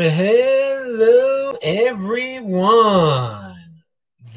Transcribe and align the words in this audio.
Hello, 0.00 1.54
everyone. 1.60 3.56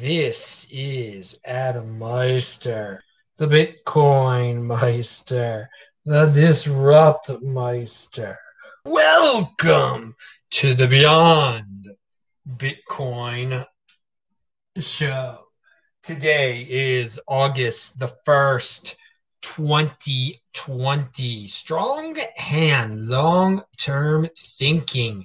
This 0.00 0.66
is 0.72 1.38
Adam 1.44 2.00
Meister, 2.00 3.00
the 3.38 3.46
Bitcoin 3.46 4.64
Meister, 4.64 5.68
the 6.04 6.26
Disrupt 6.26 7.30
Meister. 7.42 8.36
Welcome 8.84 10.16
to 10.50 10.74
the 10.74 10.88
Beyond 10.88 11.86
Bitcoin 12.56 13.64
show. 14.80 15.44
Today 16.02 16.66
is 16.68 17.20
August 17.28 18.00
the 18.00 18.10
1st, 18.26 18.96
2020. 19.42 21.46
Strong 21.46 22.18
hand, 22.36 23.06
long 23.06 23.62
term 23.78 24.26
thinking. 24.36 25.24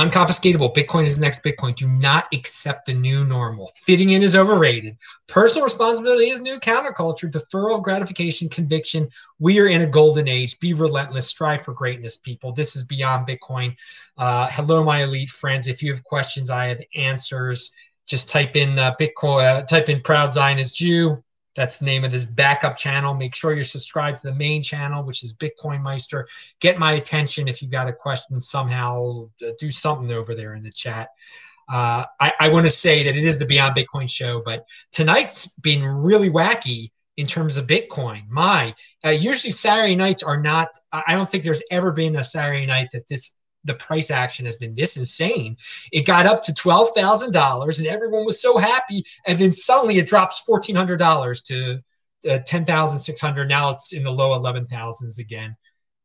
Unconfiscatable. 0.00 0.74
Bitcoin 0.74 1.04
is 1.04 1.18
the 1.18 1.22
next 1.22 1.44
Bitcoin. 1.44 1.76
Do 1.76 1.86
not 1.86 2.24
accept 2.32 2.86
the 2.86 2.94
new 2.94 3.26
normal. 3.26 3.70
Fitting 3.74 4.10
in 4.10 4.22
is 4.22 4.34
overrated. 4.34 4.96
Personal 5.28 5.64
responsibility 5.64 6.30
is 6.30 6.40
new 6.40 6.58
counterculture. 6.58 7.30
Deferral, 7.30 7.82
gratification, 7.82 8.48
conviction. 8.48 9.06
We 9.38 9.60
are 9.60 9.68
in 9.68 9.82
a 9.82 9.86
golden 9.86 10.28
age. 10.28 10.58
Be 10.60 10.72
relentless. 10.72 11.28
Strive 11.28 11.62
for 11.62 11.74
greatness, 11.74 12.16
people. 12.16 12.52
This 12.52 12.74
is 12.74 12.84
Beyond 12.84 13.28
Bitcoin. 13.28 13.76
Uh, 14.16 14.48
hello, 14.50 14.82
my 14.82 15.02
elite 15.02 15.28
friends. 15.28 15.68
If 15.68 15.82
you 15.82 15.92
have 15.92 16.02
questions, 16.04 16.50
I 16.50 16.66
have 16.66 16.80
answers. 16.96 17.72
Just 18.06 18.30
type 18.30 18.56
in 18.56 18.78
uh, 18.78 18.94
Bitcoin, 18.98 19.44
uh, 19.44 19.62
type 19.62 19.90
in 19.90 20.00
Proud 20.00 20.30
Zionist 20.32 20.74
Jew 20.74 21.22
that's 21.54 21.78
the 21.78 21.86
name 21.86 22.04
of 22.04 22.10
this 22.10 22.24
backup 22.24 22.76
channel. 22.76 23.14
Make 23.14 23.34
sure 23.34 23.54
you're 23.54 23.64
subscribed 23.64 24.22
to 24.22 24.28
the 24.28 24.34
main 24.34 24.62
channel, 24.62 25.04
which 25.04 25.22
is 25.22 25.34
Bitcoin 25.34 25.82
Meister. 25.82 26.26
Get 26.60 26.78
my 26.78 26.92
attention 26.92 27.48
if 27.48 27.60
you've 27.60 27.70
got 27.70 27.88
a 27.88 27.92
question 27.92 28.40
somehow. 28.40 29.28
Do 29.58 29.70
something 29.70 30.12
over 30.12 30.34
there 30.34 30.54
in 30.54 30.62
the 30.62 30.72
chat. 30.72 31.10
Uh, 31.68 32.04
I, 32.20 32.32
I 32.40 32.48
want 32.50 32.66
to 32.66 32.70
say 32.70 33.04
that 33.04 33.16
it 33.16 33.24
is 33.24 33.38
the 33.38 33.46
Beyond 33.46 33.76
Bitcoin 33.76 34.10
show, 34.10 34.42
but 34.44 34.64
tonight's 34.90 35.58
been 35.60 35.84
really 35.84 36.28
wacky 36.28 36.90
in 37.16 37.26
terms 37.26 37.56
of 37.56 37.66
Bitcoin. 37.66 38.28
My, 38.28 38.74
uh, 39.04 39.10
usually 39.10 39.52
Saturday 39.52 39.94
nights 39.94 40.22
are 40.22 40.40
not, 40.40 40.68
I 40.92 41.14
don't 41.14 41.28
think 41.28 41.44
there's 41.44 41.62
ever 41.70 41.92
been 41.92 42.16
a 42.16 42.24
Saturday 42.24 42.66
night 42.66 42.88
that 42.92 43.06
this 43.08 43.38
the 43.64 43.74
price 43.74 44.10
action 44.10 44.44
has 44.44 44.56
been 44.56 44.74
this 44.74 44.96
insane. 44.96 45.56
It 45.92 46.06
got 46.06 46.26
up 46.26 46.42
to 46.42 46.54
twelve 46.54 46.90
thousand 46.94 47.32
dollars, 47.32 47.78
and 47.78 47.88
everyone 47.88 48.24
was 48.24 48.40
so 48.40 48.58
happy. 48.58 49.04
And 49.26 49.38
then 49.38 49.52
suddenly 49.52 49.98
it 49.98 50.06
drops 50.06 50.40
fourteen 50.40 50.76
hundred 50.76 50.98
dollars 50.98 51.42
to 51.42 51.80
uh, 52.30 52.38
ten 52.44 52.64
thousand 52.64 52.98
six 52.98 53.20
hundred. 53.20 53.48
Now 53.48 53.70
it's 53.70 53.92
in 53.92 54.02
the 54.02 54.10
low 54.12 54.34
eleven 54.34 54.66
thousands 54.66 55.18
again. 55.18 55.56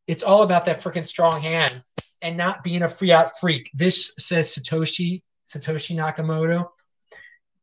It's 0.07 0.23
all 0.23 0.43
about 0.43 0.65
that 0.65 0.77
freaking 0.77 1.05
strong 1.05 1.41
hand 1.41 1.83
and 2.21 2.37
not 2.37 2.63
being 2.63 2.83
a 2.83 2.87
fiat 2.87 3.37
freak. 3.39 3.69
This 3.73 4.13
says 4.17 4.55
Satoshi 4.55 5.21
Satoshi 5.47 5.95
Nakamoto. 5.95 6.69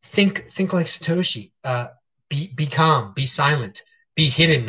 Think 0.02 0.38
think 0.38 0.72
like 0.72 0.86
Satoshi. 0.86 1.52
Uh, 1.64 1.86
be 2.28 2.52
be 2.56 2.66
calm. 2.66 3.12
Be 3.14 3.26
silent 3.26 3.82
be 4.14 4.28
hidden 4.28 4.68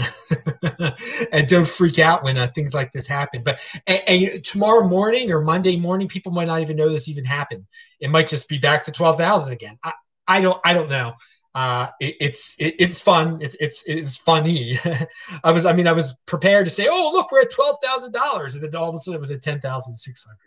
and 1.32 1.48
don't 1.48 1.68
freak 1.68 2.00
out 2.00 2.24
when 2.24 2.38
uh, 2.38 2.48
things 2.48 2.74
like 2.74 2.92
this 2.92 3.08
happen. 3.08 3.44
But 3.44 3.60
and, 3.86 4.02
and, 4.08 4.44
tomorrow 4.44 4.88
morning 4.88 5.32
or 5.32 5.42
Monday 5.42 5.78
morning, 5.78 6.08
people 6.08 6.32
might 6.32 6.48
not 6.48 6.62
even 6.62 6.78
know 6.78 6.90
this 6.90 7.10
even 7.10 7.26
happened. 7.26 7.66
It 8.00 8.10
might 8.10 8.28
just 8.28 8.50
be 8.50 8.58
back 8.58 8.84
to 8.84 8.92
twelve 8.92 9.18
thousand 9.18 9.54
again. 9.54 9.78
I, 9.84 9.94
I 10.28 10.42
don't 10.42 10.60
I 10.66 10.74
don't 10.74 10.90
know. 10.90 11.14
Uh, 11.54 11.88
it, 12.02 12.16
it's 12.20 12.60
it, 12.60 12.76
it's 12.80 13.02
fun. 13.02 13.40
It's 13.42 13.56
it's 13.56 13.88
it's 13.88 14.18
funny. 14.18 14.76
I 15.44 15.52
was 15.52 15.66
I 15.66 15.74
mean 15.74 15.88
I 15.88 15.94
was 15.94 16.22
prepared 16.26 16.66
to 16.66 16.72
say, 16.72 16.88
oh 16.90 17.12
look, 17.14 17.32
we're 17.32 17.44
at 17.44 17.52
twelve 17.52 17.78
thousand 17.84 18.14
dollars, 18.14 18.56
and 18.56 18.64
then 18.64 18.76
all 18.76 18.90
of 18.90 18.96
a 18.96 18.98
sudden 18.98 19.18
it 19.18 19.22
was 19.22 19.32
at 19.32 19.42
ten 19.42 19.62
thousand 19.62 19.96
six 19.96 20.26
hundred. 20.26 20.40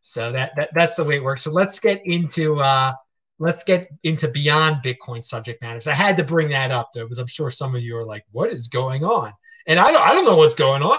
So 0.00 0.32
that, 0.32 0.52
that 0.56 0.70
that's 0.74 0.96
the 0.96 1.04
way 1.04 1.16
it 1.16 1.24
works. 1.24 1.42
So 1.42 1.52
let's 1.52 1.78
get 1.78 2.02
into 2.04 2.60
uh, 2.60 2.92
let's 3.40 3.64
get 3.64 3.88
into 4.04 4.28
beyond 4.28 4.76
Bitcoin 4.84 5.22
subject 5.22 5.60
matters. 5.62 5.88
I 5.88 5.94
had 5.94 6.16
to 6.18 6.24
bring 6.24 6.50
that 6.50 6.70
up 6.70 6.90
though, 6.94 7.04
because 7.04 7.18
I'm 7.18 7.26
sure 7.26 7.50
some 7.50 7.74
of 7.74 7.82
you 7.82 7.96
are 7.96 8.04
like, 8.04 8.24
what 8.30 8.50
is 8.50 8.68
going 8.68 9.02
on? 9.02 9.32
And 9.66 9.80
I 9.80 9.90
don't, 9.90 10.06
I 10.06 10.14
don't 10.14 10.24
know 10.24 10.36
what's 10.36 10.54
going 10.54 10.82
on. 10.82 10.98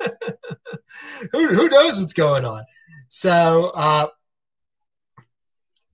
who, 1.32 1.48
who 1.48 1.68
knows 1.68 1.98
what's 1.98 2.12
going 2.12 2.44
on? 2.44 2.64
So, 3.08 3.72
uh, 3.74 4.06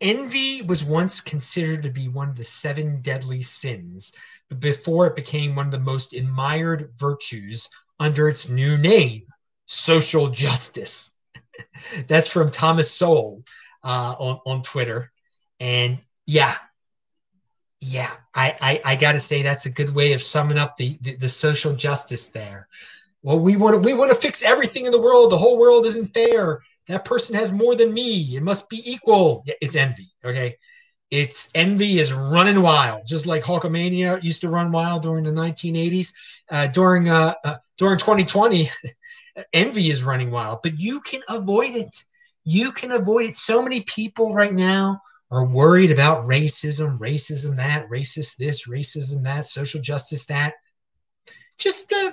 envy 0.00 0.62
was 0.62 0.84
once 0.84 1.21
considered 1.21 1.83
to 1.84 1.91
be 1.91 2.09
one 2.09 2.29
of 2.29 2.37
the 2.37 2.44
seven 2.44 3.00
deadly 3.03 3.41
sins 3.43 4.12
but 4.53 4.61
before 4.61 5.06
it 5.06 5.17
became 5.17 5.55
one 5.55 5.67
of 5.67 5.73
the 5.73 5.79
most 5.79 6.15
admired 6.15 6.91
virtues 6.97 7.71
under 7.99 8.29
its 8.29 8.50
new 8.50 8.77
name, 8.77 9.23
social 9.67 10.29
justice. 10.29 11.19
That's 12.09 12.31
from 12.31 12.50
Thomas 12.50 12.91
Sowell 12.91 13.43
uh, 13.84 14.15
on, 14.19 14.41
on 14.44 14.62
Twitter. 14.62 15.12
And 15.62 15.99
yeah, 16.27 16.56
yeah, 17.81 18.11
I, 18.34 18.56
I, 18.61 18.81
I 18.93 18.97
got 18.97 19.12
to 19.12 19.21
say 19.21 19.43
that's 19.43 19.67
a 19.67 19.73
good 19.73 19.95
way 19.95 20.12
of 20.12 20.21
summing 20.21 20.59
up 20.59 20.77
the, 20.77 20.99
the, 21.03 21.15
the 21.15 21.28
social 21.28 21.73
justice 21.73 22.31
there. 22.31 22.67
Well, 23.23 23.39
we 23.39 23.55
want 23.56 23.75
to 23.75 23.81
we 23.81 23.95
want 23.95 24.11
to 24.11 24.17
fix 24.17 24.43
everything 24.43 24.87
in 24.87 24.93
the 24.93 25.00
world. 25.00 25.31
The 25.31 25.37
whole 25.39 25.61
world 25.61 25.87
isn't 25.87 26.06
fair. 26.06 26.61
That 26.89 27.05
person 27.05 27.37
has 27.37 27.53
more 27.53 27.77
than 27.77 27.95
me. 27.95 28.37
It 28.37 28.43
must 28.43 28.69
be 28.69 28.83
equal. 28.84 29.45
It's 29.61 29.77
envy. 29.77 30.11
Okay, 30.25 30.56
it's 31.12 31.53
envy 31.55 32.00
is 32.00 32.12
running 32.12 32.61
wild, 32.61 33.03
just 33.06 33.29
like 33.29 33.44
Hulkamania 33.44 34.21
used 34.21 34.41
to 34.41 34.49
run 34.49 34.73
wild 34.73 35.03
during 35.03 35.25
the 35.25 35.31
1980s. 35.31 36.12
Uh, 36.50 36.67
during 36.67 37.09
uh, 37.09 37.34
uh, 37.44 37.55
during 37.79 37.99
2020, 38.00 38.69
envy 39.53 39.91
is 39.91 40.03
running 40.03 40.33
wild, 40.33 40.59
but 40.65 40.81
you 40.81 41.00
can 41.03 41.21
avoid 41.29 41.71
it. 41.71 42.03
You 42.44 42.73
can 42.73 42.91
avoid 42.91 43.27
it. 43.27 43.37
So 43.37 43.62
many 43.62 43.83
people 43.83 44.34
right 44.34 44.53
now 44.53 45.00
are 45.32 45.47
worried 45.47 45.91
about 45.91 46.25
racism, 46.25 46.98
racism 46.98 47.56
that, 47.56 47.88
racist 47.88 48.37
this, 48.37 48.69
racism 48.69 49.22
that, 49.22 49.47
social 49.47 49.81
justice 49.81 50.26
that, 50.26 50.53
just 51.59 51.91
uh, 51.91 52.12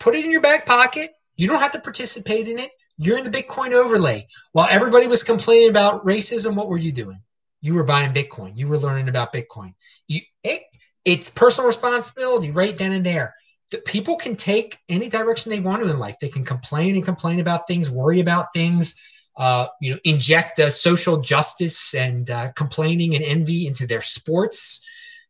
put 0.00 0.14
it 0.14 0.24
in 0.24 0.30
your 0.30 0.40
back 0.40 0.64
pocket. 0.64 1.10
You 1.36 1.46
don't 1.46 1.60
have 1.60 1.72
to 1.72 1.80
participate 1.80 2.48
in 2.48 2.58
it. 2.58 2.70
You're 2.96 3.18
in 3.18 3.24
the 3.24 3.30
Bitcoin 3.30 3.72
overlay. 3.72 4.26
While 4.52 4.66
everybody 4.70 5.06
was 5.06 5.22
complaining 5.22 5.68
about 5.68 6.04
racism, 6.06 6.56
what 6.56 6.68
were 6.68 6.78
you 6.78 6.90
doing? 6.90 7.20
You 7.60 7.74
were 7.74 7.84
buying 7.84 8.14
Bitcoin. 8.14 8.56
You 8.56 8.66
were 8.66 8.78
learning 8.78 9.10
about 9.10 9.32
Bitcoin. 9.32 9.74
You, 10.08 10.20
it, 10.42 10.62
it's 11.04 11.28
personal 11.28 11.66
responsibility 11.66 12.50
right 12.50 12.76
then 12.78 12.92
and 12.92 13.04
there. 13.04 13.34
The 13.72 13.78
people 13.78 14.16
can 14.16 14.36
take 14.36 14.78
any 14.88 15.10
direction 15.10 15.50
they 15.50 15.60
want 15.60 15.82
to 15.82 15.90
in 15.90 15.98
life. 15.98 16.16
They 16.18 16.30
can 16.30 16.44
complain 16.44 16.94
and 16.94 17.04
complain 17.04 17.40
about 17.40 17.66
things, 17.68 17.90
worry 17.90 18.20
about 18.20 18.46
things, 18.54 18.98
uh, 19.38 19.68
you 19.80 19.92
know, 19.92 20.00
inject 20.02 20.58
uh, 20.58 20.68
social 20.68 21.20
justice 21.20 21.94
and 21.94 22.28
uh, 22.28 22.50
complaining 22.56 23.14
and 23.14 23.24
envy 23.24 23.68
into 23.68 23.86
their 23.86 24.02
sports. 24.02 24.84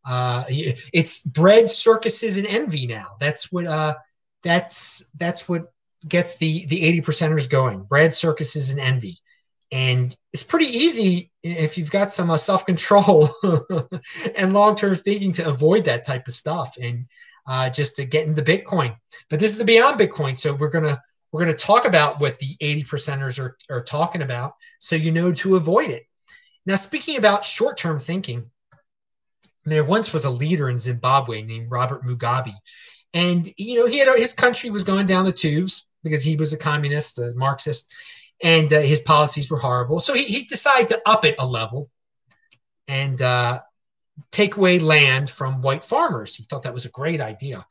Uh, 0.09 0.45
it's 0.49 1.27
bread 1.27 1.69
circuses 1.69 2.39
and 2.39 2.47
envy 2.47 2.87
now. 2.87 3.09
That's 3.21 3.53
what 3.53 3.67
uh, 3.67 3.95
that's 4.43 5.13
that's 5.19 5.47
what 5.47 5.63
gets 6.09 6.39
the 6.39 6.65
the 6.67 6.83
eighty 6.83 7.03
percenters 7.03 7.51
going. 7.51 7.83
Bread 7.83 8.15
circuses 8.15 8.71
and 8.71 8.81
envy, 8.81 9.19
and 9.71 10.17
it's 10.33 10.45
pretty 10.45 10.67
easy 10.67 11.31
if 11.43 11.77
you've 11.77 11.91
got 11.91 12.11
some 12.11 12.35
self 12.39 12.65
control 12.65 13.29
and 14.39 14.55
long 14.55 14.75
term 14.75 14.95
thinking 14.95 15.33
to 15.33 15.47
avoid 15.47 15.85
that 15.85 16.07
type 16.07 16.27
of 16.27 16.33
stuff 16.33 16.77
and 16.83 17.05
just 17.75 17.97
to 17.97 18.07
get 18.07 18.27
into 18.27 18.41
Bitcoin. 18.41 18.97
But 19.29 19.39
this 19.39 19.51
is 19.51 19.59
the 19.59 19.67
beyond 19.67 20.01
Bitcoin, 20.01 20.35
so 20.35 20.55
we're 20.55 20.71
gonna 20.71 20.99
we're 21.33 21.45
going 21.45 21.55
to 21.55 21.65
talk 21.65 21.85
about 21.85 22.21
what 22.21 22.39
the 22.39 22.57
80 22.61 22.83
percenters 22.83 23.39
are, 23.39 23.57
are 23.71 23.83
talking 23.83 24.23
about 24.23 24.53
so 24.79 24.97
you 24.97 25.13
know 25.13 25.33
to 25.33 25.57
avoid 25.57 25.91
it. 25.91 26.03
Now, 26.67 26.77
speaking 26.77 27.17
about 27.17 27.45
short 27.45 27.77
term 27.79 27.99
thinking, 27.99 28.51
there 29.65 29.85
once 29.85 30.13
was 30.13 30.25
a 30.25 30.31
leader 30.31 30.69
in 30.69 30.79
Zimbabwe 30.79 31.43
named 31.43 31.71
Robert 31.71 32.05
Mugabe. 32.05 32.53
And, 33.15 33.47
you 33.57 33.79
know, 33.79 33.87
he 33.87 33.99
had 33.99 34.09
his 34.17 34.35
country 34.35 34.71
was 34.71 34.85
going 34.85 35.07
down 35.07 35.25
the 35.25 35.33
tubes 35.33 35.89
because 36.03 36.23
he 36.23 36.37
was 36.37 36.53
a 36.53 36.59
communist, 36.59 37.19
a 37.19 37.33
Marxist, 37.37 37.95
and 38.43 38.73
uh, 38.73 38.81
his 38.81 39.01
policies 39.01 39.51
were 39.51 39.59
horrible. 39.59 40.01
So 40.01 40.15
he, 40.15 40.25
he 40.25 40.45
decided 40.45 40.89
to 40.89 41.01
up 41.07 41.25
it 41.25 41.37
a 41.39 41.47
level 41.47 41.91
and 42.87 43.21
uh, 43.21 43.61
take 44.31 44.57
away 44.57 44.79
land 44.79 45.31
from 45.31 45.63
white 45.63 45.85
farmers. 45.85 46.35
He 46.35 46.45
thought 46.45 46.63
that 46.63 46.75
was 46.75 46.87
a 46.87 46.91
great 46.91 47.21
idea. 47.21 47.65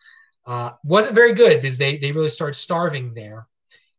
Uh, 0.47 0.71
wasn't 0.85 1.13
very 1.13 1.33
good 1.33 1.61
because 1.61 1.77
they 1.77 1.97
they 1.97 2.13
really 2.13 2.29
started 2.29 2.53
starving 2.53 3.13
there. 3.13 3.47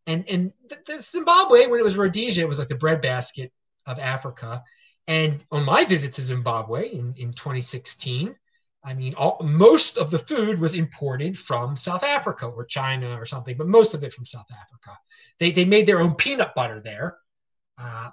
And 0.06 0.24
and 0.30 0.52
the, 0.68 0.78
the 0.86 0.98
Zimbabwe 0.98 1.66
when 1.66 1.78
it 1.78 1.84
was 1.84 1.98
Rhodesia, 1.98 2.40
it 2.40 2.48
was 2.48 2.58
like 2.58 2.68
the 2.68 2.74
breadbasket 2.76 3.52
of 3.86 3.98
Africa. 3.98 4.62
And 5.06 5.44
on 5.52 5.64
my 5.64 5.84
visit 5.84 6.14
to 6.14 6.22
Zimbabwe 6.22 6.88
in, 6.88 7.12
in 7.18 7.32
2016, 7.32 8.34
I 8.84 8.94
mean, 8.94 9.14
all, 9.16 9.38
most 9.42 9.98
of 9.98 10.10
the 10.10 10.18
food 10.18 10.60
was 10.60 10.74
imported 10.74 11.36
from 11.36 11.76
South 11.76 12.04
Africa 12.04 12.46
or 12.46 12.64
China 12.64 13.18
or 13.18 13.24
something, 13.24 13.56
but 13.56 13.66
most 13.66 13.94
of 13.94 14.04
it 14.04 14.12
from 14.12 14.24
South 14.24 14.46
Africa. 14.52 14.98
They, 15.38 15.50
they 15.50 15.64
made 15.64 15.86
their 15.86 16.00
own 16.00 16.14
peanut 16.14 16.54
butter 16.54 16.80
there. 16.80 17.18
Uh, 17.78 18.10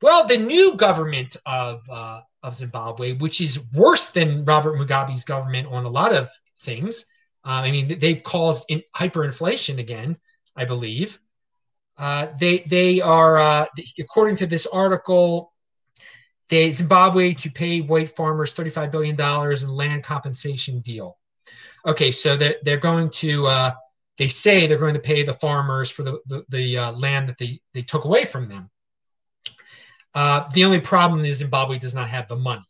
well, 0.00 0.26
the 0.26 0.38
new 0.38 0.76
government 0.76 1.36
of, 1.46 1.82
uh, 1.90 2.20
of 2.42 2.54
Zimbabwe, 2.54 3.14
which 3.14 3.40
is 3.40 3.68
worse 3.74 4.10
than 4.10 4.44
Robert 4.44 4.76
Mugabe's 4.76 5.24
government 5.24 5.68
on 5.70 5.84
a 5.84 5.90
lot 5.90 6.12
of 6.14 6.28
things, 6.58 7.04
um, 7.44 7.64
I 7.64 7.70
mean, 7.70 7.98
they've 7.98 8.22
caused 8.22 8.70
in 8.70 8.82
hyperinflation 8.94 9.78
again, 9.78 10.16
I 10.56 10.64
believe. 10.64 11.18
Uh, 11.98 12.28
they 12.38 12.58
they 12.58 13.00
are 13.00 13.38
uh, 13.38 13.66
according 14.00 14.36
to 14.36 14.46
this 14.46 14.66
article, 14.66 15.52
they 16.48 16.70
Zimbabwe 16.70 17.34
to 17.34 17.50
pay 17.50 17.80
white 17.80 18.08
farmers 18.08 18.52
thirty 18.52 18.70
five 18.70 18.92
billion 18.92 19.16
dollars 19.16 19.62
in 19.64 19.70
land 19.70 20.04
compensation 20.04 20.80
deal. 20.80 21.18
Okay, 21.86 22.10
so 22.10 22.36
they're, 22.36 22.54
they're 22.62 22.76
going 22.78 23.10
to 23.10 23.46
uh, 23.46 23.70
they 24.18 24.28
say 24.28 24.66
they're 24.66 24.78
going 24.78 24.94
to 24.94 25.00
pay 25.00 25.22
the 25.22 25.32
farmers 25.32 25.90
for 25.90 26.02
the 26.02 26.20
the, 26.26 26.44
the 26.48 26.78
uh, 26.78 26.92
land 26.92 27.28
that 27.28 27.38
they 27.38 27.60
they 27.74 27.82
took 27.82 28.04
away 28.04 28.24
from 28.24 28.48
them. 28.48 28.70
Uh, 30.14 30.48
the 30.54 30.64
only 30.64 30.80
problem 30.80 31.20
is 31.24 31.38
Zimbabwe 31.38 31.78
does 31.78 31.94
not 31.94 32.08
have 32.08 32.28
the 32.28 32.36
money. 32.36 32.62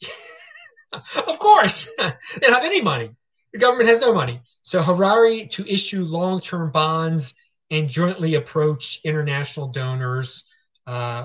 of 0.93 1.39
course, 1.39 1.95
they 1.99 2.41
don't 2.41 2.55
have 2.55 2.65
any 2.65 2.81
money. 2.81 3.11
The 3.53 3.59
government 3.59 3.89
has 3.89 4.01
no 4.01 4.15
money. 4.15 4.41
So 4.63 4.83
Harare 4.83 5.49
to 5.51 5.73
issue 5.73 6.05
long-term 6.05 6.73
bonds 6.73 7.39
and 7.71 7.89
jointly 7.89 8.35
approach 8.35 9.01
international 9.05 9.69
donors 9.69 10.51
uh, 10.87 11.25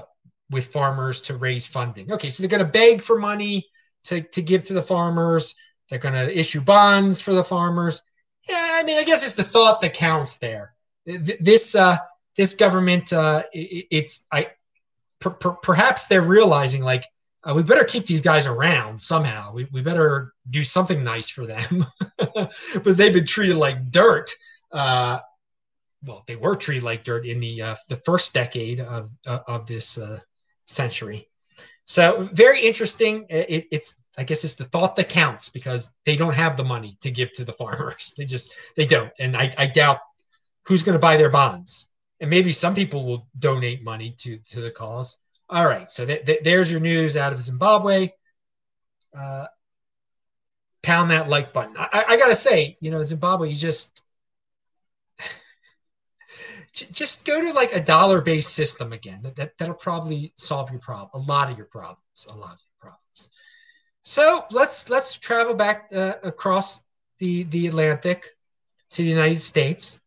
with 0.50 0.65
farmers 0.65 1.21
to 1.21 1.35
raise 1.35 1.68
funding. 1.68 2.12
Okay, 2.12 2.29
so 2.29 2.41
they're 2.41 2.50
going 2.50 2.65
to 2.65 2.71
beg 2.71 3.01
for 3.01 3.19
money 3.19 3.68
to, 4.06 4.21
to 4.21 4.41
give 4.41 4.63
to 4.63 4.74
the 4.74 4.81
farmers. 4.81 5.56
They're 5.89 6.00
going 6.00 6.15
to 6.15 6.38
issue 6.38 6.62
bonds 6.62 7.21
for 7.21 7.33
the 7.33 7.44
farmers. 7.44 8.03
Yeah, 8.50 8.56
I 8.73 8.83
mean, 8.83 8.97
I 8.97 9.03
guess 9.03 9.23
it's 9.23 9.35
the 9.35 9.44
thought 9.44 9.81
that 9.81 9.94
counts 9.94 10.38
there. 10.38 10.73
This 11.06 11.75
uh, 11.75 11.97
this 12.35 12.56
government, 12.56 13.12
uh, 13.12 13.44
it's 13.53 14.27
I 14.31 14.47
per, 15.19 15.31
per, 15.31 15.51
perhaps 15.56 16.07
they're 16.07 16.21
realizing 16.21 16.83
like 16.83 17.03
uh, 17.47 17.53
we 17.53 17.63
better 17.63 17.85
keep 17.85 18.05
these 18.05 18.21
guys 18.21 18.45
around 18.45 18.99
somehow. 18.99 19.53
We, 19.53 19.67
we 19.71 19.81
better 19.81 20.33
do 20.49 20.63
something 20.63 21.03
nice 21.03 21.29
for 21.29 21.45
them 21.45 21.85
because 22.73 22.97
they've 22.97 23.13
been 23.13 23.25
treated 23.25 23.55
like 23.55 23.91
dirt. 23.91 24.29
Uh, 24.71 25.19
well, 26.03 26.23
they 26.27 26.35
were 26.35 26.55
treated 26.55 26.83
like 26.83 27.03
dirt 27.03 27.25
in 27.25 27.39
the 27.39 27.61
uh, 27.61 27.75
the 27.89 27.95
first 27.97 28.33
decade 28.33 28.81
of 28.81 29.09
uh, 29.25 29.39
of 29.47 29.65
this 29.65 29.97
uh, 29.97 30.19
century. 30.65 31.27
So 31.85 32.27
very 32.33 32.59
interesting. 32.61 33.25
It, 33.29 33.65
it's 33.71 34.03
I 34.17 34.23
guess 34.23 34.44
it's 34.44 34.57
the 34.57 34.65
thought 34.65 34.97
that 34.97 35.07
counts 35.07 35.47
because 35.49 35.95
they 36.05 36.17
don't 36.17 36.35
have 36.35 36.57
the 36.57 36.65
money 36.65 36.97
to 37.01 37.11
give 37.11 37.31
to 37.35 37.45
the 37.45 37.53
farmers. 37.53 38.13
They 38.17 38.25
just 38.25 38.75
they 38.75 38.85
don't, 38.85 39.11
and 39.19 39.38
I, 39.38 39.53
I 39.57 39.67
doubt 39.67 39.99
who's 40.65 40.83
going 40.83 40.97
to 40.97 41.01
buy 41.01 41.15
their 41.15 41.29
bonds. 41.29 41.94
And 42.19 42.29
maybe 42.29 42.51
some 42.51 42.75
people 42.75 43.05
will 43.05 43.27
donate 43.39 43.83
money 43.83 44.15
to 44.19 44.38
to 44.49 44.59
the 44.59 44.71
cause. 44.71 45.17
All 45.49 45.65
right, 45.65 45.89
so 45.89 46.05
th- 46.05 46.25
th- 46.25 46.41
there's 46.44 46.71
your 46.71 46.81
news 46.81 47.15
out 47.15 47.31
of 47.31 47.39
Zimbabwe. 47.39 48.09
Uh, 49.17 49.45
pound 50.83 51.11
that 51.11 51.29
like 51.29 51.53
button. 51.53 51.75
I, 51.77 52.03
I 52.09 52.17
gotta 52.17 52.35
say, 52.35 52.77
you 52.79 52.91
know, 52.91 53.01
Zimbabwe, 53.03 53.49
you 53.49 53.55
just 53.55 54.07
just 56.73 57.25
go 57.25 57.39
to 57.39 57.53
like 57.53 57.73
a 57.73 57.83
dollar 57.83 58.21
based 58.21 58.55
system 58.55 58.94
again. 58.94 59.21
That, 59.35 59.57
that'll 59.57 59.75
probably 59.75 60.33
solve 60.35 60.71
your 60.71 60.79
problem, 60.79 61.09
a 61.13 61.31
lot 61.31 61.49
of 61.49 61.57
your 61.57 61.67
problems, 61.67 62.27
a 62.29 62.35
lot 62.35 62.53
of 62.53 62.59
your 62.59 62.79
problems. 62.79 63.29
So 64.01 64.41
let's 64.51 64.89
let's 64.89 65.17
travel 65.17 65.53
back 65.53 65.88
uh, 65.95 66.13
across 66.23 66.85
the 67.19 67.44
the 67.44 67.67
Atlantic 67.67 68.25
to 68.91 69.01
the 69.01 69.09
United 69.09 69.41
States, 69.41 70.05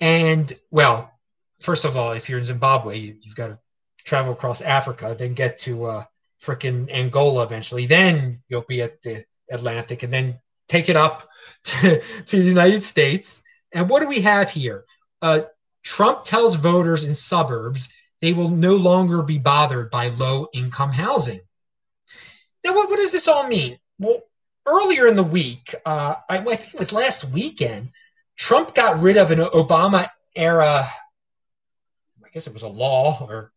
and 0.00 0.50
well, 0.70 1.12
first 1.60 1.84
of 1.84 1.96
all, 1.96 2.12
if 2.12 2.28
you're 2.28 2.38
in 2.38 2.44
Zimbabwe, 2.44 2.98
you, 2.98 3.16
have 3.26 3.36
got 3.36 3.46
to 3.48 3.58
travel 4.04 4.32
across 4.32 4.62
Africa, 4.62 5.14
then 5.18 5.34
get 5.34 5.58
to 5.60 5.84
uh, 5.84 6.04
freaking 6.40 6.90
Angola 6.90 7.44
eventually. 7.44 7.86
Then 7.86 8.42
you'll 8.48 8.64
be 8.68 8.82
at 8.82 9.00
the 9.02 9.24
Atlantic, 9.50 10.02
and 10.02 10.12
then 10.12 10.38
take 10.68 10.88
it 10.88 10.96
up 10.96 11.22
to, 11.64 12.00
to 12.00 12.36
the 12.36 12.48
United 12.48 12.82
States. 12.82 13.42
And 13.72 13.88
what 13.88 14.00
do 14.00 14.08
we 14.08 14.20
have 14.22 14.50
here? 14.50 14.84
Uh, 15.20 15.40
Trump 15.84 16.24
tells 16.24 16.56
voters 16.56 17.04
in 17.04 17.14
suburbs 17.14 17.94
they 18.20 18.32
will 18.32 18.48
no 18.48 18.76
longer 18.76 19.22
be 19.22 19.38
bothered 19.38 19.90
by 19.90 20.08
low 20.08 20.46
income 20.54 20.92
housing. 20.92 21.40
Now, 22.64 22.72
what, 22.72 22.88
what 22.88 22.96
does 22.96 23.12
this 23.12 23.26
all 23.26 23.48
mean? 23.48 23.78
Well, 23.98 24.22
earlier 24.66 25.08
in 25.08 25.16
the 25.16 25.24
week, 25.24 25.74
uh, 25.84 26.14
I, 26.30 26.38
I, 26.38 26.40
think 26.40 26.74
it 26.74 26.78
was 26.78 26.92
last 26.92 27.32
weekend, 27.34 27.90
Trump 28.36 28.74
got 28.74 29.02
rid 29.02 29.16
of 29.16 29.32
an 29.32 29.40
Obama 29.40 30.08
era, 30.36 30.82
I 32.24 32.28
guess 32.32 32.46
it 32.46 32.52
was 32.52 32.62
a 32.62 32.68
law 32.68 33.18
or 33.28 33.50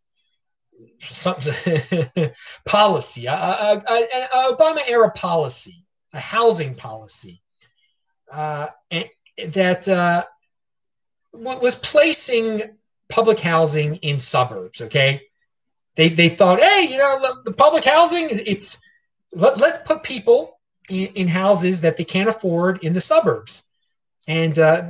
something, 0.99 2.29
policy, 2.65 3.27
an 3.27 3.81
Obama 3.81 4.79
era 4.87 5.11
policy, 5.11 5.83
a 6.13 6.19
housing 6.19 6.75
policy 6.75 7.41
uh, 8.33 8.67
that 9.53 9.87
uh, 9.87 10.23
was 11.33 11.75
placing 11.75 12.61
public 13.09 13.39
housing 13.39 13.95
in 13.97 14.17
suburbs. 14.19 14.81
Okay, 14.81 15.21
they 15.95 16.09
they 16.09 16.29
thought, 16.29 16.59
hey, 16.59 16.87
you 16.89 16.97
know, 16.97 17.19
the 17.43 17.53
public 17.53 17.85
housing, 17.85 18.27
it's 18.29 18.83
let, 19.33 19.61
us 19.61 19.81
put 19.85 20.03
people 20.03 20.59
in, 20.89 21.07
in, 21.15 21.27
houses 21.27 21.81
that 21.81 21.97
they 21.97 22.03
can't 22.03 22.29
afford 22.29 22.83
in 22.83 22.93
the 22.93 23.01
suburbs. 23.01 23.63
And 24.27 24.57
uh, 24.57 24.89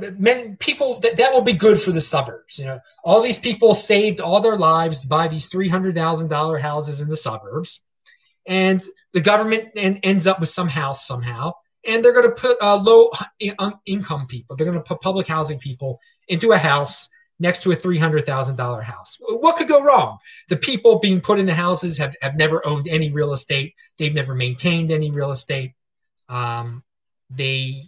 people 0.60 0.98
that, 1.00 1.18
that 1.18 1.30
will 1.32 1.42
be 1.42 1.52
good 1.52 1.78
for 1.78 1.90
the 1.90 2.00
suburbs. 2.00 2.58
You 2.58 2.64
know, 2.66 2.78
all 3.04 3.22
these 3.22 3.38
people 3.38 3.74
saved 3.74 4.20
all 4.20 4.40
their 4.40 4.56
lives 4.56 5.02
to 5.02 5.08
buy 5.08 5.28
these 5.28 5.48
three 5.48 5.68
hundred 5.68 5.94
thousand 5.94 6.30
dollar 6.30 6.58
houses 6.58 7.02
in 7.02 7.08
the 7.08 7.16
suburbs, 7.16 7.84
and 8.46 8.82
the 9.12 9.20
government 9.20 9.68
en- 9.76 10.00
ends 10.02 10.26
up 10.26 10.40
with 10.40 10.48
some 10.48 10.68
house 10.68 11.06
somehow, 11.06 11.52
and 11.86 12.02
they're 12.02 12.14
going 12.14 12.28
to 12.28 12.40
put 12.40 12.56
uh, 12.62 12.78
low 12.78 13.10
income 13.84 14.26
people. 14.26 14.56
They're 14.56 14.66
going 14.66 14.78
to 14.78 14.84
put 14.84 15.02
public 15.02 15.26
housing 15.26 15.58
people 15.58 16.00
into 16.28 16.52
a 16.52 16.58
house 16.58 17.10
next 17.38 17.62
to 17.62 17.70
a 17.70 17.74
$300,000 17.74 18.82
house. 18.82 19.18
What 19.20 19.56
could 19.56 19.68
go 19.68 19.84
wrong? 19.84 20.18
The 20.48 20.56
people 20.56 20.98
being 20.98 21.20
put 21.20 21.38
in 21.38 21.46
the 21.46 21.54
houses 21.54 21.98
have, 21.98 22.16
have 22.22 22.36
never 22.36 22.66
owned 22.66 22.88
any 22.88 23.12
real 23.12 23.32
estate. 23.32 23.74
They've 23.98 24.14
never 24.14 24.34
maintained 24.34 24.90
any 24.90 25.10
real 25.10 25.32
estate. 25.32 25.72
Um, 26.28 26.82
they, 27.30 27.82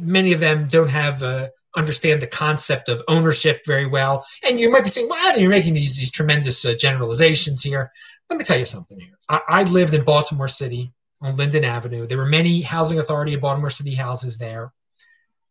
many 0.00 0.32
of 0.32 0.40
them 0.40 0.68
don't 0.68 0.90
have, 0.90 1.22
uh, 1.22 1.46
understand 1.76 2.20
the 2.20 2.26
concept 2.26 2.88
of 2.88 3.02
ownership 3.08 3.62
very 3.66 3.86
well. 3.86 4.24
And 4.46 4.60
you 4.60 4.70
might 4.70 4.82
be 4.82 4.88
saying, 4.88 5.08
well, 5.08 5.38
you're 5.38 5.50
making 5.50 5.74
these, 5.74 5.96
these 5.96 6.10
tremendous 6.10 6.64
uh, 6.64 6.74
generalizations 6.78 7.62
here. 7.62 7.90
Let 8.28 8.38
me 8.38 8.44
tell 8.44 8.58
you 8.58 8.66
something 8.66 9.00
here. 9.00 9.18
I, 9.28 9.40
I 9.48 9.62
lived 9.64 9.94
in 9.94 10.04
Baltimore 10.04 10.48
City 10.48 10.92
on 11.22 11.36
Linden 11.36 11.64
Avenue. 11.64 12.06
There 12.06 12.18
were 12.18 12.26
many 12.26 12.60
housing 12.60 12.98
authority 12.98 13.34
of 13.34 13.40
Baltimore 13.40 13.70
City 13.70 13.94
houses 13.94 14.38
there. 14.38 14.72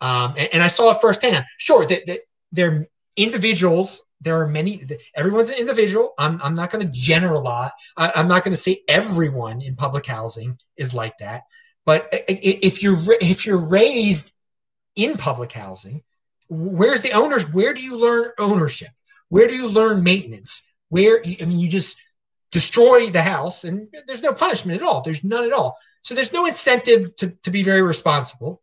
Um, 0.02 0.34
and, 0.38 0.50
and, 0.54 0.63
I 0.63 0.68
saw 0.68 0.92
it 0.92 0.98
firsthand. 1.00 1.46
Sure, 1.58 1.86
that 1.86 2.06
they, 2.08 2.20
they're 2.51 2.88
individuals. 3.18 4.03
There 4.20 4.39
are 4.41 4.48
many. 4.48 4.82
Everyone's 5.15 5.51
an 5.51 5.60
individual. 5.60 6.13
I'm, 6.18 6.41
I'm 6.41 6.56
not 6.56 6.72
going 6.72 6.86
to 6.86 6.91
generalize. 6.91 7.72
I, 7.98 8.12
I'm 8.15 8.27
not 8.27 8.44
going 8.44 8.53
to 8.53 8.60
say 8.60 8.82
everyone 8.88 9.62
in 9.62 9.75
public 9.75 10.06
housing 10.08 10.58
is 10.75 10.96
like 10.96 11.18
that. 11.20 11.44
But 11.85 12.07
if 12.11 12.83
you're 12.83 12.97
if 13.21 13.45
you're 13.45 13.67
raised 13.67 14.35
in 14.95 15.17
public 15.17 15.51
housing, 15.51 16.01
where's 16.50 17.01
the 17.01 17.13
owners? 17.13 17.51
Where 17.51 17.73
do 17.73 17.83
you 17.83 17.97
learn 17.97 18.31
ownership? 18.39 18.89
Where 19.29 19.47
do 19.47 19.55
you 19.55 19.67
learn 19.69 20.03
maintenance? 20.03 20.71
Where 20.89 21.21
I 21.25 21.45
mean, 21.45 21.59
you 21.59 21.69
just 21.69 22.00
destroy 22.51 23.07
the 23.07 23.21
house, 23.21 23.63
and 23.63 23.88
there's 24.05 24.21
no 24.21 24.33
punishment 24.33 24.81
at 24.81 24.88
all. 24.88 25.01
There's 25.01 25.23
none 25.23 25.45
at 25.45 25.53
all. 25.53 25.77
So 26.03 26.13
there's 26.13 26.33
no 26.33 26.45
incentive 26.45 27.15
to, 27.17 27.29
to 27.43 27.51
be 27.51 27.63
very 27.63 27.81
responsible. 27.81 28.61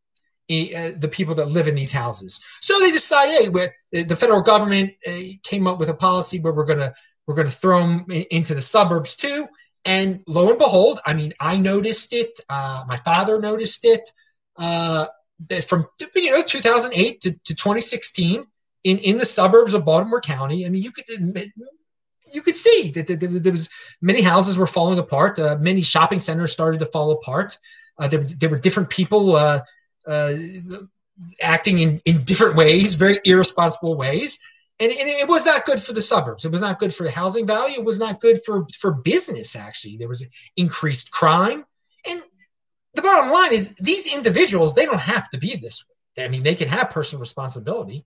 Uh, 0.50 0.96
the 0.98 1.10
people 1.12 1.34
that 1.34 1.50
live 1.50 1.68
in 1.68 1.75
these 1.75 1.92
houses. 1.92 2.42
So 2.62 2.72
they 2.80 2.90
decided, 2.90 3.54
hey, 3.92 4.02
the 4.02 4.16
federal 4.16 4.40
government 4.40 4.92
uh, 5.06 5.12
came 5.42 5.66
up 5.66 5.78
with 5.78 5.90
a 5.90 5.94
policy 5.94 6.40
where 6.40 6.54
we're 6.54 6.64
gonna 6.64 6.90
we're 7.26 7.34
gonna 7.34 7.50
throw 7.50 7.87
them 7.87 8.06
into 8.30 8.54
the 8.54 8.62
suburbs 8.62 9.14
too. 9.14 9.46
And 9.88 10.23
lo 10.26 10.50
and 10.50 10.59
behold, 10.59 11.00
I 11.07 11.14
mean, 11.14 11.33
I 11.40 11.57
noticed 11.57 12.12
it. 12.12 12.38
Uh, 12.50 12.85
my 12.87 12.97
father 12.97 13.40
noticed 13.40 13.87
it. 13.87 14.07
Uh, 14.59 15.07
from 15.66 15.87
you 16.14 16.30
know 16.30 16.42
2008 16.42 17.21
to, 17.21 17.30
to 17.30 17.54
2016 17.54 18.45
in 18.85 18.99
in 18.99 19.16
the 19.16 19.25
suburbs 19.25 19.73
of 19.73 19.87
Baltimore 19.87 20.21
County. 20.21 20.66
I 20.66 20.68
mean, 20.68 20.83
you 20.83 20.90
could 20.90 21.07
you 22.33 22.42
could 22.42 22.54
see 22.54 22.90
that 22.95 23.07
there 23.42 23.52
was 23.52 23.71
many 24.02 24.21
houses 24.21 24.59
were 24.59 24.66
falling 24.66 24.99
apart. 24.99 25.38
Uh, 25.38 25.57
many 25.59 25.80
shopping 25.80 26.21
centers 26.21 26.52
started 26.52 26.80
to 26.80 26.87
fall 26.87 27.12
apart. 27.12 27.57
Uh, 27.99 28.09
there, 28.09 28.21
there, 28.21 28.50
were 28.50 28.59
different 28.59 28.90
people 28.90 29.37
uh, 29.37 29.61
uh, 30.07 30.35
acting 31.42 31.78
in, 31.78 31.97
in 32.04 32.23
different 32.25 32.57
ways, 32.57 32.95
very 32.95 33.21
irresponsible 33.25 33.97
ways. 33.97 34.38
And, 34.80 34.92
and, 34.92 35.08
it 35.08 35.28
was 35.28 35.44
not 35.44 35.64
good 35.64 35.80
for 35.80 35.92
the 35.92 36.00
suburbs. 36.00 36.44
It 36.44 36.52
was 36.52 36.61
not 36.61 36.78
good 36.78 36.94
for 36.94 37.02
the 37.02 37.11
housing 37.11 37.47
value. 37.47 37.80
It 37.80 37.85
was 37.85 37.99
not 37.99 38.20
good 38.20 38.38
for, 38.44 38.66
for 38.78 38.92
business, 38.92 39.56
actually. 39.56 39.97
There 39.97 40.08
was 40.08 40.25
increased 40.56 41.11
crime. 41.11 41.64
And 42.08 42.23
the 42.94 43.02
bottom 43.02 43.32
line 43.32 43.52
is 43.52 43.75
these 43.76 44.14
individuals, 44.14 44.75
they 44.75 44.85
don't 44.85 45.00
have 45.00 45.28
to 45.30 45.38
be 45.38 45.56
this 45.56 45.85
way. 45.87 46.25
I 46.25 46.28
mean, 46.28 46.42
they 46.42 46.54
can 46.54 46.68
have 46.68 46.90
personal 46.90 47.20
responsibility. 47.20 48.04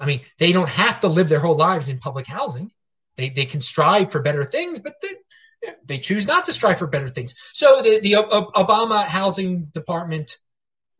I 0.00 0.06
mean, 0.06 0.20
they 0.38 0.52
don't 0.52 0.68
have 0.68 1.00
to 1.00 1.08
live 1.08 1.28
their 1.28 1.40
whole 1.40 1.56
lives 1.56 1.88
in 1.88 1.98
public 1.98 2.26
housing. 2.26 2.70
They, 3.16 3.28
they 3.28 3.44
can 3.44 3.60
strive 3.60 4.10
for 4.10 4.22
better 4.22 4.44
things, 4.44 4.78
but 4.78 4.94
they, 5.00 5.72
they 5.86 5.98
choose 5.98 6.26
not 6.26 6.44
to 6.44 6.52
strive 6.52 6.78
for 6.78 6.86
better 6.86 7.08
things. 7.08 7.34
So 7.52 7.80
the, 7.82 8.00
the 8.02 8.12
Obama 8.56 9.04
Housing 9.04 9.66
Department 9.66 10.36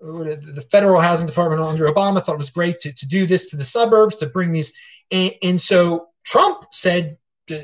uh, 0.02 0.36
the 0.36 0.66
federal 0.70 1.00
housing 1.00 1.26
department 1.26 1.62
under 1.62 1.86
Obama 1.86 2.20
thought 2.20 2.34
it 2.34 2.38
was 2.38 2.50
great 2.50 2.78
to, 2.78 2.92
to 2.92 3.06
do 3.06 3.26
this 3.26 3.50
to 3.50 3.56
the 3.56 3.64
suburbs, 3.64 4.18
to 4.18 4.26
bring 4.26 4.52
these. 4.52 4.74
And, 5.10 5.32
and 5.42 5.60
so 5.60 6.08
Trump 6.24 6.66
said 6.72 7.18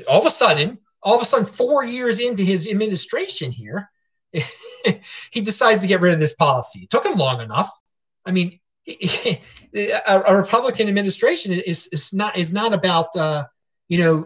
all 0.09 0.19
of 0.19 0.25
a 0.25 0.29
sudden, 0.29 0.77
all 1.03 1.15
of 1.15 1.21
a 1.21 1.25
sudden, 1.25 1.45
four 1.45 1.83
years 1.83 2.19
into 2.19 2.43
his 2.43 2.69
administration 2.69 3.51
here, 3.51 3.89
he 4.31 5.41
decides 5.41 5.81
to 5.81 5.87
get 5.87 6.01
rid 6.01 6.13
of 6.13 6.19
this 6.19 6.35
policy. 6.35 6.81
It 6.83 6.89
took 6.89 7.05
him 7.05 7.17
long 7.17 7.41
enough. 7.41 7.69
I 8.25 8.31
mean, 8.31 8.59
a, 8.87 10.21
a 10.27 10.37
Republican 10.37 10.87
administration 10.87 11.53
is, 11.53 11.87
is 11.91 12.13
not 12.13 12.37
is 12.37 12.53
not 12.53 12.73
about 12.73 13.07
uh, 13.17 13.43
you 13.87 13.97
know 13.99 14.25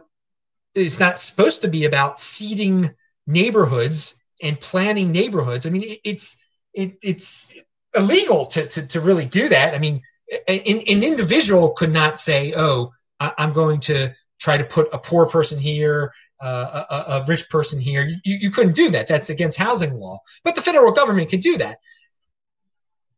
it's 0.74 1.00
not 1.00 1.18
supposed 1.18 1.62
to 1.62 1.68
be 1.68 1.86
about 1.86 2.20
seeding 2.20 2.90
neighborhoods 3.28 4.24
and 4.44 4.60
planning 4.60 5.12
neighborhoods. 5.12 5.66
I 5.66 5.70
mean, 5.70 5.84
it, 5.84 6.00
it's 6.04 6.46
it, 6.74 6.96
it's 7.02 7.58
illegal 7.96 8.46
to, 8.48 8.68
to 8.68 8.88
to 8.88 9.02
really 9.02 9.26
do 9.26 9.50
that. 9.50 9.74
I 9.74 9.80
mean, 9.80 10.02
an, 10.48 10.60
an 10.66 11.04
individual 11.04 11.72
could 11.72 11.92
not 11.92 12.18
say, 12.18 12.54
"Oh, 12.56 12.92
I'm 13.20 13.54
going 13.54 13.80
to 13.82 14.14
try 14.40 14.58
to 14.58 14.64
put 14.64 14.88
a 14.94 14.98
poor 14.98 15.28
person 15.28 15.60
here, 15.60 16.12
uh, 16.42 16.84
a, 16.90 16.96
a, 17.14 17.26
rich 17.26 17.50
person 17.50 17.80
here. 17.80 18.08
You, 18.26 18.38
you 18.42 18.52
couldn't 18.52 18.76
do 18.76 18.90
that. 18.92 19.08
That's 19.08 19.30
against 19.30 19.58
housing 19.58 19.94
law. 19.94 20.20
But 20.44 20.56
the 20.56 20.62
federal 20.62 20.92
government 20.92 21.30
can 21.30 21.40
do 21.40 21.58
that. 21.58 21.78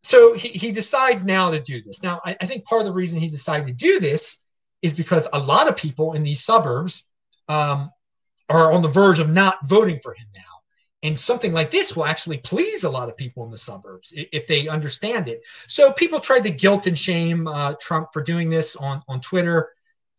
So 0.04 0.36
he, 0.36 0.50
he 0.50 0.72
decides 0.72 1.26
now 1.26 1.52
to 1.52 1.60
do 1.60 1.82
this. 1.82 2.04
Now, 2.04 2.22
I, 2.24 2.36
I 2.40 2.46
think 2.46 2.66
part 2.66 2.82
of 2.82 2.88
the 2.88 2.94
reason 2.94 3.20
he 3.20 3.28
decided 3.28 3.68
to 3.68 3.74
do 3.74 4.00
this 4.00 4.48
is 4.82 4.94
because 4.94 5.28
a 5.34 5.40
lot 5.40 5.68
of 5.68 5.76
people 5.76 6.14
in 6.14 6.24
these 6.24 6.44
suburbs 6.44 7.12
um, 7.50 7.90
are 8.50 8.72
on 8.72 8.82
the 8.82 8.88
verge 8.88 9.20
of 9.20 9.34
not 9.34 9.58
voting 9.68 10.00
for 10.02 10.14
him 10.14 10.28
now. 10.36 10.44
And 11.04 11.18
something 11.18 11.54
like 11.54 11.72
this 11.72 11.96
will 11.96 12.06
actually 12.06 12.38
please 12.38 12.84
a 12.84 12.90
lot 12.90 13.10
of 13.10 13.18
people 13.18 13.44
in 13.46 13.52
the 13.52 13.58
suburbs 13.58 14.14
if 14.16 14.48
they 14.48 14.68
understand 14.68 15.28
it. 15.28 15.42
So 15.68 15.92
people 15.94 16.20
tried 16.20 16.44
to 16.46 16.52
guilt 16.52 16.88
and 16.88 16.98
shame 16.98 17.48
uh, 17.48 17.74
Trump 17.80 18.10
for 18.14 18.24
doing 18.24 18.50
this 18.50 18.76
on, 18.76 19.02
on 19.08 19.22
Twitter. 19.22 19.70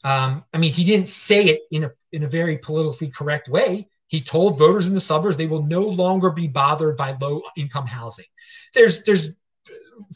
Um, 0.05 0.45
I 0.55 0.59
mean, 0.59 0.73
he 0.73 0.85
didn't 0.85 1.09
say 1.09 1.45
it 1.45 1.63
in 1.71 1.85
a 1.85 1.91
in 2.13 2.23
a 2.23 2.29
very 2.29 2.59
politically 2.59 3.09
correct 3.11 3.49
way. 3.49 3.89
He 4.07 4.21
told 4.21 4.59
voters 4.59 4.89
in 4.89 4.95
the 4.95 5.01
suburbs 5.01 5.37
they 5.37 5.47
will 5.47 5.65
no 5.65 5.83
longer 5.83 6.31
be 6.31 6.49
bothered 6.49 6.97
by 6.97 7.17
low 7.21 7.43
income 7.57 7.87
housing. 7.87 8.27
There's 8.75 9.03
there's 9.05 9.37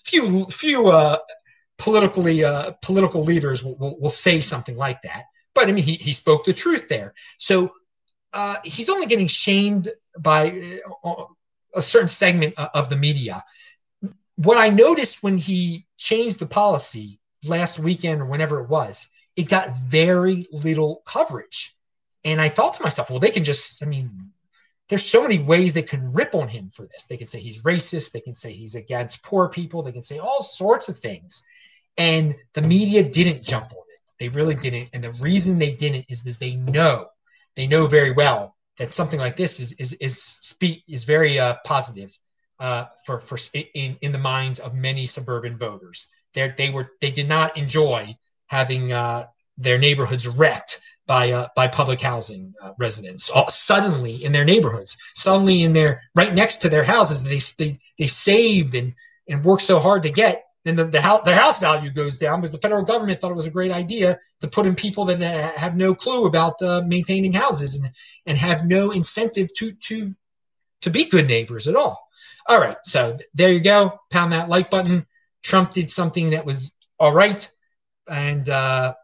few 0.04 0.44
few 0.46 0.88
uh, 0.88 1.18
politically 1.78 2.44
uh, 2.44 2.72
political 2.80 3.22
leaders 3.22 3.64
will, 3.64 3.76
will, 3.76 3.98
will, 4.00 4.08
say 4.08 4.40
something 4.40 4.76
like 4.76 5.02
that, 5.02 5.24
but 5.54 5.68
I 5.68 5.72
mean 5.72 5.84
he 5.84 5.94
he 5.94 6.12
spoke 6.12 6.44
the 6.44 6.52
truth 6.52 6.88
there. 6.88 7.12
So 7.38 7.72
uh, 8.32 8.56
he's 8.64 8.88
only 8.88 9.06
getting 9.06 9.26
shamed 9.26 9.88
by 10.20 10.78
uh, 11.04 11.24
a 11.74 11.82
certain 11.82 12.08
segment 12.08 12.54
of 12.74 12.88
the 12.88 12.96
media. 12.96 13.42
What 14.36 14.58
I 14.58 14.68
noticed 14.68 15.22
when 15.22 15.38
he 15.38 15.86
changed 15.98 16.38
the 16.38 16.46
policy 16.46 17.18
last 17.44 17.78
weekend 17.78 18.22
or 18.22 18.26
whenever 18.26 18.60
it 18.60 18.68
was 18.68 19.12
it 19.36 19.48
got 19.48 19.68
very 19.86 20.46
little 20.52 21.02
coverage. 21.06 21.74
And 22.24 22.40
I 22.40 22.48
thought 22.48 22.74
to 22.74 22.82
myself, 22.82 23.10
well, 23.10 23.18
they 23.18 23.30
can 23.30 23.44
just, 23.44 23.82
I 23.82 23.86
mean, 23.86 24.10
there's 24.88 25.04
so 25.04 25.22
many 25.22 25.38
ways 25.38 25.74
they 25.74 25.82
can 25.82 26.12
rip 26.12 26.34
on 26.34 26.48
him 26.48 26.68
for 26.70 26.86
this. 26.86 27.06
They 27.06 27.16
can 27.16 27.26
say 27.26 27.40
he's 27.40 27.62
racist. 27.62 28.12
They 28.12 28.20
can 28.20 28.34
say 28.34 28.52
he's 28.52 28.74
against 28.74 29.24
poor 29.24 29.48
people. 29.48 29.82
They 29.82 29.92
can 29.92 30.00
say 30.00 30.18
all 30.18 30.42
sorts 30.42 30.88
of 30.88 30.98
things. 30.98 31.44
And 31.98 32.34
the 32.54 32.62
media 32.62 33.02
didn't 33.02 33.42
jump 33.42 33.66
on 33.72 33.84
it. 33.88 34.00
They 34.18 34.28
really 34.28 34.54
didn't. 34.54 34.90
And 34.92 35.02
the 35.02 35.12
reason 35.22 35.58
they 35.58 35.74
didn't 35.74 36.06
is 36.08 36.20
because 36.20 36.38
they 36.38 36.56
know, 36.56 37.06
they 37.56 37.66
know 37.66 37.86
very 37.86 38.12
well 38.12 38.56
that 38.78 38.90
something 38.90 39.18
like 39.18 39.36
this 39.36 39.60
is 39.60 39.72
is 39.80 39.92
is 39.94 40.20
speak 40.22 40.82
is 40.88 41.04
very 41.04 41.38
uh, 41.38 41.54
positive 41.64 42.16
uh, 42.60 42.86
for 43.04 43.20
for 43.20 43.36
in 43.74 43.96
in 44.00 44.12
the 44.12 44.18
minds 44.18 44.58
of 44.60 44.74
many 44.74 45.06
suburban 45.06 45.56
voters. 45.56 46.08
They 46.34 46.52
they 46.56 46.70
were 46.70 46.90
they 47.00 47.10
did 47.10 47.28
not 47.28 47.56
enjoy 47.56 48.16
having 48.46 48.92
uh, 48.92 49.24
their 49.56 49.78
neighborhoods 49.78 50.26
wrecked 50.28 50.80
by 51.06 51.30
uh, 51.30 51.48
by 51.56 51.66
public 51.68 52.00
housing 52.00 52.54
uh, 52.62 52.72
residents. 52.78 53.30
All, 53.30 53.48
suddenly 53.48 54.24
in 54.24 54.32
their 54.32 54.44
neighborhoods 54.44 54.96
suddenly 55.16 55.62
in 55.62 55.72
their 55.72 56.00
right 56.14 56.32
next 56.32 56.58
to 56.58 56.68
their 56.68 56.84
houses 56.84 57.24
they 57.24 57.64
they, 57.64 57.78
they 57.98 58.06
saved 58.06 58.74
and 58.74 58.94
and 59.28 59.44
worked 59.44 59.62
so 59.62 59.78
hard 59.78 60.02
to 60.04 60.10
get 60.10 60.44
then 60.64 60.76
the, 60.76 60.84
the 60.84 61.00
house 61.00 61.22
their 61.24 61.34
house 61.34 61.58
value 61.58 61.90
goes 61.90 62.18
down 62.18 62.40
because 62.40 62.52
the 62.52 62.58
federal 62.58 62.84
government 62.84 63.18
thought 63.18 63.32
it 63.32 63.36
was 63.36 63.46
a 63.46 63.50
great 63.50 63.72
idea 63.72 64.18
to 64.40 64.48
put 64.48 64.66
in 64.66 64.74
people 64.74 65.04
that 65.04 65.20
uh, 65.20 65.58
have 65.58 65.76
no 65.76 65.94
clue 65.94 66.26
about 66.26 66.60
uh, 66.62 66.82
maintaining 66.86 67.32
houses 67.32 67.76
and 67.76 67.92
and 68.26 68.38
have 68.38 68.66
no 68.66 68.90
incentive 68.92 69.52
to 69.54 69.72
to 69.72 70.14
to 70.80 70.90
be 70.90 71.04
good 71.04 71.28
neighbors 71.28 71.68
at 71.68 71.76
all. 71.76 72.08
All 72.48 72.60
right 72.60 72.76
so 72.84 73.18
there 73.34 73.52
you 73.52 73.60
go. 73.60 73.98
Pound 74.10 74.32
that 74.32 74.48
like 74.48 74.70
button. 74.70 75.06
Trump 75.42 75.72
did 75.72 75.90
something 75.90 76.30
that 76.30 76.46
was 76.46 76.76
all 77.00 77.12
right 77.12 77.50
and 78.10 78.48
uh, 78.48 78.94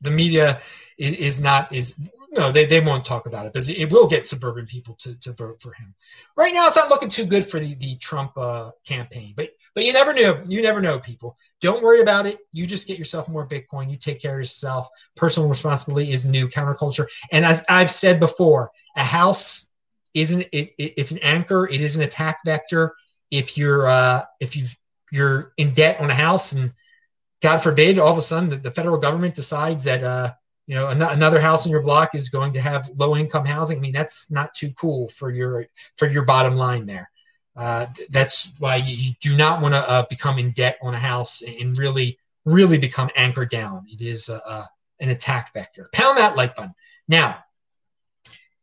the 0.00 0.10
media 0.10 0.60
is, 0.98 1.16
is, 1.16 1.40
not 1.40 1.72
is 1.72 2.10
no 2.32 2.50
they, 2.50 2.64
they 2.64 2.80
won't 2.80 3.04
talk 3.04 3.26
about 3.26 3.46
it 3.46 3.52
because 3.52 3.68
it 3.68 3.90
will 3.90 4.08
get 4.08 4.26
suburban 4.26 4.66
people 4.66 4.94
to, 4.94 5.18
to 5.20 5.32
vote 5.32 5.60
for 5.60 5.72
him. 5.74 5.94
Right 6.36 6.52
now 6.54 6.66
it's 6.66 6.76
not 6.76 6.90
looking 6.90 7.08
too 7.08 7.26
good 7.26 7.44
for 7.44 7.60
the, 7.60 7.74
the 7.74 7.96
trump 7.96 8.32
uh, 8.36 8.70
campaign 8.86 9.34
but 9.36 9.50
but 9.74 9.84
you 9.84 9.92
never 9.92 10.12
know 10.12 10.42
you 10.46 10.62
never 10.62 10.80
know 10.80 10.98
people. 10.98 11.36
Don't 11.60 11.82
worry 11.82 12.00
about 12.00 12.26
it. 12.26 12.38
You 12.52 12.66
just 12.66 12.88
get 12.88 12.98
yourself 12.98 13.28
more 13.28 13.46
bitcoin. 13.46 13.90
You 13.90 13.96
take 13.96 14.20
care 14.20 14.32
of 14.32 14.40
yourself. 14.40 14.88
Personal 15.16 15.48
responsibility 15.48 16.10
is 16.10 16.24
new. 16.24 16.48
Counterculture 16.48 17.06
and 17.30 17.44
as 17.44 17.64
i've 17.68 17.90
said 17.90 18.18
before 18.20 18.70
a 18.96 19.04
house 19.04 19.72
isn't 20.14 20.42
it, 20.52 20.70
it 20.78 20.94
it's 20.96 21.12
an 21.12 21.18
anchor. 21.22 21.68
It 21.68 21.80
is 21.80 21.96
an 21.96 22.02
attack 22.02 22.38
vector. 22.44 22.94
If 23.30 23.56
you're 23.56 23.88
uh 23.88 24.22
if 24.40 24.56
you 24.56 24.66
you're 25.10 25.52
in 25.58 25.72
debt 25.72 26.00
on 26.00 26.10
a 26.10 26.14
house 26.14 26.52
and 26.52 26.72
God 27.42 27.58
forbid, 27.58 27.98
all 27.98 28.12
of 28.12 28.18
a 28.18 28.22
sudden 28.22 28.48
the, 28.48 28.56
the 28.56 28.70
federal 28.70 28.98
government 28.98 29.34
decides 29.34 29.84
that 29.84 30.02
uh, 30.02 30.30
you 30.66 30.76
know 30.76 30.88
an- 30.88 31.02
another 31.02 31.40
house 31.40 31.66
in 31.66 31.72
your 31.72 31.82
block 31.82 32.14
is 32.14 32.28
going 32.28 32.52
to 32.52 32.60
have 32.60 32.88
low 32.96 33.16
income 33.16 33.44
housing. 33.44 33.78
I 33.78 33.80
mean, 33.80 33.92
that's 33.92 34.30
not 34.30 34.54
too 34.54 34.70
cool 34.72 35.08
for 35.08 35.30
your 35.30 35.66
for 35.96 36.08
your 36.08 36.24
bottom 36.24 36.54
line 36.54 36.86
there. 36.86 37.10
Uh, 37.54 37.86
that's 38.10 38.56
why 38.60 38.76
you, 38.76 38.96
you 38.96 39.12
do 39.20 39.36
not 39.36 39.60
want 39.60 39.74
to 39.74 39.90
uh, 39.90 40.04
become 40.08 40.38
in 40.38 40.52
debt 40.52 40.78
on 40.82 40.94
a 40.94 40.98
house 40.98 41.42
and 41.42 41.78
really 41.78 42.18
really 42.44 42.78
become 42.78 43.10
anchored 43.16 43.50
down. 43.50 43.84
It 43.88 44.00
is 44.00 44.30
an 45.00 45.10
attack 45.10 45.52
vector. 45.52 45.88
Pound 45.92 46.18
that 46.18 46.36
like 46.36 46.56
button 46.56 46.74
now. 47.08 47.36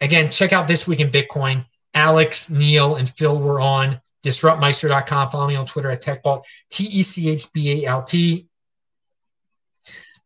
Again, 0.01 0.29
check 0.29 0.53
out 0.53 0.67
this 0.67 0.87
week 0.87 1.01
in 1.01 1.09
Bitcoin. 1.09 1.65
Alex, 1.93 2.49
Neil, 2.49 2.95
and 2.95 3.09
Phil 3.09 3.37
were 3.37 3.59
on 3.59 3.99
disruptmeister.com. 4.25 5.29
Follow 5.29 5.47
me 5.47 5.55
on 5.55 5.65
Twitter 5.65 5.91
at 5.91 6.01
TechBalt, 6.01 6.43
T 6.69 6.85
E 6.85 7.01
C 7.01 7.29
H 7.29 7.51
B 7.53 7.83
A 7.83 7.89
L 7.89 8.03
T. 8.03 8.47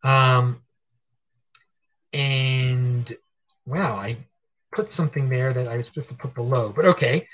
Um, 0.04 0.62
and 2.12 3.12
wow, 3.66 3.96
I 3.96 4.18
put 4.76 4.90
something 4.90 5.30
there 5.30 5.54
that 5.54 5.68
I 5.68 5.78
was 5.78 5.88
supposed 5.88 6.10
to 6.10 6.16
put 6.16 6.34
below, 6.36 6.74
but 6.76 6.86
okay. 6.86 7.28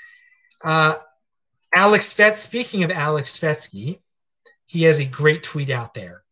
Uh, 0.64 0.94
Alex 1.74 2.12
Fetz, 2.12 2.38
speaking 2.38 2.84
of 2.84 2.90
Alex 2.90 3.38
Svetski, 3.38 4.00
he 4.66 4.82
has 4.84 5.00
a 5.00 5.04
great 5.04 5.42
tweet 5.42 5.70
out 5.70 5.94
there. 5.94 6.22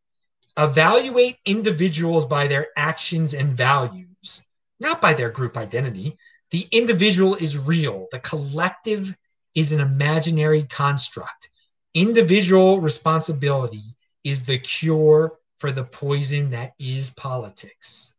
Evaluate 0.57 1.37
individuals 1.45 2.27
by 2.27 2.47
their 2.47 2.69
actions 2.77 3.35
and 3.35 3.51
values, 3.51 4.51
not 4.81 5.01
by 5.01 5.15
their 5.15 5.31
group 5.31 5.57
identity. 5.57 6.17
The 6.51 6.67
individual 6.73 7.35
is 7.37 7.59
real, 7.59 8.09
the 8.11 8.21
collective 8.21 9.17
is 9.55 9.73
an 9.73 9.81
imaginary 9.81 10.63
construct. 10.65 11.51
Individual 11.95 12.81
responsibility 12.81 13.97
is 14.25 14.47
the 14.47 14.59
cure 14.59 15.33
for 15.59 15.71
the 15.73 15.85
poison 15.85 16.51
that 16.51 16.73
is 16.79 17.11
politics. 17.11 18.17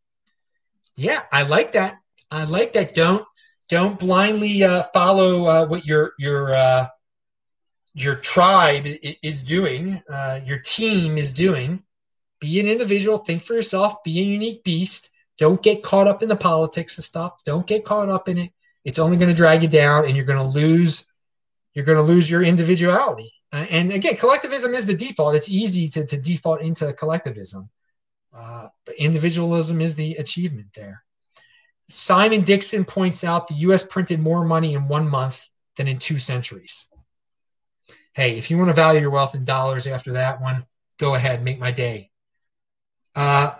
Yeah, 0.95 1.21
I 1.31 1.43
like 1.43 1.71
that. 1.73 1.95
I 2.31 2.43
like 2.45 2.73
that. 2.73 2.93
Don't 2.93 3.25
don't 3.69 3.99
blindly 3.99 4.63
uh, 4.63 4.83
follow 4.93 5.45
uh, 5.45 5.67
what 5.67 5.85
your 5.85 6.13
your 6.17 6.53
uh, 6.53 6.87
your 7.93 8.15
tribe 8.15 8.85
is 9.23 9.43
doing, 9.43 9.99
uh, 10.11 10.39
your 10.45 10.59
team 10.59 11.17
is 11.17 11.33
doing. 11.33 11.83
Be 12.39 12.59
an 12.59 12.67
individual. 12.67 13.17
Think 13.17 13.43
for 13.43 13.53
yourself. 13.53 14.03
Be 14.03 14.19
a 14.19 14.23
unique 14.23 14.63
beast. 14.63 15.11
Don't 15.37 15.61
get 15.61 15.83
caught 15.83 16.07
up 16.07 16.23
in 16.23 16.29
the 16.29 16.35
politics 16.35 16.97
and 16.97 17.03
stuff. 17.03 17.43
Don't 17.45 17.67
get 17.67 17.83
caught 17.83 18.09
up 18.09 18.29
in 18.29 18.37
it. 18.37 18.51
It's 18.85 18.99
only 18.99 19.17
going 19.17 19.29
to 19.29 19.35
drag 19.35 19.63
you 19.63 19.69
down, 19.69 20.05
and 20.05 20.15
you're 20.15 20.25
going 20.25 20.39
to 20.39 20.59
lose. 20.59 21.11
You're 21.73 21.85
going 21.85 21.97
to 21.97 22.03
lose 22.03 22.29
your 22.29 22.43
individuality. 22.43 23.31
Uh, 23.51 23.65
and 23.71 23.91
again, 23.91 24.15
collectivism 24.15 24.73
is 24.73 24.87
the 24.87 24.95
default. 24.95 25.35
It's 25.35 25.49
easy 25.49 25.87
to, 25.89 26.05
to 26.05 26.21
default 26.21 26.61
into 26.61 26.93
collectivism. 26.93 27.69
Uh, 28.33 28.67
but 28.85 28.95
individualism 28.95 29.81
is 29.81 29.95
the 29.95 30.13
achievement 30.15 30.67
there. 30.75 31.03
Simon 31.87 32.41
Dixon 32.41 32.85
points 32.85 33.23
out 33.23 33.47
the 33.47 33.55
US 33.55 33.83
printed 33.83 34.19
more 34.19 34.45
money 34.45 34.75
in 34.75 34.87
one 34.87 35.09
month 35.09 35.49
than 35.75 35.87
in 35.87 35.97
two 35.97 36.19
centuries. 36.19 36.93
Hey, 38.15 38.37
if 38.37 38.51
you 38.51 38.57
want 38.57 38.69
to 38.69 38.75
value 38.75 39.01
your 39.01 39.11
wealth 39.11 39.33
in 39.33 39.43
dollars 39.43 39.87
after 39.87 40.13
that 40.13 40.41
one, 40.41 40.65
go 40.99 41.15
ahead, 41.15 41.43
make 41.43 41.59
my 41.59 41.71
day. 41.71 42.11
Uh, 43.15 43.51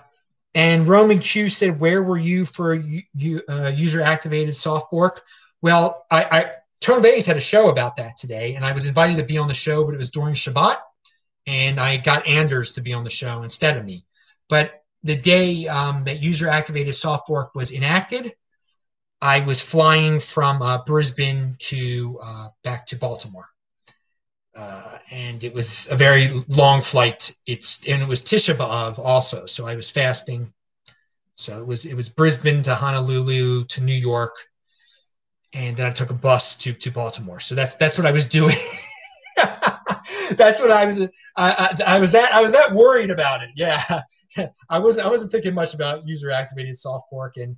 and 0.53 0.87
Roman 0.87 1.19
Q 1.19 1.49
said, 1.49 1.79
Where 1.79 2.03
were 2.03 2.17
you 2.17 2.45
for 2.45 2.73
you, 2.73 3.41
uh, 3.47 3.71
user 3.73 4.01
activated 4.01 4.55
soft 4.55 4.89
fork? 4.89 5.23
Well, 5.61 6.05
I, 6.11 6.51
Vays 6.81 7.25
had 7.25 7.37
a 7.37 7.41
show 7.41 7.69
about 7.69 7.95
that 7.97 8.17
today, 8.17 8.55
and 8.55 8.65
I 8.65 8.71
was 8.71 8.85
invited 8.85 9.17
to 9.17 9.25
be 9.25 9.37
on 9.37 9.47
the 9.47 9.53
show, 9.53 9.85
but 9.85 9.93
it 9.93 9.97
was 9.97 10.11
during 10.11 10.33
Shabbat, 10.33 10.77
and 11.47 11.79
I 11.79 11.97
got 11.97 12.27
Anders 12.27 12.73
to 12.73 12.81
be 12.81 12.93
on 12.93 13.03
the 13.03 13.09
show 13.09 13.43
instead 13.43 13.77
of 13.77 13.85
me. 13.85 14.03
But 14.47 14.83
the 15.03 15.15
day 15.15 15.67
um, 15.67 16.03
that 16.05 16.23
user 16.23 16.49
activated 16.49 16.93
soft 16.93 17.27
fork 17.27 17.53
was 17.55 17.71
enacted, 17.73 18.33
I 19.21 19.41
was 19.41 19.61
flying 19.61 20.19
from 20.19 20.61
uh, 20.61 20.83
Brisbane 20.85 21.55
to 21.59 22.19
uh, 22.23 22.47
back 22.63 22.87
to 22.87 22.95
Baltimore. 22.95 23.49
Uh, 24.55 24.97
and 25.13 25.43
it 25.43 25.53
was 25.53 25.91
a 25.91 25.95
very 25.95 26.27
long 26.47 26.81
flight. 26.81 27.31
It's 27.45 27.87
and 27.87 28.01
it 28.01 28.07
was 28.07 28.23
Tisha 28.23 28.55
B'av 28.55 28.99
also, 28.99 29.45
so 29.45 29.67
I 29.67 29.75
was 29.75 29.89
fasting. 29.89 30.51
So 31.35 31.59
it 31.61 31.67
was 31.67 31.85
it 31.85 31.95
was 31.95 32.09
Brisbane 32.09 32.61
to 32.63 32.75
Honolulu 32.75 33.65
to 33.65 33.83
New 33.83 33.93
York, 33.93 34.35
and 35.53 35.75
then 35.75 35.87
I 35.87 35.91
took 35.91 36.09
a 36.09 36.15
bus 36.15 36.57
to 36.59 36.73
to 36.73 36.91
Baltimore. 36.91 37.39
So 37.39 37.55
that's 37.55 37.75
that's 37.75 37.97
what 37.97 38.07
I 38.07 38.11
was 38.11 38.27
doing. 38.27 38.55
that's 40.35 40.61
what 40.61 40.71
I 40.71 40.85
was. 40.85 41.01
I, 41.01 41.07
I, 41.35 41.95
I 41.95 41.99
was 41.99 42.11
that 42.11 42.31
I 42.33 42.41
was 42.41 42.51
that 42.51 42.73
worried 42.73 43.09
about 43.09 43.41
it. 43.41 43.49
Yeah, 43.55 43.79
I 44.69 44.79
wasn't 44.79 45.07
I 45.07 45.09
wasn't 45.09 45.31
thinking 45.31 45.53
much 45.53 45.73
about 45.73 46.07
user 46.07 46.31
activated 46.31 46.75
soft 46.75 47.09
fork 47.09 47.37
and 47.37 47.55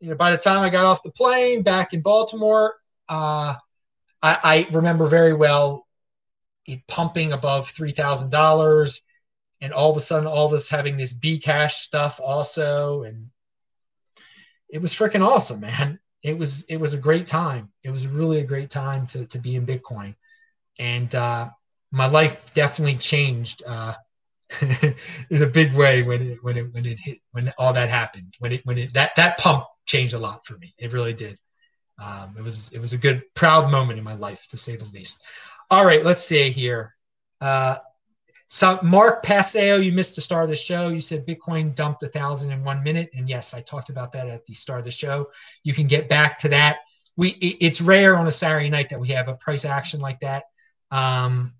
you 0.00 0.10
know, 0.10 0.16
by 0.16 0.30
the 0.30 0.38
time 0.38 0.62
I 0.62 0.70
got 0.70 0.86
off 0.86 1.02
the 1.02 1.10
plane 1.10 1.62
back 1.62 1.92
in 1.92 2.00
Baltimore, 2.02 2.74
uh, 3.08 3.54
I, 4.22 4.38
I, 4.42 4.66
remember 4.72 5.06
very 5.06 5.32
well 5.32 5.86
it 6.66 6.80
pumping 6.86 7.32
above 7.32 7.66
three 7.66 7.90
thousand 7.90 8.30
dollars, 8.30 9.06
and 9.60 9.72
all 9.72 9.90
of 9.90 9.96
a 9.96 10.00
sudden, 10.00 10.26
all 10.26 10.46
of 10.46 10.52
us 10.52 10.68
having 10.68 10.96
this 10.96 11.18
Bcash 11.18 11.72
stuff 11.72 12.20
also, 12.22 13.02
and 13.04 13.30
it 14.68 14.80
was 14.80 14.92
freaking 14.92 15.26
awesome, 15.26 15.60
man. 15.60 15.98
It 16.22 16.36
was 16.36 16.64
it 16.66 16.78
was 16.78 16.94
a 16.94 17.00
great 17.00 17.26
time. 17.26 17.70
It 17.84 17.90
was 17.90 18.06
really 18.06 18.40
a 18.40 18.46
great 18.46 18.70
time 18.70 19.06
to 19.08 19.26
to 19.28 19.38
be 19.38 19.56
in 19.56 19.66
Bitcoin, 19.66 20.14
and 20.78 21.12
uh, 21.14 21.48
my 21.92 22.06
life 22.06 22.54
definitely 22.54 22.96
changed. 22.96 23.62
Uh, 23.68 23.94
in 25.30 25.42
a 25.42 25.46
big 25.46 25.74
way 25.74 26.02
when 26.02 26.22
it 26.22 26.38
when 26.40 26.56
it 26.56 26.72
when 26.72 26.86
it 26.86 26.98
hit 26.98 27.18
when 27.32 27.52
all 27.58 27.74
that 27.74 27.90
happened 27.90 28.32
when 28.38 28.52
it 28.52 28.62
when 28.64 28.78
it 28.78 28.94
that 28.94 29.14
that 29.14 29.36
pump 29.36 29.62
changed 29.84 30.14
a 30.14 30.18
lot 30.18 30.44
for 30.46 30.56
me. 30.56 30.72
It 30.78 30.94
really 30.94 31.12
did. 31.12 31.38
Um, 32.02 32.34
it 32.38 32.42
was 32.42 32.72
it 32.72 32.80
was 32.80 32.92
a 32.92 32.98
good 32.98 33.22
proud 33.34 33.70
moment 33.70 33.98
in 33.98 34.04
my 34.04 34.14
life 34.14 34.46
to 34.48 34.56
say 34.56 34.76
the 34.76 34.88
least. 34.94 35.26
All 35.70 35.84
right, 35.84 36.04
let's 36.04 36.24
see 36.24 36.50
here. 36.50 36.94
Uh, 37.40 37.76
so 38.48 38.78
Mark 38.82 39.22
Paseo, 39.22 39.76
you 39.76 39.92
missed 39.92 40.16
the 40.16 40.22
start 40.22 40.44
of 40.44 40.48
the 40.48 40.56
show. 40.56 40.88
You 40.88 41.02
said 41.02 41.26
Bitcoin 41.26 41.74
dumped 41.74 42.02
a 42.02 42.08
thousand 42.08 42.50
in 42.50 42.64
one 42.64 42.82
minute, 42.82 43.10
and 43.14 43.28
yes, 43.28 43.52
I 43.54 43.60
talked 43.60 43.90
about 43.90 44.10
that 44.12 44.26
at 44.26 44.46
the 44.46 44.54
start 44.54 44.78
of 44.78 44.84
the 44.86 44.90
show. 44.90 45.28
You 45.64 45.74
can 45.74 45.86
get 45.86 46.08
back 46.08 46.38
to 46.38 46.48
that. 46.48 46.78
We 47.18 47.28
it's 47.40 47.82
rare 47.82 48.16
on 48.16 48.26
a 48.26 48.30
Saturday 48.30 48.70
night 48.70 48.88
that 48.88 49.00
we 49.00 49.08
have 49.08 49.28
a 49.28 49.34
price 49.34 49.66
action 49.66 50.00
like 50.00 50.20
that. 50.20 50.44
Um, 50.90 51.52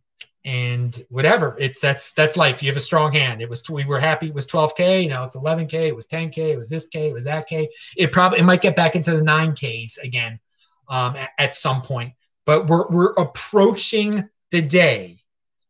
and 0.47 0.99
whatever 1.11 1.59
it's 1.61 1.79
that's 1.79 2.15
that's 2.15 2.39
life. 2.39 2.63
You 2.63 2.71
have 2.71 2.77
a 2.79 2.81
strong 2.81 3.13
hand. 3.13 3.43
It 3.43 3.51
was 3.51 3.69
we 3.69 3.85
were 3.85 4.01
happy. 4.01 4.29
It 4.29 4.35
was 4.35 4.47
12k 4.47 5.03
you 5.03 5.11
know 5.11 5.25
it's 5.25 5.37
11k 5.37 5.75
it 5.75 5.95
was 5.95 6.09
10k 6.09 6.39
it 6.39 6.57
was 6.57 6.71
this 6.71 6.89
k. 6.89 7.09
It 7.09 7.13
was 7.13 7.25
that 7.25 7.47
k. 7.47 7.69
It 7.99 8.13
probably 8.13 8.39
it 8.39 8.45
might 8.45 8.63
get 8.63 8.77
back 8.77 8.97
into 8.97 9.15
the 9.15 9.23
9ks 9.23 10.03
again 10.03 10.41
um, 10.89 11.17
at, 11.17 11.31
at 11.39 11.55
some 11.55 11.83
point. 11.83 12.15
But 12.47 12.67
we're 12.67 12.89
we're 12.89 13.13
approaching 13.15 14.27
the 14.51 14.63
day 14.63 15.18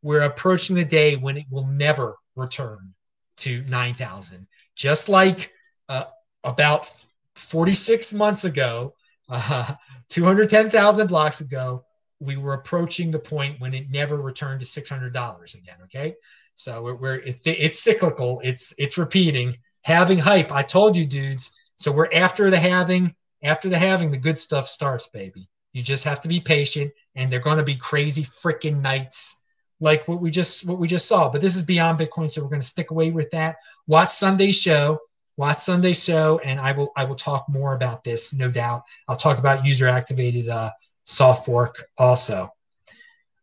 we're 0.03 0.23
approaching 0.23 0.77
the 0.77 0.85
day 0.85 1.17
when 1.17 1.37
it 1.37 1.47
will 1.51 1.67
never 1.67 2.17
return 2.37 2.95
to 3.37 3.63
9000 3.69 4.47
just 4.77 5.09
like 5.09 5.53
uh, 5.89 6.05
about 6.45 6.91
46 7.35 8.15
months 8.15 8.45
ago 8.45 8.95
uh, 9.29 9.75
210000 10.09 11.07
blocks 11.07 11.41
ago 11.41 11.85
we 12.21 12.37
were 12.37 12.55
approaching 12.55 13.11
the 13.11 13.19
point 13.19 13.61
when 13.61 13.75
it 13.75 13.91
never 13.91 14.21
returned 14.21 14.61
to 14.61 14.67
$600 14.67 15.55
again. 15.55 15.77
Okay. 15.85 16.15
So 16.55 16.83
we're, 16.83 16.97
we're 16.97 17.15
it, 17.17 17.37
it's 17.45 17.79
cyclical. 17.79 18.41
It's, 18.43 18.75
it's 18.79 18.99
repeating 18.99 19.53
halving 19.83 20.19
hype. 20.19 20.51
I 20.51 20.63
told 20.63 20.97
you 20.97 21.07
dudes. 21.07 21.57
So 21.77 21.93
we're 21.93 22.13
after 22.13 22.51
the 22.51 22.59
halving, 22.59 23.15
after 23.43 23.69
the 23.69 23.79
halving, 23.79 24.11
the 24.11 24.19
good 24.19 24.39
stuff 24.39 24.67
starts, 24.67 25.09
baby. 25.09 25.49
You 25.73 25.83
just 25.83 26.05
have 26.05 26.21
to 26.23 26.29
be 26.29 26.41
patient 26.41 26.93
and 27.15 27.31
they're 27.31 27.39
going 27.39 27.59
to 27.59 27.65
be 27.65 27.77
crazy 27.77 28.23
freaking 28.23 28.81
nights 28.81 29.45
like 29.81 30.07
what 30.09 30.21
we 30.21 30.31
just, 30.31 30.69
what 30.69 30.79
we 30.79 30.89
just 30.89 31.09
saw, 31.09 31.31
but 31.31 31.41
this 31.41 31.57
is 31.57 31.65
beyond 31.65 31.99
Bitcoin. 31.99 32.29
So 32.29 32.43
we're 32.43 32.51
going 32.51 32.61
to 32.61 32.67
stick 32.67 32.91
away 32.91 33.11
with 33.11 33.31
that. 33.31 33.57
Watch 33.87 34.09
Sunday's 34.09 34.61
show 34.61 35.01
watch 35.39 35.59
Sunday 35.59 35.93
show, 35.93 36.41
and 36.45 36.61
I 36.61 36.73
will 36.73 36.91
I 36.97 37.05
will 37.05 37.15
talk 37.15 37.47
more 37.49 37.75
about 37.75 38.05
this, 38.05 38.35
no 38.35 38.51
doubt. 38.51 38.83
I'll 39.07 39.17
talk 39.17 39.39
about 39.39 39.65
user 39.65 39.89
activated 39.89 40.49
uh, 40.51 40.71
soft 41.05 41.47
fork 41.47 41.81
also. 41.97 42.51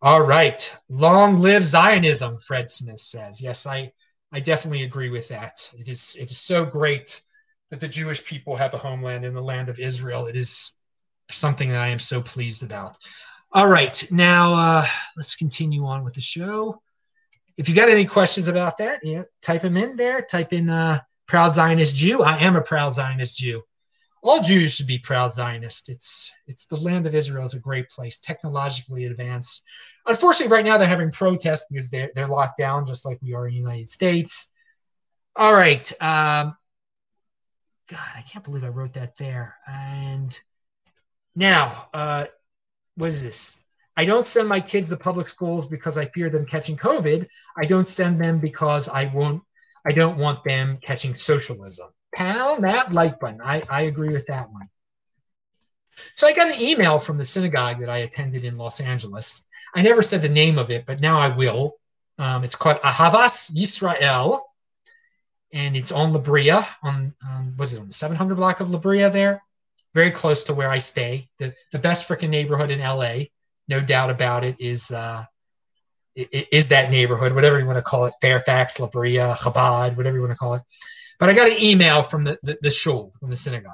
All 0.01 0.21
right. 0.21 0.77
Long 0.87 1.39
live 1.39 1.63
Zionism, 1.63 2.37
Fred 2.37 2.69
Smith 2.69 2.99
says. 2.99 3.41
Yes, 3.41 3.65
I, 3.65 3.91
I 4.31 4.39
definitely 4.39 4.83
agree 4.83 5.09
with 5.09 5.27
that. 5.29 5.53
It 5.79 5.87
is, 5.89 6.15
it 6.19 6.29
is 6.29 6.37
so 6.37 6.63
great 6.63 7.21
that 7.71 7.79
the 7.79 7.87
Jewish 7.87 8.23
people 8.23 8.55
have 8.55 8.75
a 8.75 8.77
homeland 8.77 9.25
in 9.25 9.33
the 9.33 9.41
land 9.41 9.67
of 9.67 9.79
Israel. 9.79 10.27
It 10.27 10.35
is 10.35 10.79
something 11.29 11.69
that 11.69 11.81
I 11.81 11.87
am 11.87 11.97
so 11.97 12.21
pleased 12.21 12.61
about. 12.61 12.97
All 13.55 13.67
right. 13.67 14.05
Now, 14.11 14.53
uh, 14.53 14.83
let's 15.17 15.35
continue 15.35 15.85
on 15.85 16.03
with 16.03 16.13
the 16.13 16.21
show. 16.21 16.79
If 17.57 17.67
you 17.67 17.73
got 17.73 17.89
any 17.89 18.05
questions 18.05 18.47
about 18.47 18.77
that, 18.77 18.99
yeah, 19.01 19.23
type 19.41 19.61
them 19.61 19.77
in 19.77 19.95
there. 19.95 20.21
Type 20.21 20.53
in 20.53 20.69
uh, 20.69 20.99
proud 21.25 21.53
Zionist 21.53 21.95
Jew. 21.95 22.21
I 22.21 22.37
am 22.37 22.55
a 22.55 22.61
proud 22.61 22.93
Zionist 22.93 23.37
Jew 23.37 23.63
all 24.25 24.41
Jews 24.41 24.75
should 24.75 24.87
be 24.87 24.97
proud 24.97 25.33
Zionist. 25.33 25.87
It's 25.87 26.33
it's 26.47 26.65
the 26.65 26.77
land 26.77 27.05
of 27.05 27.13
Israel 27.13 27.45
is 27.45 27.53
a 27.53 27.59
great 27.59 27.89
place, 27.89 28.17
technologically 28.17 29.05
advanced. 29.05 29.63
Unfortunately, 30.07 30.51
right 30.51 30.65
now 30.65 30.77
they're 30.77 30.87
having 30.87 31.11
protests 31.11 31.67
because 31.69 31.89
they're 31.89 32.09
they're 32.15 32.27
locked 32.27 32.57
down, 32.57 32.87
just 32.87 33.05
like 33.05 33.19
we 33.21 33.35
are 33.35 33.47
in 33.47 33.53
the 33.53 33.59
United 33.59 33.87
States. 33.87 34.51
All 35.35 35.53
right. 35.53 35.91
Um, 36.01 36.55
God, 37.87 38.09
I 38.15 38.21
can't 38.21 38.43
believe 38.43 38.63
I 38.63 38.69
wrote 38.69 38.93
that 38.93 39.15
there. 39.15 39.53
And 39.69 40.37
now, 41.35 41.87
uh, 41.93 42.25
what 42.95 43.09
is 43.09 43.23
this? 43.23 43.63
I 43.97 44.05
don't 44.05 44.25
send 44.25 44.49
my 44.49 44.59
kids 44.59 44.89
to 44.89 44.97
public 44.97 45.27
schools 45.27 45.67
because 45.67 45.97
I 45.97 46.05
fear 46.05 46.29
them 46.29 46.45
catching 46.45 46.75
COVID. 46.75 47.27
I 47.57 47.65
don't 47.65 47.87
send 47.87 48.19
them 48.19 48.39
because 48.39 48.89
I 48.89 49.05
won't. 49.13 49.41
I 49.85 49.91
don't 49.91 50.17
want 50.17 50.43
them 50.43 50.77
catching 50.81 51.13
socialism 51.13 51.89
pound 52.15 52.63
that 52.63 52.91
like 52.91 53.19
button. 53.19 53.41
I, 53.43 53.61
I 53.71 53.81
agree 53.81 54.11
with 54.11 54.25
that 54.27 54.51
one. 54.51 54.69
So 56.15 56.27
I 56.27 56.33
got 56.33 56.47
an 56.53 56.59
email 56.59 56.99
from 56.99 57.17
the 57.17 57.25
synagogue 57.25 57.79
that 57.79 57.89
I 57.89 57.99
attended 57.99 58.43
in 58.43 58.57
Los 58.57 58.81
Angeles. 58.81 59.47
I 59.75 59.81
never 59.81 60.01
said 60.01 60.21
the 60.21 60.29
name 60.29 60.57
of 60.57 60.71
it, 60.71 60.85
but 60.85 61.01
now 61.01 61.19
I 61.19 61.29
will. 61.29 61.75
Um, 62.17 62.43
it's 62.43 62.55
called 62.55 62.77
Ahavas 62.77 63.53
Yisrael, 63.53 64.41
and 65.53 65.75
it's 65.75 65.91
on 65.91 66.13
La 66.13 66.19
Brea, 66.19 66.51
on, 66.83 67.13
on 67.29 67.55
was 67.57 67.73
it 67.73 67.79
on 67.79 67.87
the 67.87 67.93
700 67.93 68.35
block 68.35 68.61
of 68.61 68.71
La 68.71 68.79
Brea 68.79 69.09
there, 69.09 69.43
very 69.95 70.11
close 70.11 70.43
to 70.43 70.53
where 70.53 70.69
I 70.69 70.77
stay. 70.77 71.29
The 71.39 71.53
the 71.71 71.79
best 71.79 72.07
freaking 72.07 72.29
neighborhood 72.29 72.69
in 72.69 72.79
LA, 72.79 73.29
no 73.67 73.79
doubt 73.79 74.11
about 74.11 74.43
it, 74.43 74.57
is 74.59 74.91
uh, 74.91 75.23
is 76.15 76.67
that 76.67 76.91
neighborhood, 76.91 77.33
whatever 77.33 77.59
you 77.59 77.65
want 77.65 77.77
to 77.77 77.81
call 77.81 78.05
it, 78.05 78.13
Fairfax, 78.21 78.79
La 78.79 78.87
Brea, 78.87 79.17
Chabad, 79.17 79.97
whatever 79.97 80.17
you 80.17 80.21
want 80.21 80.33
to 80.33 80.37
call 80.37 80.53
it. 80.53 80.61
But 81.17 81.29
I 81.29 81.33
got 81.33 81.49
an 81.49 81.57
email 81.61 82.03
from 82.03 82.25
the, 82.25 82.37
the, 82.43 82.57
the 82.61 82.69
shul, 82.69 83.11
from 83.19 83.29
the 83.29 83.35
synagogue. 83.35 83.71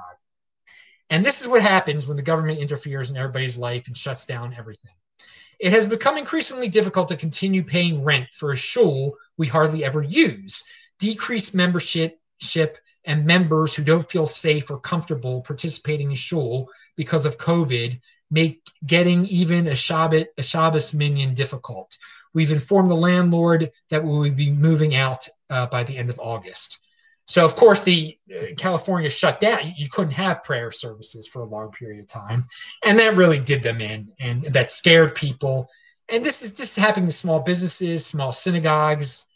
And 1.10 1.24
this 1.24 1.40
is 1.40 1.48
what 1.48 1.62
happens 1.62 2.06
when 2.06 2.16
the 2.16 2.22
government 2.22 2.58
interferes 2.58 3.10
in 3.10 3.16
everybody's 3.16 3.58
life 3.58 3.86
and 3.86 3.96
shuts 3.96 4.26
down 4.26 4.54
everything. 4.56 4.92
It 5.60 5.72
has 5.72 5.86
become 5.86 6.16
increasingly 6.16 6.68
difficult 6.68 7.08
to 7.08 7.16
continue 7.16 7.62
paying 7.62 8.02
rent 8.02 8.28
for 8.32 8.52
a 8.52 8.56
shul 8.56 9.14
we 9.36 9.46
hardly 9.46 9.84
ever 9.84 10.02
use. 10.02 10.64
Decreased 10.98 11.54
membership 11.54 12.18
and 13.04 13.26
members 13.26 13.74
who 13.74 13.82
don't 13.82 14.10
feel 14.10 14.26
safe 14.26 14.70
or 14.70 14.78
comfortable 14.80 15.42
participating 15.42 16.10
in 16.10 16.16
shul 16.16 16.68
because 16.96 17.26
of 17.26 17.38
COVID 17.38 18.00
make 18.30 18.62
getting 18.86 19.26
even 19.26 19.66
a 19.66 19.72
Shabbat, 19.72 20.26
a 20.38 20.42
Shabbos 20.42 20.94
minyan 20.94 21.34
difficult. 21.34 21.96
We've 22.34 22.50
informed 22.50 22.90
the 22.90 22.94
landlord 22.94 23.70
that 23.90 24.02
we 24.02 24.10
will 24.10 24.34
be 24.34 24.50
moving 24.50 24.94
out 24.94 25.28
uh, 25.50 25.66
by 25.66 25.84
the 25.84 25.96
end 25.98 26.08
of 26.08 26.18
August. 26.18 26.78
So, 27.26 27.44
of 27.44 27.54
course, 27.54 27.82
the 27.82 28.16
uh, 28.34 28.54
California 28.56 29.08
shut 29.10 29.40
down. 29.40 29.60
You 29.76 29.88
couldn't 29.90 30.14
have 30.14 30.42
prayer 30.42 30.70
services 30.70 31.28
for 31.28 31.42
a 31.42 31.46
long 31.46 31.70
period 31.70 32.00
of 32.00 32.08
time, 32.08 32.44
and 32.84 32.98
that 32.98 33.16
really 33.16 33.38
did 33.38 33.62
them 33.62 33.80
in, 33.80 34.08
and 34.20 34.44
that 34.44 34.70
scared 34.70 35.14
people. 35.14 35.68
And 36.08 36.24
this 36.24 36.42
is 36.42 36.56
this 36.56 36.76
is 36.76 36.82
happening 36.82 37.06
to 37.06 37.12
small 37.12 37.40
businesses, 37.40 38.04
small 38.04 38.32
synagogues. 38.32 39.28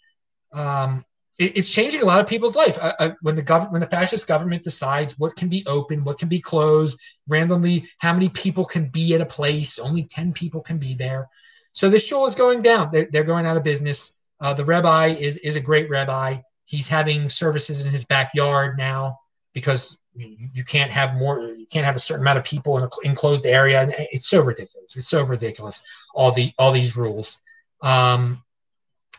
Um, 0.53 1.05
it's 1.39 1.73
changing 1.73 2.03
a 2.03 2.07
lot 2.07 2.21
of 2.21 2.27
people's 2.27 2.57
life. 2.57 2.79
Uh, 2.81 2.93
uh, 2.99 3.11
when 3.21 3.37
the 3.37 3.43
government, 3.43 3.73
when 3.73 3.81
the 3.81 3.87
fascist 3.87 4.27
government 4.27 4.63
decides 4.63 5.19
what 5.19 5.37
can 5.37 5.49
be 5.49 5.63
open, 5.67 6.05
what 6.05 6.19
can 6.19 6.29
be 6.29 6.41
closed, 6.41 6.99
randomly, 7.29 7.87
how 7.99 8.13
many 8.13 8.29
people 8.31 8.65
can 8.65 8.89
be 8.89 9.15
at 9.15 9.21
a 9.21 9.27
place, 9.27 9.79
only 9.79 10.05
ten 10.05 10.33
people 10.33 10.61
can 10.61 10.79
be 10.79 10.95
there. 10.95 11.29
So 11.73 11.91
the 11.91 11.99
shul 11.99 12.27
is 12.27 12.35
going 12.35 12.63
down. 12.63 12.89
They're, 12.91 13.09
they're 13.11 13.25
going 13.25 13.45
out 13.45 13.59
of 13.59 13.65
business. 13.65 14.23
Uh, 14.41 14.55
the 14.55 14.65
rabbi 14.65 15.09
is 15.09 15.37
is 15.39 15.57
a 15.57 15.61
great 15.61 15.91
rabbi 15.91 16.39
He's 16.67 16.89
having 16.89 17.29
services 17.29 17.87
in 17.87 17.93
his 17.93 18.05
backyard 18.05 18.77
now 18.77 19.21
because 19.55 20.03
you 20.15 20.65
can't 20.65 20.91
have 20.91 21.15
more 21.15 21.41
you 21.41 21.67
can't 21.71 21.87
have 21.87 21.97
a 21.97 22.01
certain 22.01 22.23
amount 22.23 22.39
of 22.39 22.45
people 22.45 22.77
in 22.79 22.85
an 22.85 22.91
enclosed 23.05 23.47
area 23.47 23.87
it's 24.13 24.29
so 24.29 24.43
ridiculous 24.43 24.97
it's 24.97 25.09
so 25.09 25.23
ridiculous 25.23 25.85
all 26.15 26.33
the 26.33 26.53
all 26.59 26.73
these 26.73 26.97
rules 26.97 27.43
um, 27.83 28.43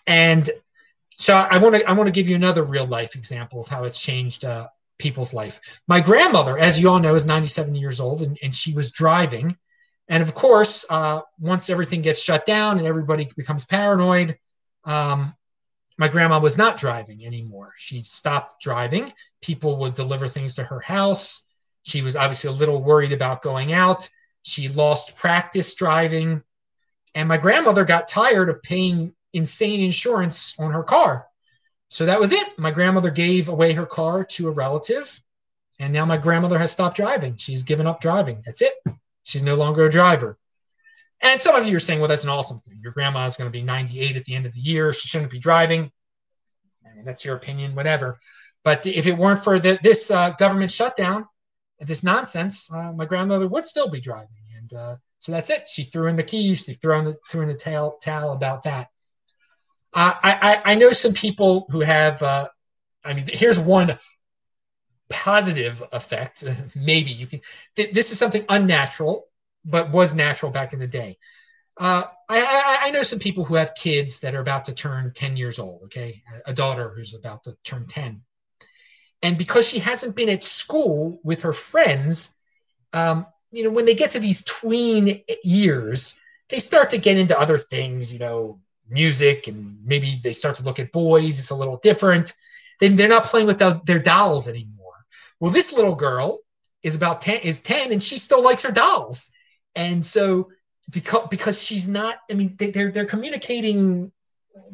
and 0.08 0.50
so 1.18 1.34
I 1.36 1.58
want 1.58 1.76
to 1.76 1.90
I 1.90 1.94
want 1.94 2.08
to 2.08 2.14
give 2.14 2.30
you 2.30 2.36
another 2.36 2.64
real 2.64 2.86
life 2.86 3.16
example 3.16 3.60
of 3.60 3.68
how 3.68 3.84
it's 3.84 4.00
changed 4.00 4.46
uh, 4.46 4.68
people's 5.00 5.34
life. 5.34 5.82
My 5.88 6.00
grandmother, 6.00 6.58
as 6.58 6.80
you 6.80 6.90
all 6.90 7.00
know, 7.00 7.16
is 7.16 7.26
97 7.26 7.76
years 7.76 8.00
old, 8.00 8.22
and, 8.22 8.38
and 8.44 8.56
she 8.56 8.74
was 8.74 8.92
driving. 8.92 9.58
And 10.10 10.24
of 10.24 10.34
course, 10.34 10.86
uh, 10.90 11.22
once 11.40 11.70
everything 11.70 12.02
gets 12.02 12.22
shut 12.22 12.46
down 12.46 12.78
and 12.78 12.88
everybody 12.88 13.28
becomes 13.36 13.66
paranoid, 13.66 14.38
um, 14.86 15.34
my 15.98 16.08
grandma 16.08 16.40
was 16.40 16.58
not 16.58 16.78
driving 16.78 17.26
anymore. 17.26 17.74
She 17.76 18.04
stopped 18.04 18.62
driving. 18.62 19.12
People 19.42 19.78
would 19.78 19.96
deliver 19.96 20.28
things 20.28 20.56
to 20.56 20.64
her 20.64 20.80
house. 20.80 21.50
She 21.84 22.02
was 22.04 22.16
obviously 22.16 22.50
a 22.50 22.54
little 22.54 22.84
worried 22.84 23.12
about 23.12 23.42
going 23.42 23.74
out. 23.74 24.08
She 24.44 24.70
lost 24.70 25.18
practice 25.18 25.74
driving. 25.74 26.44
And 27.16 27.28
my 27.28 27.38
grandmother 27.38 27.84
got 27.84 28.08
tired 28.08 28.50
of 28.50 28.62
paying 28.62 29.16
insane 29.38 29.82
insurance 29.82 30.60
on 30.60 30.72
her 30.72 30.84
car. 30.84 31.26
So 31.90 32.06
that 32.06 32.20
was 32.20 32.34
it. 32.34 32.60
My 32.60 32.72
grandmother 32.72 33.12
gave 33.12 33.48
away 33.48 33.74
her 33.74 33.86
car 33.86 34.24
to 34.26 34.48
a 34.48 34.52
relative. 34.52 35.22
And 35.80 35.94
now 35.94 36.06
my 36.06 36.18
grandmother 36.18 36.58
has 36.58 36.72
stopped 36.72 36.98
driving. 36.98 37.38
She's 37.38 37.64
given 37.64 37.88
up 37.88 38.02
driving. 38.02 38.42
That's 38.46 38.62
it. 38.62 38.74
She's 39.24 39.44
no 39.44 39.56
longer 39.56 39.86
a 39.86 39.92
driver. 39.92 40.38
And 41.22 41.40
some 41.40 41.56
of 41.56 41.66
you 41.66 41.76
are 41.76 41.80
saying, 41.80 42.00
well, 42.00 42.10
that's 42.10 42.24
an 42.24 42.30
awesome 42.30 42.60
thing. 42.60 42.80
Your 42.82 42.92
grandma 42.92 43.26
is 43.26 43.38
going 43.38 43.50
to 43.50 43.58
be 43.58 43.64
98 43.64 44.18
at 44.18 44.26
the 44.26 44.36
end 44.36 44.46
of 44.46 44.54
the 44.54 44.60
year. 44.60 44.94
She 44.94 45.08
shouldn't 45.08 45.32
be 45.32 45.40
driving. 45.40 45.92
I 46.86 46.96
mean, 46.96 47.04
that's 47.04 47.26
your 47.26 47.36
opinion, 47.36 47.76
whatever. 47.76 48.20
But 48.64 48.86
if 48.86 49.08
it 49.08 49.18
weren't 49.18 49.44
for 49.44 49.60
the, 49.60 49.80
this 49.82 50.12
uh, 50.12 50.32
government 50.38 50.72
shutdown, 50.72 51.28
this 51.80 52.04
nonsense, 52.04 52.72
uh, 52.72 52.92
my 52.94 53.06
grandmother 53.06 53.48
would 53.48 53.66
still 53.66 53.90
be 53.90 54.00
driving. 54.00 54.28
And 54.58 54.74
uh, 54.74 54.96
so 55.20 55.32
that's 55.32 55.50
it. 55.50 55.68
She 55.70 55.84
threw 55.84 56.08
in 56.08 56.16
the 56.16 56.24
keys. 56.24 56.66
She 56.66 56.74
threw 56.74 56.98
in 56.98 57.06
the 57.06 57.16
threw 57.30 57.42
in 57.42 57.48
the 57.48 57.98
towel 58.02 58.34
about 58.34 58.64
that. 58.64 58.88
Uh, 59.94 60.14
I, 60.24 60.62
I, 60.66 60.72
I 60.72 60.76
know 60.76 60.92
some 60.92 61.14
people 61.14 61.66
who 61.70 61.82
have. 61.82 62.22
Uh, 62.22 62.46
I 63.06 63.14
mean, 63.14 63.26
here's 63.28 63.60
one 63.60 63.98
positive 65.10 65.82
effect. 65.94 66.44
Maybe 66.76 67.12
you 67.12 67.28
can. 67.28 67.40
Th- 67.76 67.92
this 67.92 68.12
is 68.12 68.20
something 68.20 68.44
unnatural 68.50 69.28
but 69.68 69.92
was 69.92 70.16
natural 70.16 70.52
back 70.52 70.74
in 70.74 70.80
the 70.80 70.88
day. 70.88 71.18
Uh, 71.80 72.04
I, 72.30 72.40
I, 72.40 72.88
I, 72.88 72.92
know 72.92 73.04
some 73.04 73.20
people 73.20 73.44
who 73.44 73.54
have 73.54 73.76
kids 73.76 74.22
that 74.22 74.34
are 74.34 74.40
about 74.40 74.66
to 74.66 74.74
turn 74.74 75.12
10 75.14 75.38
years 75.38 75.60
old, 75.60 75.84
okay? 75.84 76.24
A 76.48 76.54
daughter 76.54 76.92
who's 76.96 77.14
about 77.14 77.44
to 77.44 77.56
turn 77.64 77.86
10. 77.88 78.20
And 79.22 79.38
because 79.38 79.68
she 79.68 79.78
hasn't 79.78 80.16
been 80.16 80.30
at 80.30 80.44
school 80.44 81.20
with 81.24 81.44
her 81.44 81.54
friends, 81.54 82.40
um, 82.94 83.28
you 83.52 83.64
know, 83.64 83.70
when 83.70 83.86
they 83.86 83.94
get 83.94 84.12
to 84.12 84.20
these 84.20 84.44
tween 84.44 85.22
years, 85.44 86.24
they 86.50 86.58
start 86.58 86.90
to 86.92 87.00
get 87.00 87.18
into 87.18 87.40
other 87.40 87.60
things, 87.60 88.12
you 88.12 88.20
know, 88.20 88.60
music, 88.90 89.48
and 89.48 89.80
maybe 89.86 90.16
they 90.24 90.32
start 90.32 90.56
to 90.58 90.64
look 90.64 90.80
at 90.80 90.92
boys. 90.92 91.40
It's 91.40 91.52
a 91.52 91.56
little 91.56 91.80
different. 91.84 92.34
They, 92.80 92.90
they're 92.90 93.10
not 93.10 93.26
playing 93.26 93.48
with 93.48 93.60
their 93.86 94.02
dolls 94.02 94.48
anymore. 94.48 94.94
Well, 95.40 95.52
this 95.52 95.74
little 95.74 95.96
girl 95.96 96.40
is 96.84 96.96
about 96.96 97.22
10, 97.22 97.42
is 97.42 97.62
10, 97.62 97.92
and 97.92 98.02
she 98.02 98.18
still 98.18 98.44
likes 98.44 98.64
her 98.64 98.72
dolls 98.72 99.34
and 99.78 100.06
so 100.06 100.50
because 100.90 101.28
because 101.30 101.64
she's 101.64 101.88
not 101.88 102.18
i 102.30 102.34
mean 102.34 102.56
they, 102.58 102.72
they're 102.72 102.92
they're 102.92 103.06
communicating 103.06 104.12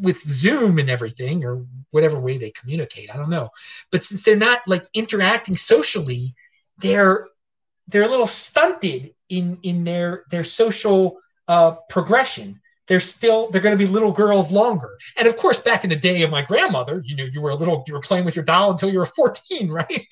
with 0.01 0.17
zoom 0.17 0.79
and 0.79 0.89
everything 0.89 1.43
or 1.43 1.65
whatever 1.91 2.19
way 2.19 2.37
they 2.37 2.51
communicate 2.51 3.13
i 3.13 3.17
don't 3.17 3.29
know 3.29 3.49
but 3.91 4.03
since 4.03 4.23
they're 4.23 4.35
not 4.35 4.61
like 4.65 4.83
interacting 4.95 5.55
socially 5.55 6.33
they're 6.79 7.27
they're 7.87 8.03
a 8.03 8.09
little 8.09 8.25
stunted 8.25 9.09
in 9.29 9.59
in 9.63 9.83
their 9.83 10.23
their 10.31 10.43
social 10.43 11.19
uh, 11.49 11.75
progression 11.89 12.59
they're 12.87 12.99
still 12.99 13.49
they're 13.49 13.61
going 13.61 13.77
to 13.77 13.83
be 13.83 13.89
little 13.89 14.11
girls 14.11 14.51
longer. 14.51 14.97
And 15.17 15.27
of 15.27 15.37
course 15.37 15.59
back 15.59 15.83
in 15.83 15.89
the 15.89 15.95
day 15.95 16.21
of 16.23 16.31
my 16.31 16.41
grandmother 16.41 17.01
you 17.05 17.15
know 17.15 17.25
you 17.31 17.41
were 17.41 17.51
a 17.51 17.55
little 17.55 17.83
you 17.87 17.93
were 17.93 18.01
playing 18.01 18.25
with 18.25 18.35
your 18.35 18.45
doll 18.45 18.71
until 18.71 18.89
you 18.89 18.99
were 18.99 19.05
14 19.05 19.69
right? 19.71 20.07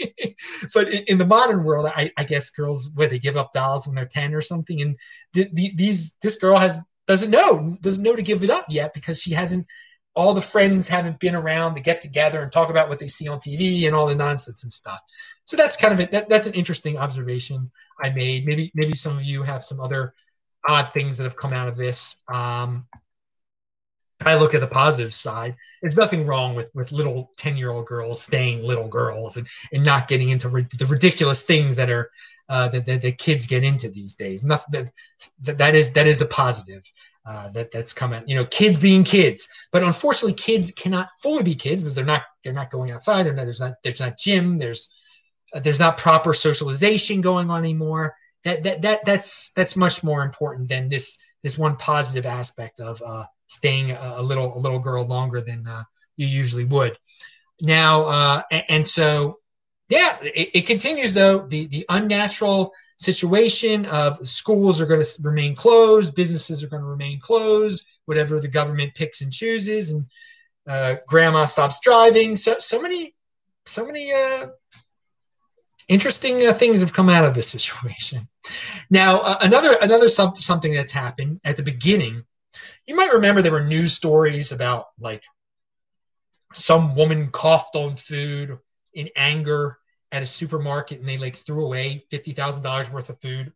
But 0.73 0.89
in, 0.89 1.03
in, 1.07 1.17
the 1.17 1.25
modern 1.25 1.63
world 1.63 1.91
I, 1.95 2.09
I, 2.17 2.23
guess 2.23 2.49
girls 2.49 2.91
where 2.95 3.07
they 3.07 3.19
give 3.19 3.37
up 3.37 3.51
dolls 3.53 3.85
when 3.85 3.95
they're 3.95 4.05
10 4.05 4.33
or 4.33 4.41
something 4.41 4.81
and 4.81 4.95
the, 5.33 5.47
the, 5.53 5.71
these 5.75 6.17
this 6.21 6.37
girl 6.37 6.57
has 6.57 6.81
doesn't 7.07 7.31
know 7.31 7.77
doesn't 7.81 8.03
know 8.03 8.15
to 8.15 8.23
give 8.23 8.43
it 8.43 8.49
up 8.49 8.65
yet 8.69 8.93
because 8.93 9.21
she 9.21 9.33
hasn't 9.33 9.65
all 10.13 10.33
the 10.33 10.41
friends 10.41 10.89
haven't 10.89 11.19
been 11.19 11.35
around 11.35 11.75
to 11.75 11.81
get 11.81 12.01
together 12.01 12.41
and 12.41 12.51
talk 12.51 12.69
about 12.69 12.89
what 12.89 12.99
they 12.99 13.07
see 13.07 13.27
on 13.27 13.37
tv 13.37 13.85
and 13.85 13.95
all 13.95 14.07
the 14.07 14.15
nonsense 14.15 14.63
and 14.63 14.71
stuff. 14.71 14.99
So 15.45 15.57
that's 15.57 15.77
kind 15.77 15.93
of 15.93 15.99
it 15.99 16.11
that, 16.11 16.29
that's 16.29 16.47
an 16.47 16.53
interesting 16.53 16.97
observation 16.97 17.71
i 18.01 18.09
made. 18.09 18.45
Maybe 18.45 18.71
maybe 18.73 18.95
some 18.95 19.17
of 19.17 19.23
you 19.23 19.43
have 19.43 19.63
some 19.63 19.79
other 19.79 20.13
odd 20.67 20.89
things 20.89 21.17
that 21.17 21.23
have 21.23 21.37
come 21.37 21.53
out 21.53 21.67
of 21.67 21.77
this. 21.77 22.23
Um, 22.31 22.85
I 24.25 24.35
look 24.35 24.53
at 24.53 24.61
the 24.61 24.67
positive 24.67 25.13
side. 25.13 25.55
There's 25.81 25.97
nothing 25.97 26.25
wrong 26.25 26.55
with 26.55 26.71
with 26.75 26.91
little 26.91 27.31
ten 27.37 27.57
year 27.57 27.71
old 27.71 27.87
girls 27.87 28.21
staying 28.21 28.65
little 28.65 28.87
girls 28.87 29.37
and 29.37 29.47
and 29.73 29.83
not 29.83 30.07
getting 30.07 30.29
into 30.29 30.49
ri- 30.49 30.67
the 30.77 30.85
ridiculous 30.85 31.43
things 31.43 31.75
that 31.75 31.89
are 31.89 32.09
uh, 32.49 32.67
that, 32.69 32.85
that 32.85 33.17
kids 33.17 33.47
get 33.47 33.63
into 33.63 33.89
these 33.89 34.15
days. 34.15 34.43
Nothing 34.43 34.89
that, 35.41 35.57
that 35.57 35.75
is 35.75 35.93
that 35.93 36.07
is 36.07 36.21
a 36.21 36.27
positive. 36.27 36.83
Uh, 37.23 37.49
that 37.49 37.71
that's 37.71 37.93
coming. 37.93 38.23
You 38.25 38.33
know, 38.33 38.45
kids 38.45 38.79
being 38.79 39.03
kids, 39.03 39.47
but 39.71 39.83
unfortunately, 39.83 40.33
kids 40.33 40.71
cannot 40.71 41.07
fully 41.21 41.43
be 41.43 41.53
kids 41.53 41.83
because 41.83 41.95
they're 41.95 42.03
not 42.03 42.23
they're 42.43 42.51
not 42.51 42.71
going 42.71 42.89
outside. 42.89 43.27
Not, 43.27 43.35
there's 43.35 43.61
not 43.61 43.73
there's 43.83 43.99
not 43.99 44.17
gym. 44.17 44.57
There's 44.57 44.91
uh, 45.53 45.59
there's 45.59 45.79
not 45.79 45.99
proper 45.99 46.33
socialization 46.33 47.21
going 47.21 47.51
on 47.51 47.59
anymore 47.59 48.15
that 48.43 48.63
that 48.63 48.81
that 48.81 49.05
that's 49.05 49.51
that's 49.53 49.75
much 49.75 50.03
more 50.03 50.23
important 50.23 50.69
than 50.69 50.89
this 50.89 51.23
this 51.43 51.57
one 51.57 51.75
positive 51.77 52.25
aspect 52.25 52.79
of 52.79 53.01
uh, 53.05 53.23
staying 53.47 53.91
a, 53.91 54.13
a, 54.17 54.21
little 54.21 54.57
a 54.57 54.59
little 54.59 54.79
girl 54.79 55.05
longer 55.05 55.41
than 55.41 55.65
uh, 55.67 55.83
you 56.17 56.27
usually 56.27 56.65
would. 56.65 56.97
Now 57.61 58.01
uh, 58.01 58.41
and, 58.51 58.63
and, 58.69 58.87
so 58.87 59.39
yeah, 59.89 60.17
it, 60.21 60.49
it, 60.53 60.67
continues 60.67 61.13
though 61.13 61.45
the 61.47 61.67
the 61.67 61.85
unnatural 61.89 62.71
situation 62.95 63.85
of 63.87 64.15
schools 64.17 64.79
are 64.79 64.85
going 64.85 65.01
to 65.01 65.07
remain 65.23 65.55
closed, 65.55 66.15
businesses 66.15 66.63
are 66.63 66.69
going 66.69 66.83
to 66.83 66.87
remain 66.87 67.19
closed, 67.19 67.87
whatever 68.05 68.39
the 68.39 68.47
government 68.47 68.93
picks 68.95 69.21
and 69.21 69.31
chooses, 69.31 69.91
and 69.91 70.05
uh, 70.67 70.95
grandma 71.07 71.45
stops 71.45 71.79
driving. 71.81 72.35
So 72.35 72.55
so 72.59 72.81
many 72.81 73.13
so 73.65 73.85
many 73.85 74.11
uh, 74.11 74.47
interesting 75.91 76.47
uh, 76.47 76.53
things 76.53 76.79
have 76.81 76.93
come 76.93 77.09
out 77.09 77.25
of 77.25 77.35
this 77.35 77.47
situation. 77.57 78.27
Now, 78.89 79.19
uh, 79.21 79.37
another 79.41 79.77
another 79.81 80.09
some, 80.09 80.33
something 80.33 80.73
that's 80.73 80.91
happened 80.91 81.41
at 81.45 81.57
the 81.57 81.63
beginning. 81.63 82.23
You 82.87 82.95
might 82.95 83.13
remember 83.13 83.41
there 83.41 83.51
were 83.51 83.63
news 83.63 83.93
stories 83.93 84.51
about 84.51 84.85
like 84.99 85.23
some 86.53 86.95
woman 86.95 87.29
coughed 87.31 87.75
on 87.75 87.95
food 87.95 88.57
in 88.93 89.09
anger 89.15 89.77
at 90.11 90.23
a 90.23 90.25
supermarket 90.25 90.99
and 90.99 91.07
they 91.07 91.17
like 91.17 91.35
threw 91.35 91.65
away 91.65 92.01
fifty 92.09 92.31
thousand 92.31 92.63
dollars 92.63 92.91
worth 92.91 93.09
of 93.09 93.19
food. 93.19 93.51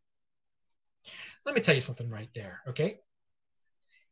Let 1.46 1.56
me 1.56 1.62
tell 1.62 1.76
you 1.76 1.82
something 1.82 2.10
right 2.10 2.30
there, 2.34 2.62
okay? 2.68 2.96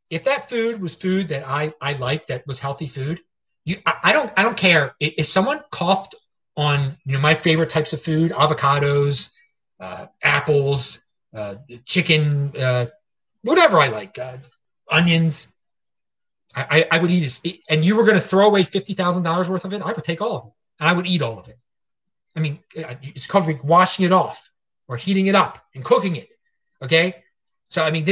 If 0.10 0.26
that 0.26 0.50
food 0.50 0.82
was 0.82 0.96
food 0.96 1.30
that 1.30 1.48
I 1.48 1.72
I 1.82 1.94
liked, 1.94 2.28
that 2.28 2.46
was 2.48 2.60
healthy 2.60 2.88
food, 2.88 3.20
you 3.66 3.76
I, 3.86 4.00
I 4.04 4.14
don't 4.14 4.32
I 4.38 4.44
don't 4.44 4.58
care 4.58 4.96
if 5.00 5.26
someone 5.26 5.62
coughed 5.72 6.16
on 6.56 6.98
you 7.06 7.13
know 7.13 7.20
my 7.20 7.34
favorite 7.34 7.70
types 7.70 7.94
of 7.94 8.02
food: 8.02 8.32
avocados, 8.32 9.34
uh, 9.80 10.08
apples, 10.24 11.06
uh, 11.36 11.56
chicken, 11.86 12.52
uh, 12.62 12.86
whatever 13.42 13.78
I 13.78 13.88
like, 13.88 14.18
uh, 14.20 14.38
onions. 14.92 15.60
I, 16.56 16.86
I, 16.92 16.98
I, 16.98 17.02
would 17.02 17.10
eat 17.10 17.22
this. 17.22 17.44
And 17.70 17.84
you 17.84 17.96
were 17.96 18.04
going 18.04 18.20
to 18.20 18.28
throw 18.28 18.48
away 18.48 18.63
fifty 18.63 18.94
thousand 18.94 19.24
dollars 19.24 19.50
worth 19.50 19.66
of 19.66 19.74
it. 19.74 19.82
I 19.82 19.92
would 19.92 20.04
take 20.04 20.22
all 20.22 20.38
of 20.38 20.46
it, 20.46 20.54
and 20.80 20.89
I 20.89 20.94
would 20.94 21.08
eat 21.08 21.22
all 21.22 21.39
of 21.39 21.48
it. 21.50 21.58
I 22.36 22.39
mean, 22.39 22.60
it's 22.76 23.28
called 23.28 23.48
like 23.48 23.63
washing 23.63 24.06
it 24.06 24.12
off 24.12 24.50
or 24.88 24.98
heating 24.98 25.28
it 25.28 25.36
up 25.36 25.60
and 25.76 25.84
cooking 25.84 26.16
it. 26.16 26.34
Okay, 26.82 27.16
so 27.70 27.84
I 27.84 27.92
mean, 27.92 28.06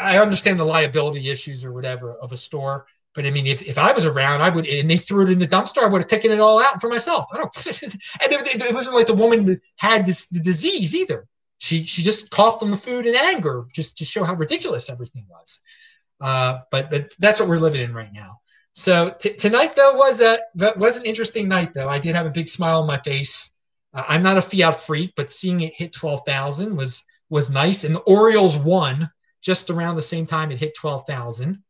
I 0.00 0.18
understand 0.18 0.58
the 0.58 0.64
liability 0.64 1.28
issues 1.30 1.64
or 1.64 1.72
whatever 1.72 2.14
of 2.14 2.32
a 2.32 2.36
store, 2.36 2.86
but 3.14 3.26
I 3.26 3.30
mean, 3.30 3.46
if, 3.46 3.62
if 3.62 3.78
I 3.78 3.92
was 3.92 4.06
around, 4.06 4.40
I 4.40 4.48
would, 4.48 4.66
and 4.66 4.90
they 4.90 4.96
threw 4.96 5.26
it 5.26 5.30
in 5.30 5.38
the 5.38 5.46
dumpster, 5.46 5.82
I 5.82 5.88
would 5.88 6.00
have 6.00 6.08
taken 6.08 6.30
it 6.30 6.40
all 6.40 6.62
out 6.62 6.80
for 6.80 6.88
myself. 6.88 7.26
I 7.32 7.36
don't, 7.36 7.54
and 7.66 8.32
it, 8.32 8.74
wasn't 8.74 8.96
like 8.96 9.06
the 9.06 9.14
woman 9.14 9.60
had 9.76 10.06
this 10.06 10.28
the 10.28 10.40
disease 10.40 10.94
either. 10.94 11.26
She 11.58 11.84
she 11.84 12.02
just 12.02 12.30
coughed 12.30 12.62
on 12.62 12.70
the 12.70 12.76
food 12.76 13.06
in 13.06 13.14
anger, 13.14 13.66
just 13.72 13.98
to 13.98 14.04
show 14.04 14.24
how 14.24 14.34
ridiculous 14.34 14.90
everything 14.90 15.26
was. 15.28 15.60
Uh, 16.20 16.60
but 16.70 16.90
but 16.90 17.12
that's 17.18 17.38
what 17.38 17.48
we're 17.48 17.58
living 17.58 17.82
in 17.82 17.94
right 17.94 18.12
now. 18.12 18.40
So 18.74 19.14
t- 19.20 19.36
tonight 19.36 19.74
though 19.76 19.94
was 19.94 20.22
a 20.22 20.38
was 20.76 20.98
an 20.98 21.06
interesting 21.06 21.48
night 21.48 21.74
though. 21.74 21.88
I 21.88 21.98
did 21.98 22.14
have 22.14 22.26
a 22.26 22.30
big 22.30 22.48
smile 22.48 22.80
on 22.80 22.86
my 22.86 22.96
face. 22.96 23.58
Uh, 23.92 24.04
I'm 24.08 24.22
not 24.22 24.38
a 24.38 24.42
fiat 24.42 24.76
freak, 24.76 25.12
but 25.16 25.30
seeing 25.30 25.60
it 25.60 25.74
hit 25.74 25.92
twelve 25.92 26.24
thousand 26.24 26.76
was 26.76 27.04
was 27.28 27.50
nice. 27.50 27.84
And 27.84 27.94
the 27.94 28.00
Orioles 28.00 28.58
won 28.58 29.10
just 29.42 29.68
around 29.68 29.96
the 29.96 30.02
same 30.02 30.24
time 30.24 30.50
it 30.50 30.58
hit 30.58 30.74
twelve 30.74 31.04
thousand 31.06 31.62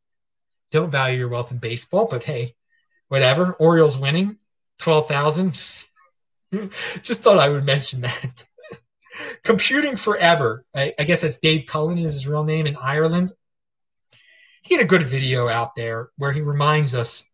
don't 0.72 0.90
value 0.90 1.18
your 1.18 1.28
wealth 1.28 1.52
in 1.52 1.58
baseball, 1.58 2.08
but 2.10 2.24
hey, 2.24 2.54
whatever. 3.08 3.52
Orioles 3.54 3.98
winning, 3.98 4.38
12,000. 4.80 5.52
Just 7.02 7.22
thought 7.22 7.38
I 7.38 7.50
would 7.50 7.64
mention 7.64 8.00
that. 8.00 8.44
Computing 9.44 9.96
Forever, 9.96 10.64
I, 10.74 10.92
I, 10.98 11.04
guess 11.04 11.20
that's 11.20 11.38
Dave 11.38 11.66
Cullen 11.66 11.98
is 11.98 12.14
his 12.14 12.28
real 12.28 12.44
name 12.44 12.66
in 12.66 12.76
Ireland. 12.82 13.32
he 14.62 14.74
had 14.74 14.84
a 14.84 14.88
good 14.88 15.02
video 15.02 15.48
out 15.48 15.74
there 15.76 16.08
where 16.16 16.32
he 16.32 16.40
reminds 16.40 16.94
us 16.94 17.30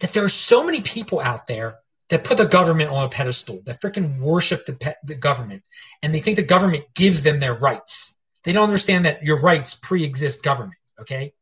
that 0.00 0.10
there 0.10 0.24
are 0.24 0.28
so 0.28 0.64
many 0.64 0.82
people 0.82 1.20
out 1.20 1.46
there 1.46 1.76
that 2.10 2.24
put 2.24 2.36
the 2.36 2.46
government 2.46 2.90
on 2.90 3.06
a 3.06 3.08
pedestal, 3.08 3.62
that 3.64 3.80
freaking 3.80 4.20
worship 4.20 4.66
the, 4.66 4.74
pe- 4.74 4.92
the 5.04 5.14
government, 5.14 5.66
and 6.02 6.14
they 6.14 6.20
think 6.20 6.36
the 6.36 6.44
government 6.44 6.84
gives 6.94 7.22
them 7.22 7.40
their 7.40 7.54
rights. 7.54 8.20
They 8.44 8.52
don't 8.52 8.68
understand 8.68 9.06
that 9.06 9.22
your 9.22 9.40
rights 9.40 9.74
pre-exist 9.74 10.44
government. 10.44 10.78
Okay, 11.00 11.32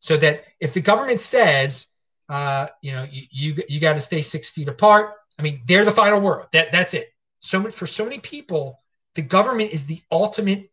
so 0.00 0.16
that 0.16 0.44
if 0.60 0.74
the 0.74 0.80
government 0.80 1.20
says, 1.20 1.88
uh, 2.28 2.66
you 2.82 2.92
know, 2.92 3.06
you 3.10 3.22
you, 3.30 3.62
you 3.68 3.80
got 3.80 3.94
to 3.94 4.00
stay 4.00 4.22
six 4.22 4.50
feet 4.50 4.68
apart, 4.68 5.14
I 5.38 5.42
mean, 5.42 5.60
they're 5.66 5.84
the 5.84 5.90
final 5.90 6.20
word. 6.20 6.46
That 6.52 6.72
that's 6.72 6.94
it. 6.94 7.08
So 7.40 7.62
for 7.64 7.86
so 7.86 8.04
many 8.04 8.18
people, 8.18 8.80
the 9.14 9.22
government 9.22 9.72
is 9.72 9.86
the 9.86 10.00
ultimate. 10.10 10.70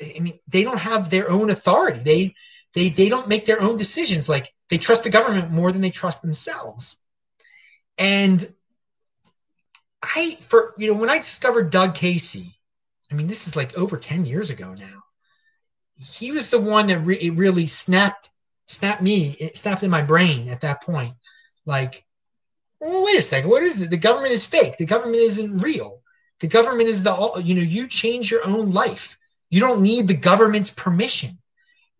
I 0.00 0.20
mean, 0.20 0.38
they 0.48 0.64
don't 0.64 0.80
have 0.80 1.10
their 1.10 1.30
own 1.30 1.50
authority. 1.50 2.00
They 2.00 2.34
they 2.74 2.88
they 2.88 3.08
don't 3.08 3.28
make 3.28 3.44
their 3.44 3.60
own 3.60 3.76
decisions. 3.76 4.28
Like 4.28 4.48
they 4.70 4.78
trust 4.78 5.04
the 5.04 5.10
government 5.10 5.50
more 5.50 5.70
than 5.70 5.82
they 5.82 5.90
trust 5.90 6.22
themselves. 6.22 7.00
And 7.98 8.44
I, 10.02 10.36
for 10.40 10.72
you 10.78 10.92
know, 10.92 10.98
when 10.98 11.10
I 11.10 11.18
discovered 11.18 11.70
Doug 11.70 11.94
Casey, 11.94 12.58
I 13.10 13.14
mean, 13.14 13.26
this 13.26 13.46
is 13.46 13.56
like 13.56 13.76
over 13.76 13.96
ten 13.96 14.24
years 14.24 14.50
ago 14.50 14.74
now. 14.78 15.01
He 15.96 16.32
was 16.32 16.50
the 16.50 16.60
one 16.60 16.88
that 16.88 16.98
re- 16.98 17.30
really 17.30 17.66
snapped 17.66 18.30
snapped 18.66 19.02
me, 19.02 19.36
it 19.38 19.56
snapped 19.56 19.82
in 19.82 19.90
my 19.90 20.02
brain 20.02 20.48
at 20.48 20.60
that 20.62 20.82
point. 20.82 21.14
Like, 21.66 22.04
well, 22.80 23.04
wait 23.04 23.18
a 23.18 23.22
second, 23.22 23.50
what 23.50 23.62
is 23.62 23.80
it? 23.80 23.90
The 23.90 23.96
government 23.96 24.32
is 24.32 24.46
fake. 24.46 24.76
The 24.76 24.86
government 24.86 25.22
isn't 25.22 25.58
real. 25.58 26.00
The 26.40 26.48
government 26.48 26.88
is 26.88 27.04
the 27.04 27.42
you 27.44 27.54
know 27.54 27.62
you 27.62 27.86
change 27.86 28.30
your 28.30 28.44
own 28.44 28.72
life. 28.72 29.18
You 29.50 29.60
don't 29.60 29.82
need 29.82 30.08
the 30.08 30.16
government's 30.16 30.70
permission. 30.70 31.38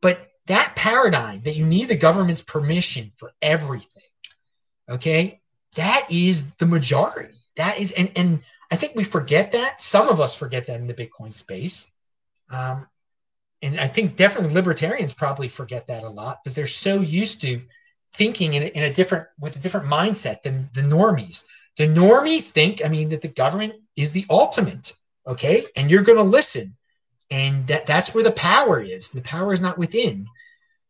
But 0.00 0.18
that 0.46 0.74
paradigm 0.74 1.42
that 1.42 1.54
you 1.54 1.64
need 1.64 1.88
the 1.88 1.96
government's 1.96 2.42
permission 2.42 3.10
for 3.16 3.32
everything, 3.40 4.02
okay, 4.90 5.40
that 5.76 6.08
is 6.10 6.56
the 6.56 6.66
majority. 6.66 7.34
That 7.56 7.78
is, 7.78 7.92
and 7.92 8.10
and 8.16 8.40
I 8.72 8.76
think 8.76 8.96
we 8.96 9.04
forget 9.04 9.52
that. 9.52 9.80
Some 9.80 10.08
of 10.08 10.20
us 10.20 10.34
forget 10.34 10.66
that 10.66 10.80
in 10.80 10.88
the 10.88 10.94
Bitcoin 10.94 11.32
space. 11.32 11.92
Um, 12.52 12.86
and 13.62 13.78
I 13.78 13.86
think 13.86 14.16
definitely 14.16 14.54
libertarians 14.54 15.14
probably 15.14 15.48
forget 15.48 15.86
that 15.86 16.02
a 16.02 16.08
lot 16.08 16.38
because 16.42 16.54
they're 16.54 16.66
so 16.66 17.00
used 17.00 17.40
to 17.42 17.60
thinking 18.10 18.54
in 18.54 18.64
a, 18.64 18.66
in 18.66 18.82
a 18.82 18.92
different 18.92 19.26
with 19.38 19.56
a 19.56 19.60
different 19.60 19.86
mindset 19.86 20.42
than 20.42 20.68
the 20.74 20.82
normies. 20.82 21.46
The 21.78 21.86
normies 21.86 22.50
think, 22.50 22.84
I 22.84 22.88
mean, 22.88 23.08
that 23.10 23.22
the 23.22 23.28
government 23.28 23.74
is 23.96 24.12
the 24.12 24.26
ultimate, 24.28 24.92
okay, 25.26 25.64
and 25.76 25.90
you're 25.90 26.02
going 26.02 26.18
to 26.18 26.24
listen, 26.24 26.76
and 27.30 27.66
that 27.68 27.86
that's 27.86 28.14
where 28.14 28.24
the 28.24 28.32
power 28.32 28.80
is. 28.80 29.10
The 29.10 29.22
power 29.22 29.52
is 29.52 29.62
not 29.62 29.78
within. 29.78 30.26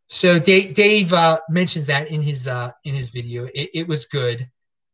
So 0.09 0.39
Dave, 0.39 0.75
Dave 0.75 1.13
uh, 1.13 1.39
mentions 1.49 1.87
that 1.87 2.11
in 2.11 2.21
his 2.21 2.49
uh, 2.49 2.73
in 2.85 2.95
his 2.95 3.11
video. 3.11 3.45
It, 3.55 3.71
it 3.75 3.89
was 3.89 4.07
good 4.07 4.47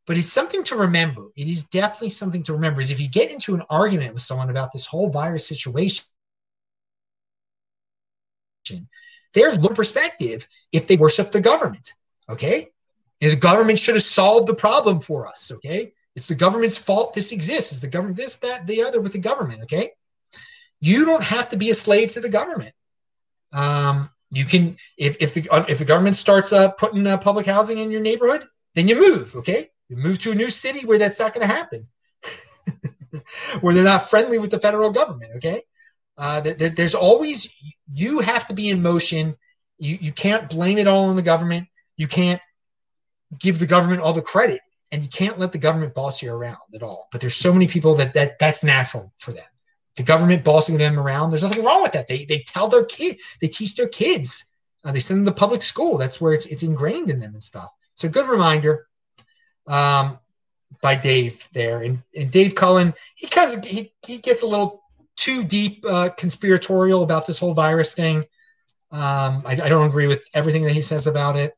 but 0.09 0.17
it's 0.17 0.33
something 0.33 0.64
to 0.64 0.75
remember. 0.75 1.29
It 1.37 1.49
is 1.49 1.69
definitely 1.69 2.09
something 2.09 2.43
to 2.45 2.55
remember. 2.55 2.81
Is 2.81 2.91
if 2.91 2.99
you 2.99 3.11
get 3.11 3.31
into 3.31 3.55
an 3.55 3.62
argument 3.69 4.14
with 4.14 4.23
someone 4.23 4.49
about 4.49 4.73
this 4.73 4.87
whole 4.87 5.11
virus 5.11 5.47
situation, 5.47 6.07
their 9.35 9.57
perspective 9.59 10.46
if 10.72 10.87
they 10.87 10.96
worship 10.96 11.31
the 11.31 11.40
government. 11.40 11.92
Okay, 12.28 12.68
and 13.20 13.33
the 13.33 13.37
government 13.37 13.78
should 13.78 13.94
have 13.94 14.02
solved 14.02 14.48
the 14.48 14.54
problem 14.54 15.00
for 15.00 15.26
us. 15.26 15.52
Okay, 15.57 15.92
it's 16.14 16.28
the 16.28 16.35
government's 16.35 16.78
fault 16.78 17.14
this 17.14 17.33
exists. 17.33 17.72
It's 17.72 17.81
the 17.81 17.88
government 17.88 18.16
this, 18.16 18.38
that, 18.38 18.66
the 18.66 18.83
other 18.83 19.00
with 19.00 19.12
the 19.12 19.18
government. 19.18 19.62
Okay, 19.62 19.92
you 20.81 21.04
don't 21.04 21.24
have 21.24 21.48
to 21.50 21.57
be 21.57 21.70
a 21.70 21.74
slave 21.74 22.12
to 22.12 22.20
the 22.20 22.28
government. 22.28 22.74
Um, 23.52 24.11
you 24.31 24.44
can 24.44 24.76
if 24.96 25.16
if 25.20 25.35
the 25.35 25.64
if 25.68 25.78
the 25.78 25.85
government 25.85 26.16
starts 26.16 26.52
uh, 26.52 26.72
putting 26.72 27.07
uh, 27.07 27.18
public 27.18 27.46
housing 27.46 27.78
in 27.78 27.90
your 27.90 28.02
neighborhood, 28.02 28.44
then 28.74 28.88
you 28.88 28.98
move. 28.98 29.35
Okay, 29.37 29.64
you 29.88 29.96
move 29.96 30.18
to 30.20 30.33
a 30.33 30.35
new 30.35 30.50
city 30.50 30.87
where 30.87 30.98
that's 30.98 31.18
not 31.18 31.33
going 31.33 31.46
to 31.46 31.52
happen, 31.52 31.87
where 33.61 33.72
they're 33.72 33.85
not 33.85 34.02
friendly 34.02 34.38
with 34.38 34.50
the 34.50 34.61
federal 34.61 34.90
government. 34.90 35.31
Okay, 35.37 35.62
uh, 36.18 36.40
there, 36.40 36.70
there's 36.70 36.96
always 36.96 37.57
you 37.92 38.18
have 38.18 38.46
to 38.48 38.54
be 38.54 38.68
in 38.70 38.83
motion. 38.83 39.37
You 39.78 39.96
you 40.00 40.12
can't 40.12 40.50
blame 40.50 40.78
it 40.78 40.88
all 40.88 41.09
on 41.09 41.16
the 41.16 41.22
government. 41.22 41.68
You 41.96 42.09
can't 42.09 42.40
give 43.38 43.59
the 43.59 43.66
government 43.66 44.02
all 44.02 44.12
the 44.12 44.22
credit, 44.22 44.61
and 44.90 45.02
you 45.02 45.09
can't 45.09 45.38
let 45.38 45.52
the 45.52 45.59
government 45.59 45.94
boss 45.94 46.20
you 46.22 46.33
around 46.33 46.57
at 46.74 46.83
all. 46.83 47.07
But 47.12 47.20
there's 47.20 47.37
so 47.37 47.52
many 47.52 47.68
people 47.68 47.94
that 47.94 48.14
that 48.14 48.38
that's 48.40 48.64
natural 48.64 49.12
for 49.16 49.33
them. 49.33 49.44
The 49.96 50.02
government 50.02 50.44
bossing 50.44 50.76
them 50.76 50.98
around, 50.98 51.31
there's 51.31 51.42
nothing 51.42 51.64
wrong 51.64 51.83
with 51.83 51.92
that. 51.92 52.09
They 52.09 52.24
they 52.24 52.38
tell 52.46 52.68
their 52.68 52.85
kid, 52.85 53.16
they 53.40 53.48
teach 53.48 53.76
their 53.76 53.88
kids. 53.88 54.57
Uh, 54.85 54.92
they 54.92 55.00
send 55.00 55.20
them 55.20 55.33
to 55.33 55.38
public 55.38 55.62
school. 55.62 55.98
That's 55.98 56.20
where 56.20 56.33
it's 56.33 56.46
it's 56.46 56.64
ingrained 56.64 57.11
in 57.11 57.20
them 57.20 57.35
and 57.35 57.42
stuff. 57.42 57.68
So 57.94 58.09
good 58.09 58.28
reminder 58.28 58.88
um, 59.68 60.18
by 60.83 60.94
Dave 60.96 61.48
there, 61.52 61.83
and, 61.83 62.02
and 62.16 62.31
Dave 62.31 62.57
Cullen 62.57 62.92
he 63.14 63.28
kind 63.28 63.57
of 63.57 63.64
he, 63.64 63.92
he 64.04 64.18
gets 64.18 64.42
a 64.42 64.46
little 64.46 64.83
too 65.18 65.44
deep 65.44 65.85
uh, 65.87 66.09
conspiratorial 66.16 67.02
about 67.02 67.26
this 67.26 67.38
whole 67.38 67.52
virus 67.52 67.94
thing. 67.94 68.18
Um, 68.90 69.42
I, 69.44 69.59
I, 69.62 69.68
don't 69.68 69.87
agree 69.87 70.07
with 70.07 70.26
everything 70.35 70.62
that 70.62 70.72
he 70.72 70.81
says 70.81 71.07
about 71.07 71.37
it, 71.37 71.52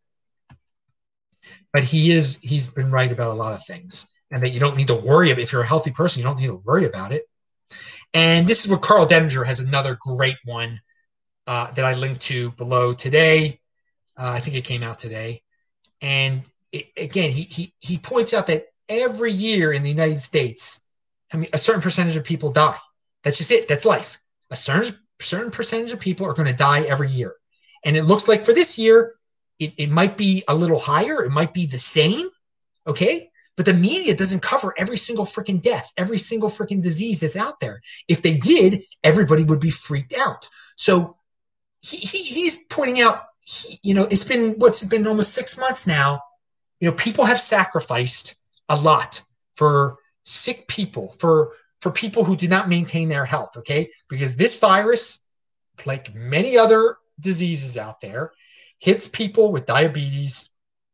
but 1.73 1.85
he 1.85 2.11
is 2.11 2.41
he's 2.41 2.67
been 2.67 2.91
right 2.91 3.13
about 3.13 3.31
a 3.31 3.35
lot 3.35 3.53
of 3.53 3.65
things, 3.65 4.09
and 4.33 4.43
that 4.43 4.49
you 4.49 4.59
don't 4.59 4.77
need 4.77 4.89
to 4.89 4.97
worry 4.97 5.31
about 5.31 5.43
if 5.43 5.53
you're 5.53 5.63
a 5.63 5.67
healthy 5.67 5.93
person, 5.93 6.19
you 6.19 6.25
don't 6.25 6.39
need 6.39 6.49
to 6.49 6.61
worry 6.65 6.87
about 6.87 7.13
it. 7.13 7.23
And 8.15 8.49
this 8.49 8.65
is 8.65 8.71
where 8.71 8.81
Karl 8.81 9.07
Denninger 9.07 9.47
has 9.47 9.61
another 9.61 9.97
great 10.01 10.39
one 10.45 10.81
uh, 11.47 11.71
that 11.73 11.85
I 11.85 11.95
linked 11.95 12.23
to 12.23 12.51
below 12.53 12.95
today. 12.95 13.61
Uh, 14.19 14.33
I 14.35 14.41
think 14.41 14.57
it 14.57 14.65
came 14.65 14.83
out 14.83 14.99
today, 14.99 15.43
and 16.03 16.51
it, 16.73 16.87
again, 17.01 17.31
he, 17.31 17.43
he, 17.43 17.73
he 17.79 17.99
points 17.99 18.35
out 18.35 18.49
that 18.49 18.63
every 18.89 19.31
year 19.31 19.73
in 19.73 19.85
the 19.85 19.89
United 19.89 20.19
States, 20.19 20.89
I 21.33 21.37
mean, 21.37 21.49
a 21.53 21.59
certain 21.59 21.81
percentage 21.83 22.17
of 22.17 22.25
people 22.25 22.53
die. 22.53 22.77
That's 23.25 23.39
just 23.39 23.53
it. 23.53 23.69
That's 23.69 23.85
life. 23.85 24.19
A 24.51 24.57
certain, 24.57 24.95
certain 25.21 25.51
percentage 25.51 25.93
of 25.93 26.01
people 26.01 26.27
are 26.27 26.35
going 26.35 26.49
to 26.49 26.57
die 26.57 26.83
every 26.83 27.09
year. 27.09 27.35
And 27.85 27.97
it 27.97 28.05
looks 28.05 28.29
like 28.29 28.45
for 28.45 28.53
this 28.53 28.79
year, 28.79 29.15
it, 29.59 29.75
it 29.77 29.91
might 29.91 30.17
be 30.17 30.43
a 30.49 30.55
little 30.55 30.79
higher. 30.79 31.23
It 31.23 31.31
might 31.31 31.55
be 31.55 31.67
the 31.67 31.79
same. 31.79 32.29
Okay. 32.87 33.31
But 33.57 33.67
the 33.67 33.75
media 33.75 34.15
doesn't 34.15 34.43
cover 34.43 34.75
every 34.79 34.97
single 34.97 35.25
freaking 35.25 35.61
death, 35.61 35.93
every 35.97 36.19
single 36.19 36.49
freaking 36.49 36.83
disease 36.83 37.21
that's 37.21 37.37
out 37.37 37.61
there. 37.61 37.83
If 38.09 38.23
they 38.23 38.39
did, 38.39 38.83
everybody 39.05 39.45
would 39.45 39.61
be 39.61 39.71
freaked 39.71 40.15
out. 40.19 40.49
So 40.77 41.17
he, 41.83 41.99
he 41.99 42.19
he's 42.19 42.65
pointing 42.71 43.03
out, 43.03 43.25
he, 43.41 43.79
you 43.83 43.95
know, 43.95 44.05
it's 44.05 44.25
been 44.25 44.55
what's 44.59 44.83
been 44.85 45.07
almost 45.07 45.35
six 45.35 45.59
months 45.59 45.87
now 45.87 46.21
you 46.81 46.89
know, 46.89 46.97
people 46.97 47.25
have 47.25 47.39
sacrificed 47.39 48.37
a 48.69 48.77
lot 48.77 49.23
for 49.53 49.97
sick 50.25 50.67
people, 50.67 51.09
for 51.13 51.51
for 51.81 51.91
people 51.91 52.25
who 52.25 52.37
did 52.37 52.51
not 52.51 52.69
maintain 52.69 53.09
their 53.09 53.25
health, 53.25 53.57
okay? 53.57 53.89
Because 54.09 54.37
this 54.37 54.59
virus, 54.59 55.27
like 55.87 56.15
many 56.15 56.57
other 56.57 56.97
diseases 57.19 57.77
out 57.77 58.01
there, 58.01 58.33
hits 58.79 59.09
people 59.09 59.53
with 59.53 59.67
diabetes, 59.67 60.51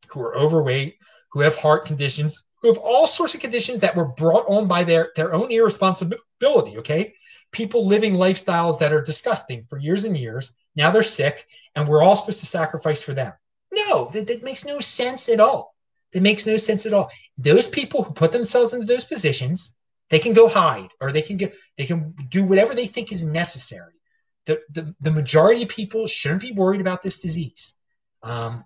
who 0.09 0.21
are 0.21 0.37
overweight, 0.37 0.97
who 1.33 1.41
have 1.41 1.57
heart 1.57 1.85
conditions, 1.85 2.45
who 2.63 2.69
have 2.69 2.79
all 2.79 3.07
sorts 3.07 3.35
of 3.35 3.41
conditions 3.41 3.81
that 3.81 3.97
were 3.97 4.13
brought 4.13 4.45
on 4.49 4.67
by 4.69 4.85
their, 4.85 5.11
their 5.17 5.35
own 5.35 5.51
irresponsibility, 5.51 6.79
okay? 6.79 7.13
People 7.53 7.87
living 7.87 8.15
lifestyles 8.15 8.79
that 8.79 8.93
are 8.93 9.03
disgusting 9.03 9.65
for 9.69 9.79
years 9.79 10.05
and 10.05 10.17
years. 10.17 10.55
Now 10.75 10.91
they're 10.91 11.03
sick, 11.03 11.47
and 11.75 11.89
we're 11.89 12.03
all 12.03 12.17
supposed 12.17 12.41
to 12.41 12.47
sacrifice 12.47 13.03
for 13.03 13.13
them. 13.13 13.33
No, 13.73 14.09
that, 14.13 14.27
that 14.29 14.43
makes 14.43 14.65
no 14.65 14.79
sense 14.79 15.29
at 15.29 15.41
all. 15.41 15.75
It 16.13 16.23
makes 16.23 16.47
no 16.47 16.57
sense 16.57 16.87
at 16.87 16.93
all. 16.93 17.11
Those 17.37 17.67
people 17.67 18.03
who 18.03 18.15
put 18.15 18.33
themselves 18.33 18.73
into 18.73 18.87
those 18.87 19.05
positions, 19.05 19.76
they 20.11 20.19
can 20.19 20.33
go 20.33 20.49
hide 20.49 20.91
or 21.01 21.13
they 21.13 21.23
can 21.23 21.37
get 21.37 21.55
they 21.77 21.85
can 21.85 22.15
do 22.31 22.45
whatever 22.45 22.75
they 22.75 22.87
think 22.87 23.13
is 23.13 23.25
necessary. 23.25 23.93
The, 24.47 24.59
the, 24.71 24.95
the 25.01 25.11
majority 25.11 25.65
of 25.65 25.69
people 25.69 26.07
shouldn't 26.07 26.43
be 26.43 26.53
worried 26.53 26.81
about 26.81 27.03
this 27.03 27.19
disease. 27.19 27.81
Um, 28.23 28.65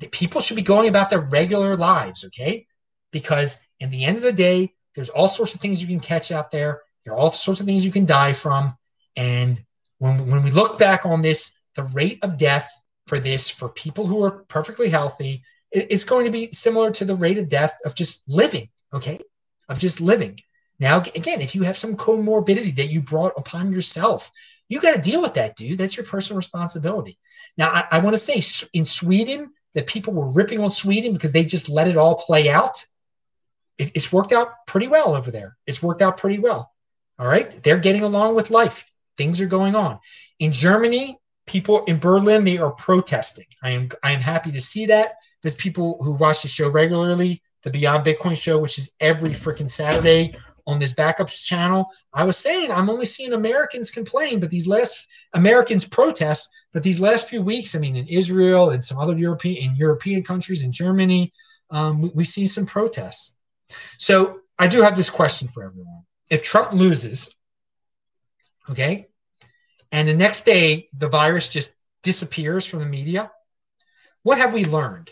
the 0.00 0.08
people 0.08 0.40
should 0.40 0.56
be 0.56 0.62
going 0.62 0.88
about 0.88 1.10
their 1.10 1.28
regular 1.30 1.76
lives, 1.76 2.24
okay? 2.26 2.66
Because 3.12 3.68
in 3.80 3.90
the 3.90 4.04
end 4.04 4.16
of 4.16 4.22
the 4.22 4.32
day, 4.32 4.72
there's 4.94 5.10
all 5.10 5.28
sorts 5.28 5.54
of 5.54 5.60
things 5.60 5.82
you 5.82 5.88
can 5.88 6.00
catch 6.00 6.32
out 6.32 6.50
there. 6.50 6.80
There 7.04 7.14
are 7.14 7.18
all 7.18 7.30
sorts 7.30 7.60
of 7.60 7.66
things 7.66 7.84
you 7.84 7.92
can 7.92 8.06
die 8.06 8.32
from. 8.32 8.74
And 9.16 9.60
when, 9.98 10.30
when 10.30 10.42
we 10.42 10.50
look 10.50 10.78
back 10.78 11.04
on 11.04 11.20
this, 11.20 11.60
the 11.74 11.90
rate 11.94 12.18
of 12.22 12.38
death 12.38 12.70
for 13.06 13.18
this, 13.18 13.50
for 13.50 13.68
people 13.70 14.06
who 14.06 14.24
are 14.24 14.44
perfectly 14.48 14.88
healthy, 14.88 15.42
it's 15.70 16.04
going 16.04 16.24
to 16.24 16.32
be 16.32 16.48
similar 16.52 16.90
to 16.92 17.04
the 17.04 17.14
rate 17.14 17.38
of 17.38 17.50
death 17.50 17.76
of 17.84 17.94
just 17.94 18.24
living, 18.28 18.68
okay? 18.94 19.18
Of 19.68 19.78
just 19.78 20.00
living. 20.00 20.38
Now, 20.80 20.98
again, 21.00 21.40
if 21.40 21.54
you 21.54 21.62
have 21.62 21.76
some 21.76 21.96
comorbidity 21.96 22.76
that 22.76 22.90
you 22.90 23.00
brought 23.00 23.32
upon 23.36 23.72
yourself, 23.72 24.30
you 24.68 24.80
got 24.80 24.94
to 24.94 25.00
deal 25.00 25.22
with 25.22 25.34
that, 25.34 25.56
dude. 25.56 25.78
That's 25.78 25.96
your 25.96 26.06
personal 26.06 26.36
responsibility. 26.36 27.18
Now, 27.56 27.70
I, 27.70 27.84
I 27.92 27.98
want 27.98 28.14
to 28.14 28.18
say 28.18 28.68
in 28.74 28.84
Sweden 28.84 29.52
that 29.74 29.86
people 29.86 30.12
were 30.12 30.32
ripping 30.32 30.60
on 30.60 30.70
Sweden 30.70 31.12
because 31.12 31.32
they 31.32 31.44
just 31.44 31.68
let 31.68 31.88
it 31.88 31.96
all 31.96 32.14
play 32.14 32.48
out. 32.48 32.84
It, 33.78 33.90
it's 33.94 34.12
worked 34.12 34.32
out 34.32 34.48
pretty 34.66 34.88
well 34.88 35.14
over 35.14 35.30
there. 35.30 35.56
It's 35.66 35.82
worked 35.82 36.02
out 36.02 36.18
pretty 36.18 36.38
well. 36.38 36.72
All 37.18 37.26
right. 37.26 37.50
They're 37.64 37.78
getting 37.78 38.04
along 38.04 38.36
with 38.36 38.50
life. 38.50 38.88
Things 39.16 39.40
are 39.40 39.46
going 39.46 39.74
on. 39.74 39.98
In 40.38 40.52
Germany, 40.52 41.16
people 41.46 41.84
in 41.84 41.98
Berlin 41.98 42.44
they 42.44 42.58
are 42.58 42.72
protesting. 42.72 43.46
I 43.62 43.70
am 43.70 43.88
I 44.04 44.12
am 44.12 44.20
happy 44.20 44.52
to 44.52 44.60
see 44.60 44.86
that. 44.86 45.08
There's 45.42 45.56
people 45.56 45.96
who 46.00 46.12
watch 46.14 46.42
the 46.42 46.48
show 46.48 46.70
regularly, 46.70 47.42
the 47.62 47.70
Beyond 47.70 48.04
Bitcoin 48.04 48.40
show, 48.40 48.58
which 48.58 48.78
is 48.78 48.94
every 49.00 49.30
freaking 49.30 49.68
Saturday 49.68 50.34
on 50.68 50.78
this 50.78 50.94
backups 50.94 51.42
channel. 51.44 51.86
I 52.12 52.24
was 52.24 52.36
saying 52.36 52.70
I'm 52.70 52.90
only 52.90 53.06
seeing 53.06 53.32
Americans 53.32 53.90
complain, 53.90 54.38
but 54.38 54.50
these 54.50 54.68
last 54.68 55.08
Americans 55.32 55.84
protest. 55.88 56.50
But 56.74 56.82
these 56.82 57.00
last 57.00 57.28
few 57.30 57.40
weeks, 57.42 57.74
I 57.74 57.78
mean, 57.78 57.96
in 57.96 58.06
Israel 58.06 58.70
and 58.70 58.84
some 58.84 58.98
other 58.98 59.16
European 59.16 59.56
in 59.70 59.76
European 59.76 60.22
countries, 60.22 60.62
in 60.62 60.70
Germany, 60.70 61.32
um, 61.70 62.02
we, 62.02 62.10
we 62.16 62.24
see 62.24 62.46
some 62.46 62.66
protests. 62.66 63.40
So 63.96 64.40
I 64.58 64.68
do 64.68 64.82
have 64.82 64.94
this 64.94 65.10
question 65.10 65.48
for 65.48 65.64
everyone: 65.64 66.02
If 66.30 66.42
Trump 66.42 66.74
loses, 66.74 67.34
okay, 68.70 69.06
and 69.90 70.06
the 70.06 70.14
next 70.14 70.44
day 70.44 70.88
the 70.92 71.08
virus 71.08 71.48
just 71.48 71.80
disappears 72.02 72.66
from 72.66 72.80
the 72.80 72.86
media, 72.86 73.30
what 74.22 74.38
have 74.38 74.52
we 74.52 74.66
learned? 74.66 75.10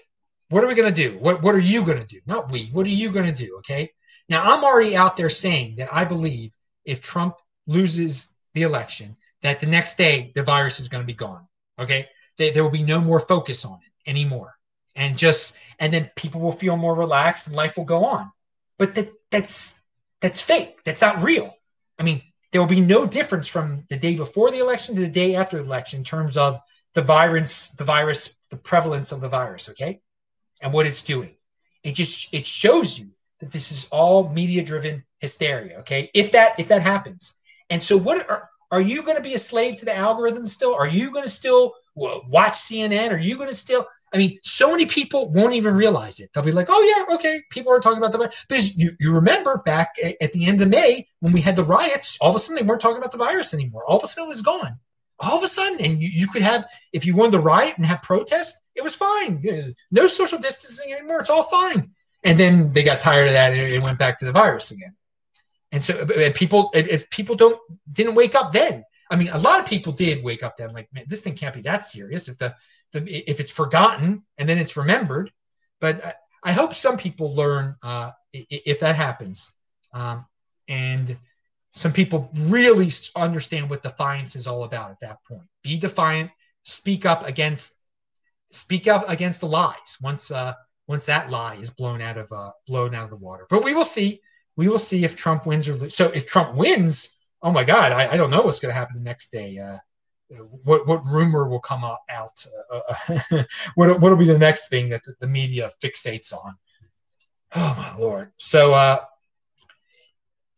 What 0.50 0.62
are 0.62 0.68
we 0.68 0.74
going 0.74 0.92
to 0.94 1.02
do? 1.02 1.16
What, 1.18 1.42
what 1.42 1.54
are 1.54 1.66
you 1.72 1.84
going 1.84 1.98
to 1.98 2.06
do? 2.06 2.20
Not 2.26 2.52
we. 2.52 2.66
What 2.66 2.86
are 2.86 2.90
you 2.90 3.10
going 3.10 3.26
to 3.26 3.44
do? 3.44 3.56
Okay. 3.60 3.90
Now, 4.28 4.42
I'm 4.42 4.64
already 4.64 4.96
out 4.96 5.16
there 5.16 5.28
saying 5.28 5.76
that 5.76 5.88
I 5.92 6.04
believe 6.04 6.54
if 6.84 7.00
Trump 7.00 7.36
loses 7.66 8.38
the 8.54 8.62
election, 8.62 9.14
that 9.42 9.60
the 9.60 9.66
next 9.66 9.96
day 9.96 10.32
the 10.34 10.42
virus 10.42 10.80
is 10.80 10.88
going 10.88 11.02
to 11.02 11.06
be 11.06 11.12
gone. 11.12 11.46
Okay. 11.78 12.08
They, 12.38 12.50
there 12.50 12.62
will 12.62 12.70
be 12.70 12.82
no 12.82 13.00
more 13.00 13.20
focus 13.20 13.64
on 13.64 13.78
it 13.84 14.10
anymore. 14.10 14.54
And 14.94 15.16
just, 15.16 15.58
and 15.78 15.92
then 15.92 16.10
people 16.16 16.40
will 16.40 16.52
feel 16.52 16.76
more 16.76 16.96
relaxed 16.96 17.48
and 17.48 17.56
life 17.56 17.76
will 17.76 17.84
go 17.84 18.04
on. 18.04 18.30
But 18.78 18.94
that, 18.94 19.10
that's, 19.30 19.84
that's 20.20 20.42
fake. 20.42 20.82
That's 20.84 21.02
not 21.02 21.22
real. 21.22 21.54
I 21.98 22.02
mean, 22.02 22.22
there 22.52 22.60
will 22.60 22.68
be 22.68 22.80
no 22.80 23.06
difference 23.06 23.48
from 23.48 23.84
the 23.90 23.96
day 23.96 24.16
before 24.16 24.50
the 24.50 24.60
election 24.60 24.94
to 24.94 25.02
the 25.02 25.10
day 25.10 25.34
after 25.34 25.58
the 25.58 25.64
election 25.64 26.00
in 26.00 26.04
terms 26.04 26.36
of 26.36 26.58
the 26.94 27.02
virus, 27.02 27.72
the 27.72 27.84
virus, 27.84 28.38
the 28.50 28.56
prevalence 28.56 29.12
of 29.12 29.20
the 29.20 29.28
virus, 29.28 29.68
okay, 29.70 30.00
and 30.62 30.72
what 30.72 30.86
it's 30.86 31.02
doing. 31.02 31.36
It 31.84 31.94
just 31.94 32.32
it 32.34 32.46
shows 32.46 32.98
you 32.98 33.10
that 33.40 33.52
this 33.52 33.70
is 33.70 33.88
all 33.90 34.30
media 34.30 34.62
driven 34.62 35.04
hysteria, 35.18 35.78
okay? 35.78 36.10
If 36.14 36.32
that 36.32 36.58
if 36.58 36.68
that 36.68 36.82
happens, 36.82 37.38
and 37.70 37.80
so 37.80 37.96
what 37.98 38.28
are 38.28 38.48
are 38.70 38.80
you 38.80 39.02
going 39.02 39.16
to 39.16 39.22
be 39.22 39.34
a 39.34 39.38
slave 39.38 39.76
to 39.76 39.84
the 39.84 39.96
algorithm 39.96 40.46
still? 40.46 40.74
Are 40.74 40.88
you 40.88 41.10
going 41.10 41.24
to 41.24 41.30
still 41.30 41.74
watch 41.94 42.52
CNN? 42.52 43.12
Are 43.12 43.18
you 43.18 43.36
going 43.36 43.48
to 43.48 43.54
still? 43.54 43.84
I 44.12 44.18
mean, 44.18 44.38
so 44.42 44.70
many 44.70 44.86
people 44.86 45.32
won't 45.32 45.54
even 45.54 45.74
realize 45.74 46.20
it. 46.20 46.30
They'll 46.32 46.44
be 46.44 46.52
like, 46.52 46.68
"Oh 46.70 47.06
yeah, 47.08 47.14
okay." 47.16 47.40
People 47.50 47.72
are 47.72 47.80
talking 47.80 47.98
about 47.98 48.12
the 48.12 48.18
because 48.48 48.76
you, 48.76 48.90
you 49.00 49.12
remember 49.12 49.62
back 49.64 49.94
at 50.20 50.32
the 50.32 50.46
end 50.46 50.62
of 50.62 50.68
May 50.68 51.06
when 51.20 51.32
we 51.32 51.40
had 51.40 51.56
the 51.56 51.64
riots, 51.64 52.18
all 52.20 52.30
of 52.30 52.36
a 52.36 52.38
sudden 52.38 52.62
they 52.62 52.68
weren't 52.68 52.80
talking 52.80 52.98
about 52.98 53.12
the 53.12 53.18
virus 53.18 53.54
anymore. 53.54 53.82
All 53.86 53.96
of 53.96 54.04
a 54.04 54.06
sudden 54.06 54.26
it 54.26 54.28
was 54.28 54.42
gone. 54.42 54.78
All 55.18 55.38
of 55.38 55.42
a 55.42 55.48
sudden, 55.48 55.78
and 55.84 56.02
you, 56.02 56.08
you 56.12 56.26
could 56.28 56.42
have 56.42 56.66
if 56.92 57.06
you 57.06 57.16
wanted 57.16 57.32
to 57.32 57.38
riot 57.40 57.76
and 57.76 57.86
have 57.86 58.02
protests, 58.02 58.62
it 58.74 58.82
was 58.82 58.94
fine. 58.94 59.42
Uh, 59.48 59.72
no 59.90 60.06
social 60.06 60.38
distancing 60.38 60.92
anymore. 60.92 61.20
It's 61.20 61.30
all 61.30 61.42
fine. 61.42 61.90
And 62.26 62.36
then 62.36 62.72
they 62.72 62.82
got 62.82 63.00
tired 63.00 63.28
of 63.28 63.34
that 63.34 63.52
and 63.52 63.72
it 63.72 63.80
went 63.80 64.00
back 64.00 64.18
to 64.18 64.24
the 64.24 64.32
virus 64.32 64.72
again. 64.72 64.94
And 65.70 65.82
so 65.82 66.04
and 66.18 66.34
people 66.34 66.70
if 66.74 67.08
people 67.10 67.36
don't 67.36 67.58
didn't 67.92 68.16
wake 68.16 68.34
up 68.34 68.52
then. 68.52 68.84
I 69.10 69.16
mean, 69.16 69.28
a 69.28 69.38
lot 69.38 69.60
of 69.60 69.66
people 69.66 69.92
did 69.92 70.24
wake 70.24 70.42
up 70.42 70.56
then, 70.56 70.72
like, 70.72 70.88
man, 70.92 71.04
this 71.08 71.22
thing 71.22 71.36
can't 71.36 71.54
be 71.54 71.60
that 71.62 71.84
serious. 71.84 72.28
If 72.28 72.38
the 72.38 72.52
the, 72.92 73.30
if 73.30 73.38
it's 73.38 73.52
forgotten 73.52 74.24
and 74.38 74.48
then 74.48 74.58
it's 74.58 74.76
remembered. 74.76 75.30
But 75.80 76.04
I, 76.04 76.12
I 76.44 76.52
hope 76.52 76.72
some 76.74 76.96
people 76.96 77.34
learn 77.34 77.76
uh, 77.84 78.10
if 78.32 78.80
that 78.80 78.96
happens, 78.96 79.54
um, 79.92 80.26
and 80.68 81.16
some 81.70 81.92
people 81.92 82.30
really 82.48 82.88
understand 83.14 83.70
what 83.70 83.82
defiance 83.82 84.34
is 84.34 84.48
all 84.48 84.64
about 84.64 84.90
at 84.90 85.00
that 85.00 85.18
point. 85.28 85.48
Be 85.62 85.78
defiant. 85.78 86.30
Speak 86.64 87.06
up 87.06 87.24
against 87.28 87.82
speak 88.50 88.88
up 88.88 89.08
against 89.08 89.40
the 89.40 89.46
lies 89.46 89.98
once 90.02 90.32
uh, 90.32 90.54
once 90.88 91.06
that 91.06 91.30
lie 91.30 91.56
is 91.56 91.70
blown 91.70 92.00
out 92.00 92.18
of 92.18 92.30
uh, 92.32 92.50
blown 92.66 92.94
out 92.94 93.04
of 93.04 93.10
the 93.10 93.16
water. 93.16 93.46
But 93.50 93.64
we 93.64 93.74
will 93.74 93.84
see. 93.84 94.20
We 94.56 94.68
will 94.68 94.78
see 94.78 95.04
if 95.04 95.16
Trump 95.16 95.46
wins 95.46 95.68
or 95.68 95.74
lose. 95.74 95.94
So 95.94 96.06
if 96.06 96.26
Trump 96.26 96.56
wins, 96.56 97.18
oh 97.42 97.52
my 97.52 97.64
God, 97.64 97.92
I, 97.92 98.12
I 98.12 98.16
don't 98.16 98.30
know 98.30 98.40
what's 98.42 98.60
going 98.60 98.72
to 98.72 98.78
happen 98.78 98.96
the 98.96 99.04
next 99.04 99.30
day. 99.30 99.58
Uh, 99.58 99.76
what 100.64 100.86
what 100.88 101.04
rumor 101.06 101.48
will 101.48 101.60
come 101.60 101.84
out? 101.84 102.46
Uh, 102.72 102.80
uh 103.08 103.42
what 103.74 104.00
what 104.00 104.10
will 104.10 104.16
be 104.16 104.24
the 104.24 104.38
next 104.38 104.68
thing 104.68 104.88
that 104.88 105.02
the, 105.04 105.14
the, 105.20 105.26
media 105.26 105.70
fixates 105.82 106.32
on? 106.32 106.54
Oh 107.54 107.74
my 107.76 108.04
lord! 108.04 108.32
So 108.36 108.72
uh, 108.72 108.98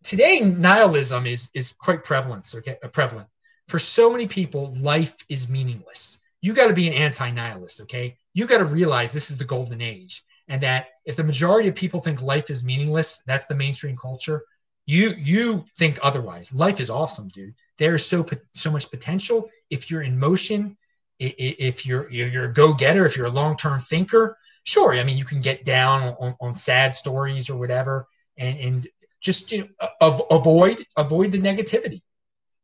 today, 0.02 0.40
nihilism 0.40 1.26
is 1.26 1.50
is 1.54 1.72
quite 1.72 2.02
prevalent. 2.04 2.50
Okay, 2.56 2.76
uh, 2.82 2.88
prevalent 2.88 3.28
for 3.68 3.78
so 3.78 4.10
many 4.10 4.26
people. 4.26 4.72
Life 4.80 5.16
is 5.28 5.50
meaningless. 5.50 6.20
You 6.40 6.54
got 6.54 6.68
to 6.68 6.74
be 6.74 6.88
an 6.88 6.94
anti-nihilist. 6.94 7.82
Okay, 7.82 8.16
you 8.38 8.46
got 8.46 8.58
to 8.58 8.64
realize 8.64 9.12
this 9.12 9.30
is 9.30 9.38
the 9.38 9.44
golden 9.44 9.80
age, 9.80 10.22
and 10.48 10.60
that 10.62 10.88
if 11.04 11.16
the 11.16 11.24
majority 11.24 11.68
of 11.68 11.74
people 11.74 12.00
think 12.00 12.22
life 12.22 12.50
is 12.50 12.64
meaningless, 12.64 13.22
that's 13.24 13.46
the 13.46 13.56
mainstream 13.56 13.96
culture. 13.96 14.42
You 14.86 15.14
you 15.18 15.64
think 15.76 15.98
otherwise. 16.02 16.54
Life 16.54 16.80
is 16.80 16.90
awesome, 16.90 17.28
dude 17.28 17.54
there's 17.78 18.04
so 18.04 18.26
so 18.52 18.70
much 18.70 18.90
potential 18.90 19.48
if 19.70 19.90
you're 19.90 20.02
in 20.02 20.18
motion 20.18 20.76
if 21.20 21.86
you're 21.86 22.10
you're 22.10 22.50
a 22.50 22.52
go-getter 22.52 23.06
if 23.06 23.16
you're 23.16 23.26
a 23.26 23.30
long-term 23.30 23.80
thinker 23.80 24.36
sure 24.64 24.92
i 24.94 25.02
mean 25.02 25.16
you 25.16 25.24
can 25.24 25.40
get 25.40 25.64
down 25.64 26.14
on, 26.20 26.34
on 26.40 26.52
sad 26.52 26.92
stories 26.92 27.48
or 27.48 27.58
whatever 27.58 28.06
and 28.36 28.58
and 28.58 28.86
just 29.20 29.50
you 29.50 29.68
know, 29.80 30.18
avoid 30.30 30.80
avoid 30.96 31.32
the 31.32 31.38
negativity 31.38 32.02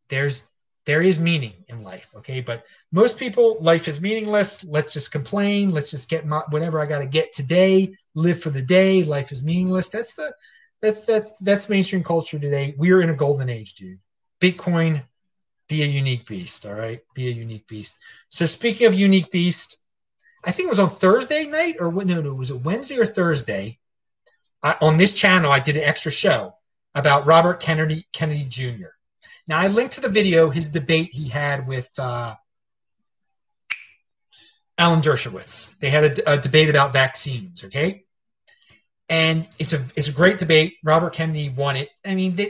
there's 0.08 0.50
there 0.86 1.02
is 1.02 1.20
meaning 1.20 1.54
in 1.68 1.82
life 1.82 2.12
okay 2.14 2.40
but 2.40 2.64
most 2.92 3.18
people 3.18 3.56
life 3.60 3.88
is 3.88 4.00
meaningless 4.00 4.64
let's 4.64 4.92
just 4.92 5.12
complain 5.12 5.70
let's 5.70 5.90
just 5.90 6.10
get 6.10 6.26
my, 6.26 6.42
whatever 6.50 6.80
i 6.80 6.86
got 6.86 7.00
to 7.00 7.08
get 7.08 7.32
today 7.32 7.92
live 8.14 8.40
for 8.40 8.50
the 8.50 8.62
day 8.62 9.02
life 9.04 9.32
is 9.32 9.44
meaningless 9.44 9.88
that's 9.88 10.14
the 10.14 10.32
that's 10.82 11.04
that's 11.04 11.38
that's 11.40 11.70
mainstream 11.70 12.02
culture 12.02 12.38
today 12.38 12.74
we're 12.76 13.00
in 13.00 13.10
a 13.10 13.16
golden 13.16 13.48
age 13.48 13.74
dude 13.74 13.98
Bitcoin, 14.44 15.02
be 15.68 15.82
a 15.82 15.86
unique 15.86 16.26
beast. 16.26 16.66
All 16.66 16.74
right, 16.74 17.00
be 17.14 17.28
a 17.28 17.32
unique 17.32 17.66
beast. 17.66 18.02
So 18.28 18.44
speaking 18.44 18.86
of 18.86 18.94
unique 18.94 19.30
beast, 19.30 19.78
I 20.44 20.50
think 20.50 20.66
it 20.66 20.70
was 20.70 20.78
on 20.78 20.90
Thursday 20.90 21.46
night 21.46 21.76
or 21.80 21.90
no, 21.90 22.20
no, 22.20 22.34
was 22.34 22.50
it 22.50 22.62
Wednesday 22.62 22.98
or 22.98 23.06
Thursday? 23.06 23.78
I, 24.62 24.76
on 24.82 24.98
this 24.98 25.14
channel, 25.14 25.50
I 25.50 25.60
did 25.60 25.76
an 25.76 25.84
extra 25.84 26.12
show 26.12 26.54
about 26.94 27.26
Robert 27.26 27.60
Kennedy 27.60 28.06
Kennedy 28.12 28.44
Jr. 28.48 28.88
Now 29.46 29.58
I 29.58 29.66
linked 29.66 29.94
to 29.94 30.00
the 30.00 30.08
video 30.08 30.50
his 30.50 30.70
debate 30.70 31.10
he 31.12 31.28
had 31.28 31.66
with 31.66 31.90
uh, 31.98 32.34
Alan 34.78 35.00
Dershowitz. 35.00 35.78
They 35.78 35.90
had 35.90 36.04
a, 36.04 36.32
a, 36.32 36.38
debate 36.38 36.70
about 36.70 36.92
vaccines. 36.92 37.64
Okay, 37.64 38.04
and 39.08 39.46
it's 39.58 39.72
a 39.72 39.78
it's 39.98 40.08
a 40.08 40.14
great 40.14 40.38
debate. 40.38 40.76
Robert 40.82 41.12
Kennedy 41.12 41.50
won 41.50 41.76
it. 41.76 41.90
I 42.06 42.14
mean, 42.14 42.34
they, 42.34 42.48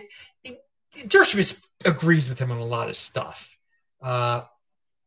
Dershowitz 0.93 1.67
agrees 1.85 2.29
with 2.29 2.41
him 2.41 2.51
on 2.51 2.59
a 2.59 2.65
lot 2.65 2.89
of 2.89 2.97
stuff. 2.97 3.59
Uh, 4.01 4.43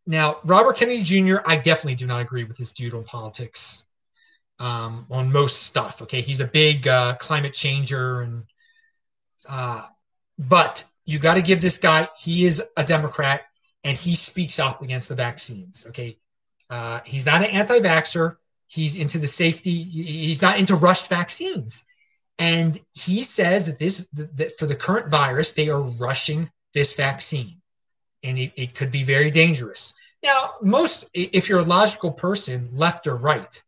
now, 0.06 0.38
Robert 0.46 0.78
Kennedy 0.78 1.04
Jr., 1.04 1.38
I 1.46 1.58
definitely 1.58 1.96
do 1.96 2.08
not 2.08 2.22
agree 2.22 2.44
with 2.44 2.58
this 2.58 2.74
dude 2.74 2.94
on 2.94 3.04
politics, 3.04 3.90
um, 4.60 5.06
on 5.10 5.32
most 5.32 5.64
stuff. 5.64 6.02
Okay, 6.02 6.22
he's 6.22 6.42
a 6.42 6.48
big 6.48 6.88
uh, 6.88 7.16
climate 7.16 7.54
changer, 7.54 8.22
and 8.22 8.44
uh, 9.50 9.84
but 10.38 10.86
you 11.08 11.20
got 11.20 11.36
to 11.36 11.42
give 11.42 11.62
this 11.62 11.80
guy. 11.80 12.08
He 12.20 12.46
is 12.46 12.64
a 12.76 12.84
Democrat, 12.84 13.42
and 13.84 13.98
he 13.98 14.14
speaks 14.14 14.60
up 14.60 14.82
against 14.82 15.10
the 15.10 15.16
vaccines. 15.16 15.88
Okay, 15.90 16.18
uh, 16.70 17.00
he's 17.06 17.26
not 17.26 17.42
an 17.42 17.50
anti-vaxxer. 17.50 18.36
He's 18.68 19.00
into 19.02 19.18
the 19.18 19.28
safety. 19.28 19.72
He's 19.72 20.42
not 20.42 20.60
into 20.60 20.76
rushed 20.76 21.08
vaccines. 21.10 21.88
And 22.40 22.80
he 22.94 23.24
says 23.24 23.66
that 23.66 23.80
this 23.80 24.08
that 24.14 24.60
for 24.60 24.68
the 24.68 24.76
current 24.76 25.10
virus, 25.10 25.54
they 25.54 25.70
are 25.70 25.82
rushing 25.82 26.52
this 26.74 26.96
vaccine, 26.96 27.62
and 28.24 28.38
it, 28.38 28.52
it 28.58 28.76
could 28.76 28.92
be 28.92 29.04
very 29.04 29.32
dangerous. 29.32 29.98
Now, 30.22 30.56
most 30.62 31.10
if 31.14 31.48
you're 31.48 31.62
a 31.62 31.64
logical 31.80 32.12
person, 32.12 32.68
left 32.74 33.08
or 33.08 33.16
right, 33.16 33.64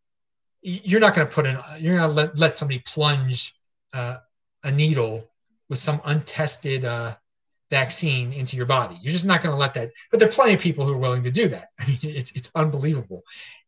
you're 0.61 0.99
not 0.99 1.16
going 1.16 1.26
to 1.26 1.34
put 1.34 1.45
in 1.45 1.57
you're 1.80 1.95
going 1.95 2.09
to 2.09 2.16
let, 2.16 2.38
let 2.38 2.53
somebody 2.53 2.84
plunge 2.86 3.53
uh, 3.93 4.18
a 4.66 4.72
needle 4.72 5.26
with 5.70 5.80
some 5.80 6.01
untested 6.05 6.84
uh, 6.84 7.16
vaccine 7.70 8.34
into 8.34 8.57
your 8.57 8.65
body. 8.65 8.97
You're 9.01 9.11
just 9.11 9.26
not 9.26 9.41
going 9.41 9.53
to 9.53 9.59
let 9.59 9.74
that. 9.76 9.89
But 10.09 10.20
there 10.20 10.30
are 10.30 10.32
plenty 10.32 10.53
of 10.53 10.59
people 10.59 10.86
who 10.86 10.93
are 10.93 10.97
willing 10.97 11.24
to 11.24 11.32
do 11.32 11.47
that. 11.49 11.65
I 11.80 11.88
mean, 11.88 11.97
it's 12.03 12.36
it's 12.36 12.51
unbelievable. 12.55 13.24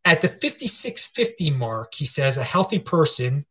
At 0.05 0.21
the 0.21 0.27
5650 0.27 1.51
mark, 1.51 1.93
he 1.93 2.05
says 2.05 2.37
a 2.37 2.43
healthy 2.43 2.79
person 2.79 3.45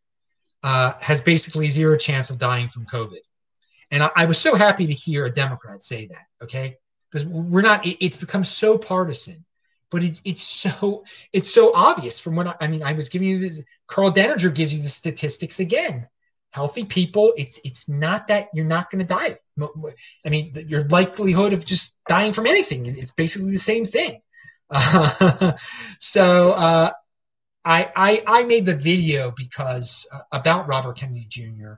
uh, 0.62 0.92
has 1.00 1.22
basically 1.22 1.68
zero 1.68 1.96
chance 1.96 2.30
of 2.30 2.38
dying 2.38 2.68
from 2.68 2.86
COVID. 2.86 3.20
And 3.90 4.02
I, 4.02 4.10
I, 4.14 4.24
was 4.26 4.38
so 4.38 4.54
happy 4.54 4.86
to 4.86 4.92
hear 4.92 5.24
a 5.24 5.32
Democrat 5.32 5.82
say 5.82 6.06
that, 6.06 6.26
okay? 6.42 6.76
Because 7.10 7.26
we're 7.26 7.62
not, 7.62 7.86
it, 7.86 7.96
it's 8.04 8.18
become 8.18 8.44
so 8.44 8.78
partisan, 8.78 9.44
but 9.90 10.04
it, 10.04 10.20
it's 10.24 10.42
so, 10.42 11.04
it's 11.32 11.52
so 11.52 11.72
obvious 11.74 12.20
from 12.20 12.36
what 12.36 12.46
I, 12.46 12.54
I 12.60 12.66
mean, 12.66 12.82
I 12.82 12.92
was 12.92 13.08
giving 13.08 13.28
you 13.28 13.38
this, 13.38 13.64
Karl 13.86 14.12
Denninger 14.12 14.54
gives 14.54 14.74
you 14.74 14.82
the 14.82 14.88
statistics 14.88 15.60
again. 15.60 16.06
Healthy 16.52 16.84
people, 16.84 17.32
it's 17.36 17.60
it's 17.64 17.88
not 17.88 18.26
that 18.26 18.48
you're 18.52 18.64
not 18.64 18.90
going 18.90 19.00
to 19.00 19.06
die. 19.06 19.36
I 20.26 20.30
mean, 20.30 20.52
your 20.66 20.84
likelihood 20.88 21.52
of 21.52 21.64
just 21.64 21.96
dying 22.08 22.32
from 22.32 22.46
anything 22.46 22.86
is 22.86 23.12
basically 23.16 23.52
the 23.52 23.56
same 23.56 23.84
thing. 23.84 24.20
Uh, 24.68 25.52
so 26.00 26.52
uh, 26.56 26.90
I, 27.64 27.92
I 27.94 28.22
I 28.26 28.44
made 28.44 28.66
the 28.66 28.74
video 28.74 29.32
because 29.36 30.08
uh, 30.14 30.38
about 30.38 30.66
Robert 30.66 30.96
Kennedy 30.96 31.26
Jr. 31.28 31.74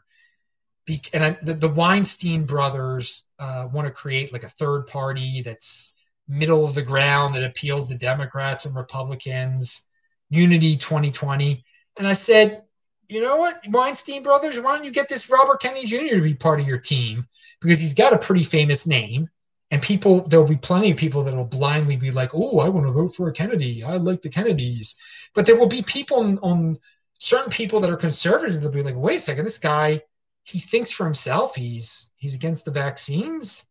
Be, 0.87 1.01
and 1.13 1.23
I, 1.23 1.31
the, 1.43 1.55
the, 1.55 1.69
Weinstein 1.69 2.45
brothers 2.45 3.27
uh, 3.39 3.69
want 3.73 3.87
to 3.87 3.93
create 3.93 4.33
like 4.33 4.43
a 4.43 4.49
third 4.49 4.87
party 4.87 5.43
that's 5.43 5.97
middle 6.27 6.65
of 6.65 6.75
the 6.75 6.83
ground 6.83 7.35
that 7.35 7.45
appeals 7.45 7.89
to 7.89 7.99
Democrats 7.99 8.65
and 8.65 8.75
Republicans. 8.75 9.93
Unity 10.31 10.79
2020, 10.79 11.63
and 11.99 12.07
I 12.07 12.15
said, 12.15 12.63
you 13.09 13.21
know 13.21 13.37
what, 13.37 13.57
Weinstein 13.69 14.23
brothers, 14.23 14.61
why 14.61 14.77
don't 14.77 14.85
you 14.85 14.93
get 14.93 15.09
this 15.09 15.31
Robert 15.31 15.61
Kennedy 15.61 15.87
Jr. 15.87 16.17
to 16.17 16.23
be 16.23 16.35
part 16.35 16.61
of 16.61 16.67
your 16.67 16.79
team? 16.79 17.27
Because 17.61 17.79
he's 17.79 17.95
got 17.95 18.13
a 18.13 18.19
pretty 18.19 18.43
famous 18.43 18.87
name 18.87 19.29
and 19.73 19.83
people 19.83 20.29
there'll 20.29 20.47
be 20.47 20.57
plenty 20.57 20.91
of 20.91 20.99
people 20.99 21.25
that'll 21.25 21.47
blindly 21.47 21.97
be 21.97 22.11
like 22.13 22.35
oh 22.35 22.61
i 22.61 22.69
want 22.69 22.87
to 22.87 22.93
vote 22.93 23.15
for 23.15 23.29
a 23.29 23.33
kennedy. 23.33 23.83
I 23.83 23.97
like 23.97 24.23
the 24.23 24.29
kennedys. 24.29 24.95
But 25.35 25.47
there 25.47 25.59
will 25.59 25.67
be 25.67 25.83
people 25.83 26.19
on, 26.19 26.39
on 26.39 26.79
certain 27.19 27.51
people 27.51 27.81
that 27.81 27.91
are 27.91 27.97
conservative 27.97 28.57
that'll 28.57 28.71
be 28.71 28.83
like 28.83 28.97
wait 28.97 29.17
a 29.17 29.19
second 29.19 29.45
this 29.45 29.59
guy 29.59 30.01
he 30.45 30.59
thinks 30.59 30.93
for 30.93 31.05
himself. 31.05 31.57
He's 31.57 32.15
he's 32.19 32.35
against 32.35 32.65
the 32.65 32.71
vaccines. 32.71 33.69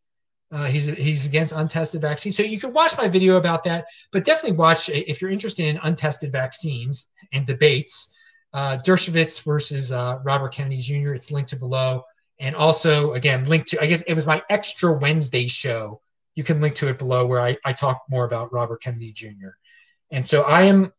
Uh, 0.52 0.66
he's 0.66 0.88
he's 0.88 1.28
against 1.28 1.56
untested 1.56 2.02
vaccines. 2.02 2.36
So 2.36 2.44
you 2.44 2.60
could 2.60 2.74
watch 2.74 2.98
my 2.98 3.08
video 3.08 3.38
about 3.38 3.64
that 3.66 3.86
but 4.12 4.26
definitely 4.26 4.58
watch 4.58 4.90
if 4.90 5.22
you're 5.22 5.32
interested 5.32 5.66
in 5.66 5.80
untested 5.84 6.32
vaccines 6.32 7.12
and 7.32 7.46
debates 7.46 8.18
uh, 8.54 8.78
dershowitz 8.86 9.43
versus 9.45 9.91
uh, 9.91 10.20
robert 10.24 10.54
kennedy 10.54 10.78
jr 10.78 11.14
it's 11.14 11.32
linked 11.32 11.49
to 11.49 11.56
below. 11.56 12.04
And 12.39 12.56
also 12.56 13.14
again 13.14 13.43
linked 13.45 13.68
to 13.70 13.82
i 13.82 13.86
guess 13.86 14.02
it 14.04 14.14
was 14.16 14.28
my 14.28 14.41
extra 14.49 14.93
wednesday 14.97 15.47
show. 15.47 16.02
You 16.36 16.43
can 16.43 16.62
link 16.62 16.76
to 16.76 16.89
it 16.89 16.97
below 16.97 17.26
where 17.28 17.41
i, 17.41 17.56
I 17.66 17.74
talk 17.74 18.02
more 18.10 18.26
about 18.26 18.54
robert 18.54 18.82
kennedy 18.82 19.12
jr 19.12 19.54
and 20.12 20.26
so 20.26 20.43
i 20.43 20.64
am 20.64 20.91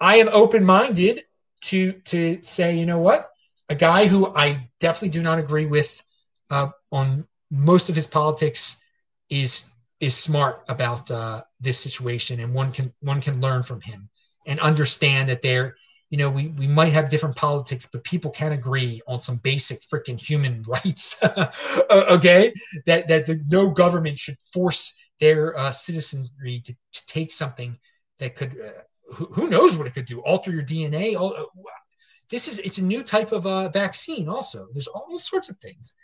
i 0.00 0.16
am 0.16 0.28
open-minded 0.28 1.20
to 1.60 1.92
to 1.92 2.42
say 2.42 2.76
you 2.76 2.86
know 2.86 2.98
what? 2.98 3.28
A 3.70 3.74
guy 3.74 4.06
who 4.06 4.32
i 4.36 4.58
definitely 4.80 5.10
do 5.10 5.22
not 5.22 5.38
agree 5.38 5.66
with 5.66 6.02
uh, 6.50 6.68
on 6.92 7.26
most 7.50 7.88
of 7.88 7.94
his 7.94 8.06
politics 8.06 8.84
is 9.30 9.74
is 10.00 10.14
smart 10.14 10.62
about 10.68 11.10
uh, 11.10 11.40
this 11.60 11.78
situation 11.78 12.40
and 12.40 12.54
one 12.54 12.70
can 12.72 12.90
one 13.00 13.20
can 13.20 13.40
learn 13.40 13.62
from 13.62 13.80
him 13.80 14.08
and 14.46 14.60
understand 14.60 15.28
that 15.28 15.42
there 15.42 15.76
you 16.10 16.16
know, 16.16 16.30
we, 16.30 16.48
we 16.58 16.66
might 16.66 16.92
have 16.92 17.10
different 17.10 17.36
politics, 17.36 17.88
but 17.92 18.02
people 18.02 18.30
can 18.30 18.52
agree 18.52 19.00
on 19.06 19.20
some 19.20 19.36
basic 19.36 19.78
freaking 19.80 20.18
human 20.18 20.62
rights. 20.68 21.22
Uh, 21.22 22.06
okay, 22.10 22.52
that 22.86 23.08
that 23.08 23.26
the, 23.26 23.42
no 23.48 23.70
government 23.70 24.18
should 24.18 24.38
force 24.52 24.98
their 25.20 25.56
uh, 25.58 25.70
citizenry 25.70 26.60
to, 26.64 26.72
to 26.92 27.06
take 27.06 27.30
something 27.30 27.76
that 28.18 28.36
could, 28.36 28.52
uh, 28.52 28.82
who, 29.14 29.26
who, 29.26 29.48
knows 29.48 29.76
what 29.76 29.86
it 29.86 29.94
could 29.94 30.06
do, 30.06 30.20
alter 30.20 30.50
your 30.50 30.62
DNA. 30.62 31.16
All, 31.16 31.34
uh, 31.34 31.42
this 32.30 32.48
is 32.48 32.58
it's 32.60 32.78
a 32.78 32.84
new 32.84 33.02
type 33.02 33.32
of 33.32 33.46
uh, 33.46 33.68
vaccine. 33.68 34.28
Also, 34.28 34.66
there's 34.72 34.88
all 34.88 35.18
sorts 35.18 35.50
of 35.50 35.56
things. 35.58 35.94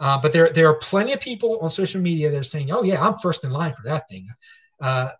Uh, 0.00 0.20
but 0.20 0.32
there 0.32 0.50
there 0.50 0.66
are 0.66 0.78
plenty 0.78 1.12
of 1.12 1.20
people 1.20 1.58
on 1.62 1.70
social 1.70 2.00
media 2.00 2.28
that 2.28 2.40
are 2.40 2.42
saying, 2.42 2.72
"Oh 2.72 2.82
yeah, 2.82 3.00
I'm 3.00 3.18
first 3.18 3.44
in 3.44 3.52
line 3.52 3.72
for 3.72 3.82
that 3.84 4.08
thing," 4.08 4.28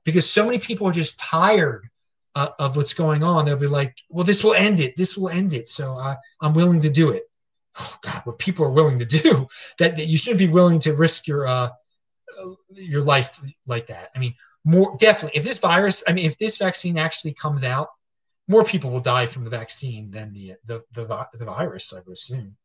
because 0.04 0.28
so 0.28 0.44
many 0.44 0.58
people 0.58 0.88
are 0.88 0.92
just 0.92 1.20
tired 1.20 1.88
uh, 2.34 2.48
of 2.58 2.76
what's 2.76 2.94
going 2.94 3.22
on, 3.22 3.44
they'll 3.44 3.56
be 3.56 3.66
like, 3.66 3.96
well, 4.10 4.24
this 4.24 4.42
will 4.42 4.54
end 4.54 4.80
it. 4.80 4.94
This 4.96 5.16
will 5.16 5.28
end 5.28 5.52
it. 5.52 5.68
So 5.68 5.96
uh, 5.96 6.14
I'm 6.40 6.54
willing 6.54 6.80
to 6.80 6.90
do 6.90 7.10
it. 7.10 7.22
Oh, 7.78 7.96
God, 8.02 8.22
what 8.24 8.38
people 8.38 8.64
are 8.64 8.72
willing 8.72 8.98
to 8.98 9.04
do 9.04 9.46
that, 9.78 9.96
that 9.96 10.06
you 10.06 10.16
shouldn't 10.16 10.40
be 10.40 10.48
willing 10.48 10.78
to 10.80 10.94
risk 10.94 11.26
your, 11.26 11.46
uh, 11.46 11.68
your 12.70 13.02
life 13.02 13.40
like 13.66 13.86
that. 13.88 14.08
I 14.14 14.18
mean, 14.18 14.34
more 14.64 14.96
definitely 14.98 15.38
if 15.38 15.44
this 15.44 15.58
virus, 15.58 16.04
I 16.08 16.12
mean, 16.12 16.24
if 16.24 16.38
this 16.38 16.56
vaccine 16.56 16.98
actually 16.98 17.34
comes 17.34 17.64
out, 17.64 17.88
more 18.48 18.64
people 18.64 18.90
will 18.90 19.00
die 19.00 19.26
from 19.26 19.44
the 19.44 19.50
vaccine 19.50 20.10
than 20.10 20.32
the, 20.32 20.52
the, 20.66 20.82
the, 20.92 21.26
the 21.32 21.44
virus, 21.44 21.94
I 21.94 22.00
would 22.06 22.12
assume. 22.12 22.56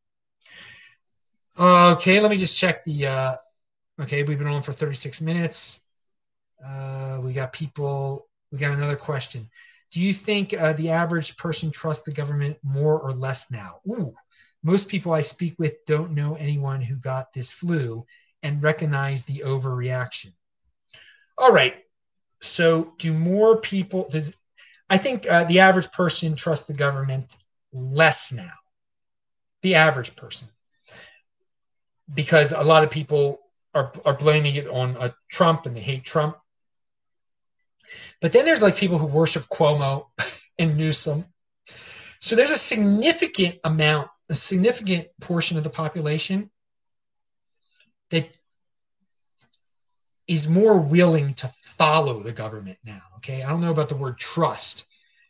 Okay, 1.59 2.19
let 2.19 2.31
me 2.31 2.37
just 2.37 2.57
check 2.57 2.83
the, 2.85 3.07
uh, 3.07 3.35
okay, 4.01 4.23
we've 4.23 4.37
been 4.37 4.47
on 4.47 4.61
for 4.61 4.71
36 4.71 5.21
minutes. 5.21 5.87
Uh, 6.65 7.19
we 7.23 7.33
got 7.33 7.53
people 7.53 8.28
we 8.51 8.57
got 8.57 8.71
another 8.71 8.95
question. 8.95 9.49
Do 9.91 10.01
you 10.01 10.13
think 10.13 10.53
uh, 10.53 10.73
the 10.73 10.89
average 10.89 11.37
person 11.37 11.71
trusts 11.71 12.03
the 12.03 12.11
government 12.11 12.57
more 12.63 12.99
or 12.99 13.11
less 13.11 13.51
now? 13.51 13.79
Ooh, 13.87 14.13
most 14.63 14.89
people 14.89 15.13
I 15.13 15.21
speak 15.21 15.55
with 15.57 15.85
don't 15.85 16.13
know 16.13 16.35
anyone 16.35 16.81
who 16.81 16.95
got 16.95 17.33
this 17.33 17.53
flu 17.53 18.05
and 18.43 18.63
recognize 18.63 19.25
the 19.25 19.43
overreaction. 19.45 20.33
All 21.37 21.51
right. 21.51 21.75
So, 22.41 22.93
do 22.99 23.13
more 23.13 23.59
people? 23.59 24.07
Does 24.09 24.41
I 24.89 24.97
think 24.97 25.25
uh, 25.29 25.43
the 25.45 25.59
average 25.59 25.91
person 25.91 26.35
trusts 26.35 26.67
the 26.67 26.73
government 26.73 27.35
less 27.73 28.33
now? 28.33 28.53
The 29.61 29.75
average 29.75 30.15
person, 30.15 30.47
because 32.13 32.53
a 32.53 32.63
lot 32.63 32.83
of 32.83 32.91
people 32.91 33.39
are, 33.73 33.91
are 34.05 34.15
blaming 34.15 34.55
it 34.55 34.67
on 34.67 34.95
uh, 34.97 35.09
Trump 35.29 35.65
and 35.65 35.75
they 35.75 35.81
hate 35.81 36.03
Trump. 36.03 36.37
But 38.21 38.33
then 38.33 38.45
there's 38.45 38.61
like 38.61 38.75
people 38.75 38.97
who 38.97 39.07
worship 39.07 39.43
Cuomo 39.43 40.07
and 40.59 40.77
Newsom. 40.77 41.25
So 42.19 42.35
there's 42.35 42.51
a 42.51 42.57
significant 42.57 43.55
amount, 43.63 44.09
a 44.29 44.35
significant 44.35 45.07
portion 45.21 45.57
of 45.57 45.63
the 45.63 45.69
population 45.69 46.49
that 48.11 48.27
is 50.27 50.47
more 50.47 50.79
willing 50.79 51.33
to 51.33 51.47
follow 51.47 52.19
the 52.19 52.31
government 52.31 52.77
now. 52.85 53.01
Okay. 53.17 53.41
I 53.41 53.49
don't 53.49 53.61
know 53.61 53.71
about 53.71 53.89
the 53.89 53.97
word 53.97 54.17
trust, 54.17 54.87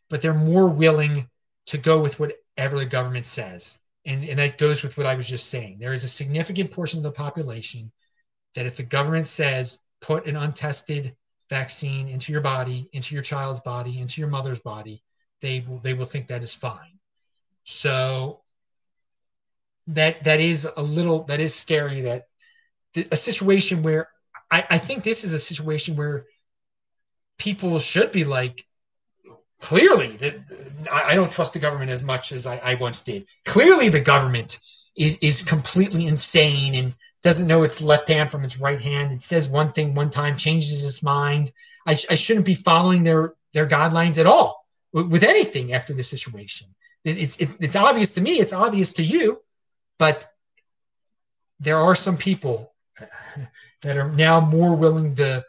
but 0.10 0.22
they're 0.22 0.34
more 0.34 0.70
willing 0.70 1.30
to 1.68 1.78
go 1.78 2.02
with 2.02 2.20
whatever 2.20 2.78
the 2.78 2.86
government 2.86 3.26
says. 3.26 3.80
And, 4.06 4.26
and 4.26 4.40
that 4.40 4.58
goes 4.58 4.84
with 4.84 4.98
what 4.98 5.06
I 5.06 5.16
was 5.16 5.30
just 5.30 5.50
saying. 5.50 5.78
There 5.80 5.94
is 5.94 6.04
a 6.04 6.08
significant 6.08 6.72
portion 6.72 7.00
of 7.00 7.04
the 7.04 7.12
population 7.12 7.92
that 8.56 8.66
if 8.66 8.78
the 8.78 8.84
government 8.84 9.26
says 9.26 9.84
put 10.02 10.26
an 10.26 10.36
untested 10.36 11.16
vaccine 11.50 12.08
into 12.08 12.32
your 12.32 12.42
body, 12.42 12.90
into 12.94 13.16
your 13.16 13.24
child's 13.24 13.60
body, 13.60 14.00
into 14.00 14.22
your 14.22 14.30
mother's 14.30 14.60
body, 14.60 15.02
they 15.42 15.64
will 15.68 15.80
they 15.80 15.94
will 15.94 16.06
think 16.06 16.28
that 16.28 16.44
is 16.44 16.54
fine. 16.54 17.00
So 17.64 18.42
that 19.88 20.24
that 20.24 20.40
is 20.40 20.72
a 20.78 20.82
little 20.82 21.24
that 21.24 21.40
is 21.40 21.56
scary. 21.56 22.02
That 22.02 22.24
a 23.12 23.16
situation 23.16 23.84
where 23.84 24.10
I, 24.52 24.66
I 24.70 24.78
think 24.78 25.04
this 25.04 25.24
is 25.24 25.34
a 25.34 25.40
situation 25.40 25.96
where 25.96 26.26
people 27.38 27.80
should 27.80 28.12
be 28.12 28.24
like 28.24 28.64
clearly 29.60 30.08
that 30.18 30.88
I 30.92 31.16
don't 31.16 31.32
trust 31.32 31.54
the 31.54 31.60
government 31.60 31.92
as 31.92 32.04
much 32.04 32.32
as 32.32 32.48
I, 32.48 32.58
I 32.58 32.76
once 32.76 33.02
did. 33.04 33.28
Clearly, 33.46 33.90
the 33.90 34.02
government 34.02 34.60
is 34.96 35.18
is 35.20 35.44
completely 35.44 36.08
insane 36.08 36.76
and 36.76 36.94
doesn't 37.22 37.48
know 37.48 37.64
its 37.64 37.82
left 37.82 38.10
hand 38.10 38.32
from 38.32 38.44
its 38.44 38.60
right 38.60 38.80
hand. 38.80 39.12
It 39.12 39.22
says 39.22 39.50
one 39.50 39.70
thing 39.70 39.96
one 39.96 40.10
time, 40.10 40.36
changes 40.36 40.84
its 40.84 41.04
mind. 41.04 41.52
I, 41.88 41.92
I 41.92 42.16
shouldn't 42.16 42.46
be 42.46 42.54
following 42.54 43.04
their 43.04 43.34
their 43.54 43.68
guidelines 43.68 44.20
at 44.20 44.28
all 44.28 44.66
with, 44.94 45.12
with 45.12 45.24
anything 45.24 45.74
after 45.74 45.94
this 45.94 46.10
situation. 46.10 46.68
It, 47.04 47.18
it's 47.18 47.42
it, 47.42 47.50
it's 47.60 47.76
obvious 47.76 48.14
to 48.16 48.22
me. 48.22 48.32
It's 48.32 48.54
obvious 48.54 48.94
to 48.94 49.04
you, 49.04 49.42
but 49.98 50.26
there 51.60 51.78
are 51.78 51.96
some 51.96 52.18
people 52.18 52.74
that 53.84 53.98
are 53.98 54.12
now 54.14 54.40
more 54.40 54.76
willing 54.76 55.16
to 55.16 55.44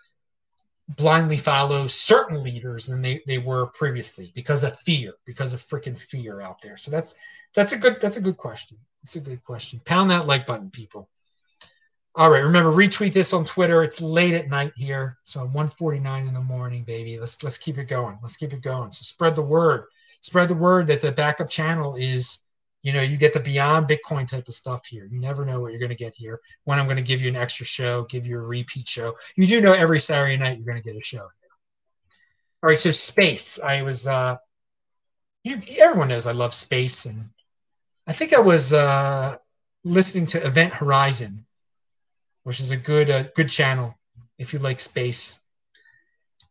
blindly 0.97 1.37
follow 1.37 1.87
certain 1.87 2.43
leaders 2.43 2.87
than 2.87 3.03
they, 3.03 3.21
they 3.27 3.39
were 3.39 3.67
previously 3.69 4.33
because 4.35 4.65
of 4.65 4.79
fear, 4.81 5.13
because 5.25 5.55
of 5.55 5.61
freaking 5.61 5.99
fear 5.99 6.41
out 6.41 6.61
there. 6.63 6.77
So 6.77 6.91
that's 6.91 7.19
that's 7.55 7.73
a 7.73 7.79
good 7.79 8.01
that's 8.01 8.17
a 8.17 8.23
good 8.23 8.37
question. 8.37 8.79
It's 9.03 9.17
a 9.17 9.21
good 9.21 9.43
question. 9.43 9.81
Pound 9.85 10.11
that 10.11 10.27
like 10.27 10.47
button, 10.47 10.71
people. 10.71 11.09
All 12.17 12.31
right, 12.31 12.43
remember 12.43 12.73
retweet 12.73 13.13
this 13.13 13.33
on 13.33 13.45
Twitter. 13.45 13.85
It's 13.85 14.01
late 14.01 14.35
at 14.35 14.49
night 14.49 14.73
here, 14.77 15.17
so 15.23 15.47
1:49 15.47 16.27
in 16.27 16.35
the 16.35 16.41
morning, 16.41 16.83
baby. 16.85 17.19
Let's 17.19 17.43
let's 17.43 17.59
keep 17.59 17.79
it 17.79 17.85
going. 17.85 18.19
Let's 18.21 18.37
keep 18.37 18.53
it 18.53 18.63
going. 18.63 18.91
So 18.93 19.03
spread 19.03 19.37
the 19.37 19.43
word. 19.43 19.87
Spread 20.21 20.49
the 20.49 20.55
word 20.55 20.87
that 20.89 21.01
the 21.01 21.13
backup 21.13 21.49
channel 21.49 21.95
is, 21.97 22.49
you 22.83 22.93
know, 22.93 23.03
you 23.03 23.17
get 23.17 23.33
the 23.33 23.41
beyond 23.41 23.89
Bitcoin 23.89 24.29
type 24.29 24.49
of 24.49 24.55
stuff 24.55 24.87
here. 24.87 25.07
You 25.11 25.21
never 25.21 25.45
know 25.45 25.61
what 25.61 25.71
you're 25.71 25.81
going 25.81 25.91
to 25.91 25.97
get 25.97 26.15
here. 26.15 26.41
When 26.65 26.79
I'm 26.79 26.87
going 26.87 26.97
to 26.97 27.03
give 27.03 27.21
you 27.21 27.29
an 27.29 27.37
extra 27.37 27.67
show, 27.67 28.05
give 28.05 28.27
you 28.27 28.39
a 28.39 28.43
repeat 28.43 28.89
show. 28.89 29.15
You 29.37 29.47
do 29.47 29.61
know 29.61 29.73
every 29.73 30.01
Saturday 30.01 30.37
night 30.37 30.57
you're 30.57 30.67
going 30.67 30.83
to 30.83 30.89
get 30.89 30.97
a 30.97 31.05
show. 31.05 31.29
All 32.63 32.69
right, 32.69 32.79
so 32.79 32.91
space. 32.91 33.61
I 33.61 33.83
was 33.83 34.07
uh 34.07 34.37
you 35.45 35.57
everyone 35.79 36.09
knows 36.09 36.27
I 36.27 36.33
love 36.33 36.53
space 36.53 37.07
and 37.07 37.19
I 38.07 38.13
think 38.13 38.35
I 38.35 38.41
was 38.41 38.75
uh 38.75 39.33
listening 39.85 40.27
to 40.27 40.47
Event 40.47 40.75
Horizon 40.75 41.47
which 42.45 42.61
is 42.61 42.71
a 42.71 42.77
good 42.77 43.11
uh, 43.11 43.25
good 43.35 43.49
channel 43.49 43.95
if 44.39 44.53
you 44.53 44.59
like 44.59 44.81
space. 44.81 45.41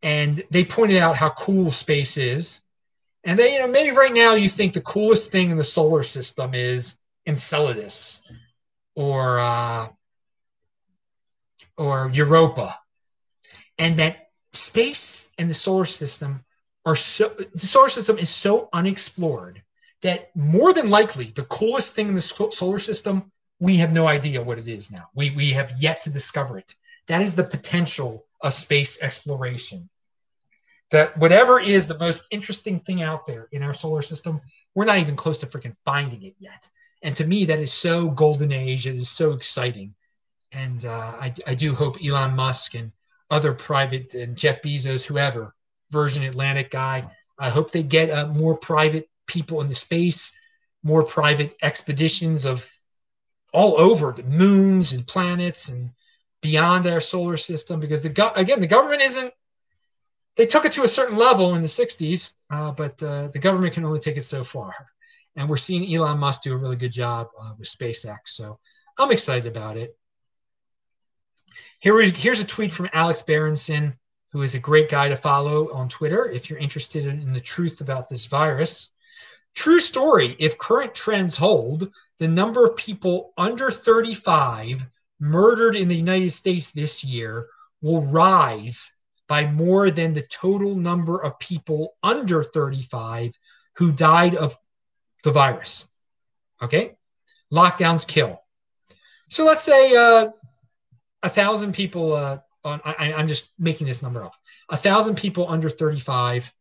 And 0.03 0.41
they 0.51 0.63
pointed 0.63 0.97
out 0.97 1.15
how 1.15 1.29
cool 1.31 1.71
space 1.71 2.17
is. 2.17 2.61
And 3.25 3.37
they, 3.37 3.53
you 3.53 3.59
know, 3.59 3.67
maybe 3.67 3.95
right 3.95 4.13
now 4.13 4.35
you 4.35 4.47
think 4.47 4.73
the 4.73 4.81
coolest 4.81 5.31
thing 5.31 5.49
in 5.49 5.57
the 5.57 5.63
solar 5.63 6.03
system 6.03 6.53
is 6.53 7.03
Enceladus 7.25 8.29
or 8.95 9.39
uh, 9.39 9.87
or 11.77 12.09
Europa, 12.13 12.75
and 13.77 13.97
that 13.99 14.29
space 14.51 15.33
and 15.37 15.49
the 15.49 15.53
solar 15.53 15.85
system 15.85 16.43
are 16.85 16.95
so 16.95 17.27
the 17.27 17.59
solar 17.59 17.89
system 17.89 18.17
is 18.17 18.29
so 18.29 18.69
unexplored 18.73 19.61
that 20.01 20.35
more 20.35 20.73
than 20.73 20.89
likely 20.89 21.25
the 21.25 21.43
coolest 21.43 21.93
thing 21.93 22.07
in 22.07 22.15
the 22.15 22.21
solar 22.21 22.79
system 22.79 23.31
we 23.59 23.77
have 23.77 23.93
no 23.93 24.07
idea 24.07 24.41
what 24.41 24.57
it 24.57 24.67
is 24.67 24.91
now. 24.91 25.09
We 25.13 25.31
we 25.31 25.51
have 25.51 25.71
yet 25.79 26.01
to 26.01 26.09
discover 26.09 26.57
it. 26.57 26.73
That 27.07 27.21
is 27.21 27.35
the 27.35 27.43
potential 27.43 28.25
of 28.41 28.53
space 28.53 29.03
exploration 29.03 29.89
that 30.91 31.15
whatever 31.17 31.59
is 31.59 31.87
the 31.87 31.99
most 31.99 32.27
interesting 32.31 32.79
thing 32.79 33.01
out 33.01 33.25
there 33.27 33.47
in 33.51 33.63
our 33.63 33.73
solar 33.73 34.01
system 34.01 34.39
we're 34.75 34.85
not 34.85 34.97
even 34.97 35.15
close 35.15 35.39
to 35.39 35.45
freaking 35.45 35.75
finding 35.83 36.23
it 36.23 36.33
yet 36.39 36.69
and 37.03 37.15
to 37.15 37.25
me 37.25 37.45
that 37.45 37.59
is 37.59 37.71
so 37.71 38.09
golden 38.09 38.51
age 38.51 38.87
it 38.87 38.95
is 38.95 39.09
so 39.09 39.31
exciting 39.31 39.93
and 40.51 40.85
uh, 40.85 41.13
I, 41.19 41.33
I 41.47 41.53
do 41.53 41.73
hope 41.73 41.97
elon 42.03 42.35
musk 42.35 42.75
and 42.75 42.91
other 43.29 43.53
private 43.53 44.13
and 44.15 44.35
jeff 44.35 44.61
bezos 44.61 45.05
whoever 45.05 45.53
Virgin 45.91 46.23
Atlantic 46.23 46.71
guy. 46.71 47.09
I 47.39 47.49
hope 47.49 47.71
they 47.71 47.83
get 47.83 48.09
uh, 48.09 48.27
more 48.27 48.57
private 48.57 49.09
people 49.27 49.61
in 49.61 49.67
the 49.67 49.75
space, 49.75 50.37
more 50.83 51.03
private 51.03 51.55
expeditions 51.61 52.45
of 52.45 52.69
all 53.53 53.77
over 53.79 54.11
the 54.11 54.23
moons 54.23 54.93
and 54.93 55.05
planets 55.07 55.69
and 55.69 55.89
beyond 56.41 56.85
our 56.87 56.99
solar 56.99 57.37
system. 57.37 57.79
Because 57.79 58.03
the 58.03 58.09
go- 58.09 58.31
again, 58.35 58.61
the 58.61 58.67
government 58.67 59.01
isn't. 59.01 59.33
They 60.39 60.45
took 60.45 60.63
it 60.63 60.71
to 60.71 60.83
a 60.83 60.87
certain 60.87 61.17
level 61.17 61.53
in 61.55 61.61
the 61.61 61.67
'60s, 61.67 62.37
uh, 62.49 62.71
but 62.71 63.03
uh, 63.03 63.27
the 63.27 63.39
government 63.39 63.73
can 63.73 63.83
only 63.83 63.99
take 63.99 64.15
it 64.15 64.23
so 64.23 64.41
far. 64.41 64.73
And 65.35 65.49
we're 65.49 65.57
seeing 65.57 65.93
Elon 65.93 66.17
Musk 66.17 66.43
do 66.43 66.53
a 66.53 66.57
really 66.57 66.77
good 66.77 66.93
job 66.93 67.27
uh, 67.37 67.51
with 67.59 67.67
SpaceX. 67.67 68.19
So 68.27 68.57
I'm 68.97 69.11
excited 69.11 69.51
about 69.51 69.75
it. 69.75 69.97
Here, 71.81 72.01
here's 72.01 72.39
a 72.39 72.47
tweet 72.47 72.71
from 72.71 72.87
Alex 72.93 73.21
Berenson 73.21 73.99
who 74.31 74.41
is 74.41 74.55
a 74.55 74.61
great 74.61 74.89
guy 74.89 75.09
to 75.09 75.17
follow 75.17 75.73
on 75.73 75.89
Twitter 75.89 76.29
if 76.31 76.49
you're 76.49 76.59
interested 76.59 77.05
in 77.05 77.33
the 77.33 77.41
truth 77.41 77.81
about 77.81 78.07
this 78.07 78.25
virus. 78.25 78.93
True 79.55 79.81
story 79.81 80.37
if 80.39 80.57
current 80.57 80.95
trends 80.95 81.35
hold, 81.35 81.91
the 82.17 82.29
number 82.29 82.65
of 82.65 82.77
people 82.77 83.33
under 83.37 83.69
35 83.69 84.89
murdered 85.19 85.75
in 85.75 85.89
the 85.89 85.97
United 85.97 86.31
States 86.31 86.71
this 86.71 87.03
year 87.03 87.47
will 87.81 88.05
rise 88.05 88.98
by 89.29 89.45
more 89.45 89.91
than 89.91 90.11
the 90.11 90.23
total 90.23 90.75
number 90.75 91.23
of 91.23 91.39
people 91.39 91.93
under 92.03 92.43
35 92.43 93.37
who 93.77 93.93
died 93.93 94.35
of 94.35 94.53
the 95.23 95.31
virus. 95.31 95.87
Okay? 96.61 96.97
Lockdowns 97.53 98.05
kill. 98.05 98.43
So 99.29 99.45
let's 99.45 99.63
say 99.63 99.95
uh, 99.95 100.31
a 101.23 101.29
thousand 101.29 101.73
people 101.73 102.13
uh, 102.13 102.39
on, 102.65 102.81
I, 102.83 103.13
I'm 103.15 103.27
just 103.27 103.57
making 103.59 103.87
this 103.87 104.03
number 104.03 104.23
up. 104.23 104.33
A 104.69 104.75
thousand 104.75 105.15
people 105.15 105.47
under 105.47 105.69
35 105.69 106.51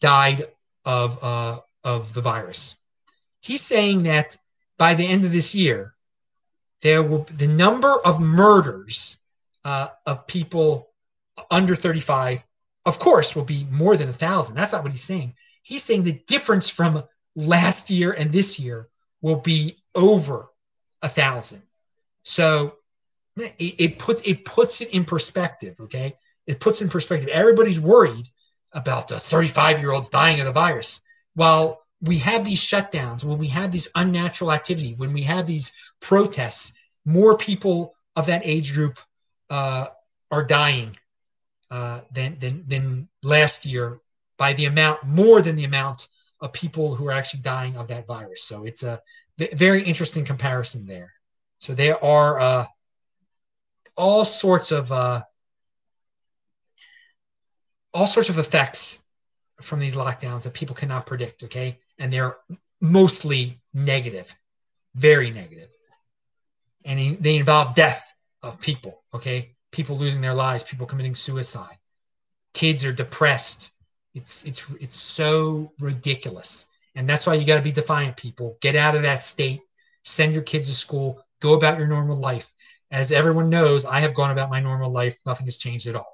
died 0.00 0.42
of 0.84 1.18
uh, 1.22 1.58
of 1.84 2.12
the 2.14 2.20
virus. 2.20 2.76
He's 3.40 3.62
saying 3.62 4.02
that 4.04 4.36
by 4.78 4.94
the 4.94 5.06
end 5.06 5.24
of 5.24 5.32
this 5.32 5.54
year, 5.54 5.94
there 6.82 7.02
will 7.02 7.24
the 7.24 7.48
number 7.48 7.94
of 8.04 8.20
murders 8.20 9.22
uh, 9.64 9.88
of 10.06 10.26
people 10.26 10.87
under 11.50 11.74
35, 11.74 12.46
of 12.86 12.98
course, 12.98 13.34
will 13.36 13.44
be 13.44 13.66
more 13.70 13.96
than 13.96 14.08
a 14.08 14.12
thousand. 14.12 14.56
That's 14.56 14.72
not 14.72 14.82
what 14.82 14.92
he's 14.92 15.04
saying. 15.04 15.34
He's 15.62 15.82
saying 15.82 16.04
the 16.04 16.20
difference 16.26 16.70
from 16.70 17.02
last 17.36 17.90
year 17.90 18.12
and 18.12 18.32
this 18.32 18.58
year 18.58 18.88
will 19.20 19.40
be 19.40 19.76
over 19.94 20.46
a 21.02 21.08
thousand. 21.08 21.62
So 22.22 22.76
it, 23.36 23.74
it 23.78 23.98
puts 23.98 24.22
it 24.22 24.44
puts 24.44 24.80
it 24.80 24.94
in 24.94 25.04
perspective. 25.04 25.76
Okay, 25.80 26.14
it 26.46 26.60
puts 26.60 26.82
in 26.82 26.88
perspective. 26.88 27.28
Everybody's 27.28 27.80
worried 27.80 28.28
about 28.72 29.08
the 29.08 29.18
35 29.18 29.80
year 29.80 29.92
olds 29.92 30.08
dying 30.08 30.40
of 30.40 30.46
the 30.46 30.52
virus. 30.52 31.02
While 31.34 31.84
we 32.00 32.18
have 32.18 32.44
these 32.44 32.62
shutdowns, 32.62 33.24
when 33.24 33.38
we 33.38 33.48
have 33.48 33.72
this 33.72 33.90
unnatural 33.94 34.52
activity, 34.52 34.94
when 34.96 35.12
we 35.12 35.22
have 35.22 35.46
these 35.46 35.76
protests, 36.00 36.74
more 37.04 37.36
people 37.36 37.94
of 38.16 38.26
that 38.26 38.42
age 38.44 38.74
group 38.74 38.98
uh, 39.50 39.86
are 40.30 40.44
dying 40.44 40.96
uh, 41.70 42.00
than, 42.12 42.38
than 42.38 42.64
than 42.66 43.08
last 43.22 43.66
year 43.66 43.98
by 44.38 44.52
the 44.54 44.66
amount 44.66 45.04
more 45.06 45.42
than 45.42 45.56
the 45.56 45.64
amount 45.64 46.08
of 46.40 46.52
people 46.52 46.94
who 46.94 47.06
are 47.08 47.12
actually 47.12 47.42
dying 47.42 47.76
of 47.76 47.88
that 47.88 48.06
virus. 48.06 48.44
So 48.44 48.64
it's 48.64 48.84
a 48.84 49.00
very 49.54 49.82
interesting 49.82 50.24
comparison 50.24 50.86
there. 50.86 51.12
So 51.58 51.74
there 51.74 52.02
are 52.02 52.40
uh, 52.40 52.64
all 53.96 54.24
sorts 54.24 54.72
of 54.72 54.90
uh, 54.92 55.22
all 57.92 58.06
sorts 58.06 58.28
of 58.28 58.38
effects 58.38 59.10
from 59.60 59.80
these 59.80 59.96
lockdowns 59.96 60.44
that 60.44 60.54
people 60.54 60.76
cannot 60.76 61.06
predict. 61.06 61.42
Okay, 61.42 61.78
and 61.98 62.12
they're 62.12 62.36
mostly 62.80 63.58
negative, 63.74 64.32
very 64.94 65.30
negative, 65.30 65.68
and 66.86 67.18
they 67.18 67.36
involve 67.36 67.74
death 67.74 68.14
of 68.42 68.60
people. 68.60 69.02
Okay, 69.12 69.56
people 69.72 69.96
losing 69.96 70.20
their 70.20 70.34
lives, 70.34 70.64
people 70.64 70.86
committing 70.86 71.14
suicide, 71.14 71.76
kids 72.54 72.84
are 72.84 72.92
depressed. 72.92 73.72
It's 74.14 74.46
it's 74.46 74.74
it's 74.74 74.96
so 74.96 75.68
ridiculous, 75.80 76.66
and 76.94 77.08
that's 77.08 77.26
why 77.26 77.34
you 77.34 77.46
got 77.46 77.58
to 77.58 77.62
be 77.62 77.72
defiant. 77.72 78.16
People 78.16 78.56
get 78.60 78.76
out 78.76 78.96
of 78.96 79.02
that 79.02 79.22
state, 79.22 79.60
send 80.04 80.34
your 80.34 80.42
kids 80.42 80.68
to 80.68 80.74
school, 80.74 81.22
go 81.40 81.54
about 81.54 81.78
your 81.78 81.86
normal 81.86 82.18
life 82.18 82.52
as 82.90 83.12
everyone 83.12 83.50
knows, 83.50 83.84
I 83.84 84.00
have 84.00 84.14
gone 84.14 84.30
about 84.30 84.50
my 84.50 84.60
normal 84.60 84.90
life. 84.90 85.18
Nothing 85.26 85.46
has 85.46 85.58
changed 85.58 85.86
at 85.86 85.96
all. 85.96 86.12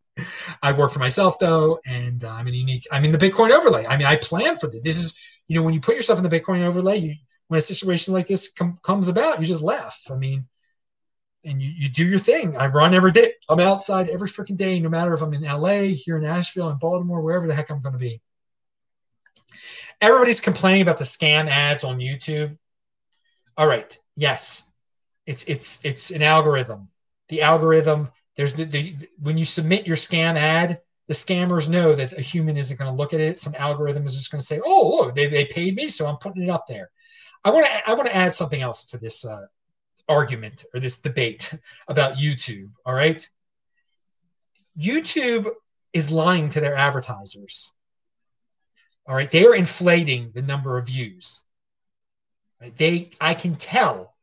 I 0.62 0.72
work 0.72 0.92
for 0.92 0.98
myself 0.98 1.38
though, 1.38 1.78
and 1.88 2.22
uh, 2.22 2.28
I'm 2.30 2.46
in 2.48 2.54
unique. 2.54 2.84
I'm 2.92 3.04
in 3.04 3.12
the 3.12 3.18
Bitcoin 3.18 3.50
overlay. 3.50 3.86
I 3.86 3.96
mean, 3.96 4.06
I 4.06 4.16
plan 4.16 4.56
for 4.56 4.66
this. 4.66 4.82
This 4.82 4.98
is, 4.98 5.20
you 5.48 5.56
know, 5.56 5.62
when 5.62 5.74
you 5.74 5.80
put 5.80 5.96
yourself 5.96 6.18
in 6.18 6.28
the 6.28 6.40
Bitcoin 6.40 6.62
overlay, 6.62 6.98
you, 6.98 7.14
when 7.48 7.58
a 7.58 7.62
situation 7.62 8.12
like 8.12 8.26
this 8.26 8.52
com- 8.52 8.78
comes 8.82 9.08
about, 9.08 9.38
you 9.38 9.46
just 9.46 9.62
laugh. 9.62 10.02
I 10.10 10.16
mean, 10.16 10.46
and 11.44 11.60
you, 11.60 11.70
you 11.70 11.88
do 11.88 12.04
your 12.04 12.18
thing. 12.18 12.56
I 12.56 12.66
run 12.66 12.94
every 12.94 13.12
day. 13.12 13.32
I'm 13.48 13.60
outside 13.60 14.08
every 14.08 14.28
freaking 14.28 14.56
day, 14.56 14.78
no 14.78 14.88
matter 14.88 15.12
if 15.14 15.22
I'm 15.22 15.34
in 15.34 15.42
LA, 15.42 15.94
here 15.94 16.16
in 16.16 16.24
Asheville, 16.24 16.70
in 16.70 16.78
Baltimore, 16.78 17.20
wherever 17.20 17.46
the 17.46 17.54
heck 17.54 17.70
I'm 17.70 17.80
going 17.80 17.94
to 17.94 17.98
be. 17.98 18.20
Everybody's 20.00 20.40
complaining 20.40 20.82
about 20.82 20.98
the 20.98 21.04
scam 21.04 21.46
ads 21.46 21.84
on 21.84 21.98
YouTube. 21.98 22.56
All 23.56 23.66
right. 23.66 23.96
Yes, 24.16 24.74
it's 25.26 25.44
it's 25.44 25.84
it's 25.84 26.10
an 26.10 26.22
algorithm. 26.22 26.88
The 27.28 27.42
algorithm 27.42 28.08
there's 28.36 28.54
the, 28.54 28.64
the 28.64 28.94
when 29.20 29.36
you 29.36 29.44
submit 29.44 29.86
your 29.86 29.96
scam 29.96 30.36
ad, 30.36 30.80
the 31.06 31.14
scammers 31.14 31.68
know 31.68 31.94
that 31.94 32.12
a 32.18 32.20
human 32.20 32.56
isn't 32.56 32.78
going 32.78 32.90
to 32.90 32.96
look 32.96 33.12
at 33.12 33.20
it. 33.20 33.38
Some 33.38 33.54
algorithm 33.58 34.06
is 34.06 34.14
just 34.14 34.30
going 34.30 34.40
to 34.40 34.46
say, 34.46 34.60
"Oh, 34.64 34.98
look, 35.00 35.14
they, 35.14 35.26
they 35.26 35.44
paid 35.44 35.74
me, 35.74 35.88
so 35.88 36.06
I'm 36.06 36.16
putting 36.16 36.42
it 36.42 36.48
up 36.48 36.66
there." 36.66 36.88
I 37.44 37.50
want 37.50 37.66
to 37.66 37.90
I 37.90 37.94
want 37.94 38.08
to 38.08 38.16
add 38.16 38.32
something 38.32 38.62
else 38.62 38.84
to 38.86 38.98
this 38.98 39.24
uh, 39.24 39.46
argument 40.08 40.64
or 40.74 40.80
this 40.80 41.00
debate 41.00 41.54
about 41.88 42.16
YouTube. 42.16 42.70
All 42.84 42.94
right, 42.94 43.26
YouTube 44.78 45.48
is 45.92 46.12
lying 46.12 46.48
to 46.50 46.60
their 46.60 46.74
advertisers. 46.74 47.74
All 49.06 49.14
right, 49.14 49.30
they 49.30 49.44
are 49.44 49.54
inflating 49.54 50.30
the 50.32 50.42
number 50.42 50.78
of 50.78 50.86
views. 50.86 51.48
They 52.76 53.10
I 53.20 53.34
can 53.34 53.54
tell 53.56 54.14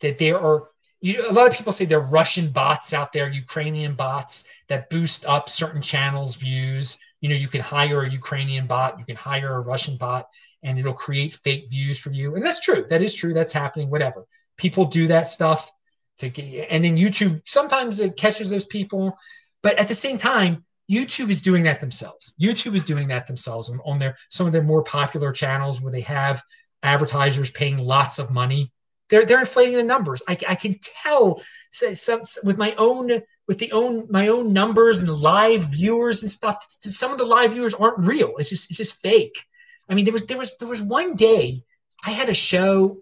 that 0.00 0.18
there 0.18 0.38
are 0.38 0.68
you, 1.00 1.24
a 1.30 1.32
lot 1.32 1.46
of 1.46 1.56
people 1.56 1.72
say 1.72 1.84
there 1.84 2.00
are 2.00 2.10
Russian 2.10 2.50
bots 2.50 2.92
out 2.92 3.12
there, 3.12 3.30
Ukrainian 3.30 3.94
bots 3.94 4.50
that 4.68 4.90
boost 4.90 5.24
up 5.26 5.48
certain 5.48 5.80
channels' 5.80 6.36
views. 6.36 6.98
You 7.20 7.28
know, 7.28 7.36
you 7.36 7.48
can 7.48 7.60
hire 7.60 8.02
a 8.02 8.10
Ukrainian 8.10 8.66
bot, 8.66 8.98
you 8.98 9.04
can 9.04 9.16
hire 9.16 9.54
a 9.54 9.60
Russian 9.60 9.96
bot, 9.96 10.26
and 10.62 10.78
it'll 10.78 10.94
create 10.94 11.34
fake 11.34 11.68
views 11.70 12.00
for 12.00 12.10
you. 12.10 12.34
And 12.34 12.44
that's 12.44 12.60
true. 12.60 12.84
That 12.88 13.02
is 13.02 13.14
true. 13.14 13.32
That's 13.32 13.52
happening. 13.52 13.90
Whatever. 13.90 14.26
People 14.58 14.84
do 14.84 15.06
that 15.06 15.28
stuff 15.28 15.70
to 16.18 16.28
get, 16.28 16.66
and 16.70 16.84
then 16.84 16.96
YouTube 16.96 17.40
sometimes 17.46 18.00
it 18.00 18.16
catches 18.16 18.50
those 18.50 18.66
people, 18.66 19.16
but 19.62 19.78
at 19.78 19.88
the 19.88 19.94
same 19.94 20.18
time, 20.18 20.64
YouTube 20.90 21.30
is 21.30 21.42
doing 21.42 21.64
that 21.64 21.80
themselves. 21.80 22.34
YouTube 22.40 22.74
is 22.74 22.84
doing 22.84 23.08
that 23.08 23.26
themselves 23.26 23.70
on, 23.70 23.78
on 23.86 23.98
their 23.98 24.16
some 24.28 24.46
of 24.46 24.52
their 24.52 24.62
more 24.62 24.82
popular 24.82 25.32
channels 25.32 25.80
where 25.80 25.92
they 25.92 26.00
have 26.02 26.42
advertisers 26.82 27.50
paying 27.50 27.78
lots 27.78 28.18
of 28.18 28.30
money 28.30 28.72
they're 29.08 29.24
they're 29.24 29.40
inflating 29.40 29.74
the 29.74 29.84
numbers. 29.84 30.22
I, 30.28 30.36
I 30.48 30.54
can 30.54 30.76
tell 30.80 31.40
some, 31.70 32.20
with 32.44 32.58
my 32.58 32.74
own 32.78 33.10
with 33.46 33.58
the 33.58 33.72
own 33.72 34.06
my 34.10 34.28
own 34.28 34.52
numbers 34.52 35.02
and 35.02 35.10
live 35.10 35.62
viewers 35.72 36.22
and 36.22 36.30
stuff. 36.30 36.56
Some 36.68 37.12
of 37.12 37.18
the 37.18 37.24
live 37.24 37.52
viewers 37.52 37.74
aren't 37.74 38.06
real. 38.06 38.34
It's 38.38 38.50
just 38.50 38.70
it's 38.70 38.78
just 38.78 39.02
fake. 39.02 39.44
I 39.88 39.94
mean, 39.94 40.04
there 40.04 40.12
was 40.12 40.26
there 40.26 40.38
was 40.38 40.56
there 40.58 40.68
was 40.68 40.82
one 40.82 41.14
day 41.16 41.60
I 42.04 42.10
had 42.10 42.28
a 42.28 42.34
show. 42.34 42.98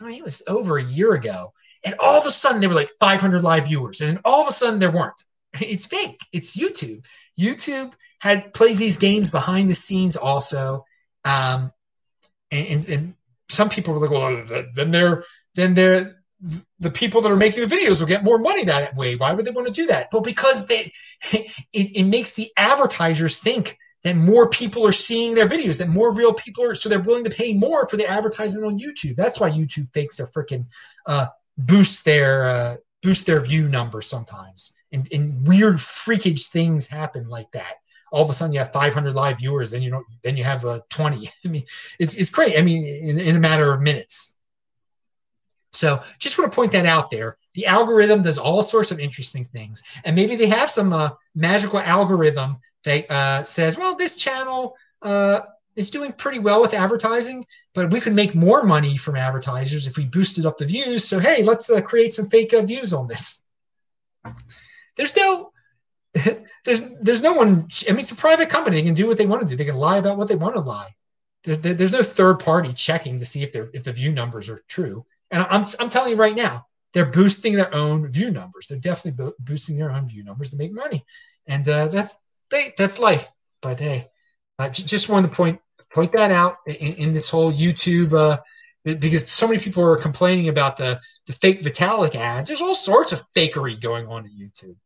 I 0.00 0.04
mean, 0.04 0.18
it 0.18 0.24
was 0.24 0.42
over 0.48 0.78
a 0.78 0.84
year 0.84 1.14
ago, 1.14 1.52
and 1.84 1.94
all 2.02 2.18
of 2.20 2.26
a 2.26 2.30
sudden 2.30 2.60
there 2.60 2.68
were 2.68 2.74
like 2.74 2.90
500 3.00 3.42
live 3.42 3.66
viewers, 3.66 4.00
and 4.00 4.18
all 4.24 4.42
of 4.42 4.48
a 4.48 4.52
sudden 4.52 4.78
there 4.78 4.90
weren't. 4.90 5.22
It's 5.60 5.86
fake. 5.86 6.20
It's 6.32 6.56
YouTube. 6.56 7.06
YouTube 7.38 7.92
had 8.20 8.52
plays 8.52 8.78
these 8.78 8.98
games 8.98 9.30
behind 9.30 9.70
the 9.70 9.74
scenes 9.74 10.16
also, 10.16 10.84
um, 11.24 11.72
and, 12.50 12.66
and, 12.70 12.88
and 12.88 13.14
some 13.48 13.68
people 13.68 13.94
were 13.94 14.00
like, 14.00 14.10
well, 14.10 14.64
then 14.74 14.90
they're 14.90 15.24
then 15.54 15.74
they're 15.74 16.14
the 16.78 16.90
people 16.90 17.20
that 17.20 17.32
are 17.32 17.36
making 17.36 17.66
the 17.66 17.74
videos 17.74 18.00
will 18.00 18.06
get 18.06 18.22
more 18.22 18.38
money 18.38 18.64
that 18.64 18.94
way. 18.94 19.16
Why 19.16 19.32
would 19.32 19.44
they 19.44 19.50
want 19.50 19.66
to 19.66 19.72
do 19.72 19.86
that? 19.86 20.08
Well, 20.12 20.22
because 20.22 20.66
they 20.66 20.84
it, 21.32 21.96
it 21.96 22.06
makes 22.06 22.34
the 22.34 22.48
advertisers 22.56 23.40
think 23.40 23.76
that 24.04 24.16
more 24.16 24.48
people 24.48 24.86
are 24.86 24.92
seeing 24.92 25.34
their 25.34 25.48
videos, 25.48 25.78
that 25.78 25.88
more 25.88 26.14
real 26.14 26.32
people 26.32 26.64
are, 26.64 26.74
so 26.74 26.88
they're 26.88 27.00
willing 27.00 27.24
to 27.24 27.30
pay 27.30 27.54
more 27.54 27.88
for 27.88 27.96
the 27.96 28.06
advertising 28.06 28.62
on 28.62 28.78
YouTube. 28.78 29.16
That's 29.16 29.40
why 29.40 29.50
YouTube 29.50 29.92
fakes 29.92 30.18
their 30.18 30.26
freaking 30.26 30.66
uh, 31.06 31.26
boost 31.56 32.04
their 32.04 32.46
uh, 32.46 32.74
boost 33.02 33.26
their 33.26 33.40
view 33.40 33.68
numbers 33.68 34.06
sometimes, 34.06 34.76
and, 34.92 35.06
and 35.12 35.46
weird 35.46 35.76
freakage 35.76 36.48
things 36.48 36.88
happen 36.88 37.28
like 37.28 37.50
that. 37.52 37.74
All 38.10 38.24
of 38.24 38.30
a 38.30 38.32
sudden, 38.32 38.54
you 38.54 38.60
have 38.60 38.72
500 38.72 39.14
live 39.14 39.38
viewers, 39.38 39.72
then 39.72 39.82
you 39.82 39.90
know, 39.90 40.02
then 40.22 40.36
you 40.36 40.44
have 40.44 40.64
uh, 40.64 40.80
20. 40.90 41.28
I 41.44 41.48
mean, 41.48 41.64
it's 41.98 42.14
it's 42.14 42.30
great. 42.30 42.58
I 42.58 42.62
mean, 42.62 42.84
in, 42.84 43.18
in 43.18 43.36
a 43.36 43.40
matter 43.40 43.72
of 43.72 43.82
minutes. 43.82 44.36
So 45.72 46.00
just 46.18 46.38
want 46.38 46.50
to 46.50 46.56
point 46.56 46.72
that 46.72 46.86
out 46.86 47.10
there. 47.10 47.36
The 47.58 47.66
algorithm 47.66 48.22
does 48.22 48.38
all 48.38 48.62
sorts 48.62 48.92
of 48.92 49.00
interesting 49.00 49.44
things. 49.44 49.82
And 50.04 50.14
maybe 50.14 50.36
they 50.36 50.46
have 50.46 50.70
some 50.70 50.92
uh, 50.92 51.10
magical 51.34 51.80
algorithm 51.80 52.58
that 52.84 53.10
uh, 53.10 53.42
says, 53.42 53.76
well, 53.76 53.96
this 53.96 54.16
channel 54.16 54.76
uh, 55.02 55.40
is 55.74 55.90
doing 55.90 56.12
pretty 56.12 56.38
well 56.38 56.60
with 56.60 56.72
advertising, 56.72 57.44
but 57.74 57.90
we 57.90 57.98
could 57.98 58.14
make 58.14 58.36
more 58.36 58.62
money 58.62 58.96
from 58.96 59.16
advertisers 59.16 59.88
if 59.88 59.96
we 59.96 60.04
boosted 60.04 60.46
up 60.46 60.56
the 60.56 60.66
views. 60.66 61.02
So, 61.02 61.18
hey, 61.18 61.42
let's 61.42 61.68
uh, 61.68 61.80
create 61.80 62.12
some 62.12 62.26
fake 62.26 62.54
uh, 62.54 62.62
views 62.62 62.92
on 62.92 63.08
this. 63.08 63.48
There's 64.96 65.16
no. 65.16 65.50
there's 66.64 66.96
there's 67.00 67.22
no 67.24 67.32
one. 67.32 67.66
I 67.88 67.90
mean, 67.90 67.98
it's 67.98 68.12
a 68.12 68.16
private 68.16 68.48
company. 68.48 68.76
They 68.76 68.86
can 68.86 68.94
do 68.94 69.08
what 69.08 69.18
they 69.18 69.26
want 69.26 69.42
to 69.42 69.48
do. 69.48 69.56
They 69.56 69.64
can 69.64 69.74
lie 69.74 69.98
about 69.98 70.16
what 70.16 70.28
they 70.28 70.36
want 70.36 70.54
to 70.54 70.60
lie. 70.60 70.90
There's 71.42 71.58
there's 71.58 71.92
no 71.92 72.04
third 72.04 72.38
party 72.38 72.72
checking 72.72 73.18
to 73.18 73.24
see 73.24 73.42
if 73.42 73.52
they're 73.52 73.68
if 73.74 73.82
the 73.82 73.92
view 73.92 74.12
numbers 74.12 74.48
are 74.48 74.60
true. 74.68 75.04
And 75.32 75.42
I'm, 75.50 75.64
I'm 75.80 75.90
telling 75.90 76.12
you 76.12 76.16
right 76.16 76.36
now, 76.36 76.67
they're 76.94 77.10
boosting 77.10 77.54
their 77.54 77.74
own 77.74 78.10
view 78.10 78.30
numbers. 78.30 78.66
They're 78.68 78.78
definitely 78.78 79.24
bo- 79.24 79.34
boosting 79.40 79.76
their 79.78 79.90
own 79.90 80.08
view 80.08 80.24
numbers 80.24 80.50
to 80.50 80.56
make 80.56 80.72
money, 80.72 81.04
and 81.46 81.68
uh, 81.68 81.88
that's 81.88 82.22
they, 82.50 82.72
that's 82.76 82.98
life. 82.98 83.28
But 83.60 83.80
hey, 83.80 84.06
uh, 84.58 84.68
j- 84.70 84.84
just 84.84 85.08
wanted 85.08 85.28
to 85.28 85.34
point 85.34 85.60
point 85.92 86.12
that 86.12 86.30
out 86.30 86.56
in, 86.66 86.94
in 86.94 87.14
this 87.14 87.30
whole 87.30 87.52
YouTube 87.52 88.12
uh, 88.12 88.36
because 88.84 89.30
so 89.30 89.46
many 89.46 89.58
people 89.58 89.82
are 89.82 89.96
complaining 89.96 90.48
about 90.48 90.76
the 90.76 91.00
the 91.26 91.32
fake 91.32 91.60
Vitalik 91.60 92.14
ads. 92.14 92.48
There's 92.48 92.62
all 92.62 92.74
sorts 92.74 93.12
of 93.12 93.20
fakery 93.36 93.80
going 93.80 94.06
on 94.06 94.24
at 94.24 94.30
YouTube, 94.32 94.76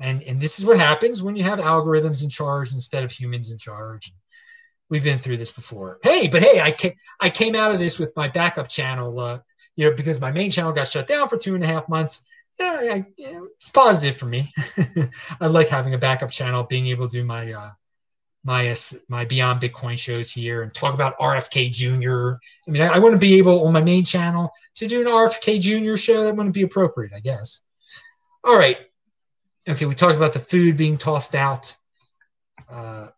and 0.00 0.22
and 0.22 0.40
this 0.40 0.58
is 0.58 0.66
what 0.66 0.78
happens 0.78 1.22
when 1.22 1.36
you 1.36 1.44
have 1.44 1.60
algorithms 1.60 2.24
in 2.24 2.30
charge 2.30 2.72
instead 2.72 3.04
of 3.04 3.10
humans 3.10 3.52
in 3.52 3.58
charge. 3.58 4.12
We've 4.90 5.04
been 5.04 5.18
through 5.18 5.38
this 5.38 5.52
before. 5.52 5.98
Hey, 6.02 6.28
but 6.28 6.42
hey, 6.42 6.60
I 6.60 6.74
I 7.20 7.30
came 7.30 7.54
out 7.54 7.72
of 7.72 7.78
this 7.78 7.98
with 7.98 8.12
my 8.16 8.28
backup 8.28 8.68
channel. 8.68 9.18
Uh, 9.18 9.38
you 9.76 9.88
know, 9.88 9.96
because 9.96 10.20
my 10.20 10.32
main 10.32 10.50
channel 10.50 10.72
got 10.72 10.88
shut 10.88 11.08
down 11.08 11.28
for 11.28 11.36
two 11.36 11.54
and 11.54 11.64
a 11.64 11.66
half 11.66 11.88
months. 11.88 12.28
Yeah, 12.60 12.78
I, 12.80 13.06
yeah 13.16 13.40
it's 13.56 13.70
positive 13.70 14.16
for 14.16 14.26
me. 14.26 14.52
I 15.40 15.46
like 15.46 15.68
having 15.68 15.94
a 15.94 15.98
backup 15.98 16.30
channel, 16.30 16.64
being 16.64 16.88
able 16.88 17.08
to 17.08 17.18
do 17.18 17.24
my 17.24 17.52
uh, 17.52 17.70
my 18.44 18.70
uh, 18.70 18.74
my 19.08 19.24
Beyond 19.24 19.60
Bitcoin 19.60 19.98
shows 19.98 20.30
here 20.30 20.62
and 20.62 20.74
talk 20.74 20.94
about 20.94 21.18
RFK 21.18 21.72
Jr. 21.72 22.36
I 22.66 22.70
mean, 22.70 22.82
I, 22.82 22.94
I 22.94 22.98
wouldn't 22.98 23.20
be 23.20 23.38
able 23.38 23.66
on 23.66 23.72
my 23.72 23.82
main 23.82 24.04
channel 24.04 24.50
to 24.74 24.86
do 24.86 25.00
an 25.00 25.06
RFK 25.06 25.60
Jr. 25.60 25.96
show. 25.96 26.24
That 26.24 26.36
wouldn't 26.36 26.54
be 26.54 26.62
appropriate, 26.62 27.12
I 27.14 27.20
guess. 27.20 27.62
All 28.44 28.58
right. 28.58 28.78
Okay, 29.68 29.86
we 29.86 29.94
talked 29.94 30.16
about 30.16 30.32
the 30.32 30.40
food 30.40 30.76
being 30.76 30.98
tossed 30.98 31.36
out. 31.36 31.76
Uh, 32.68 33.08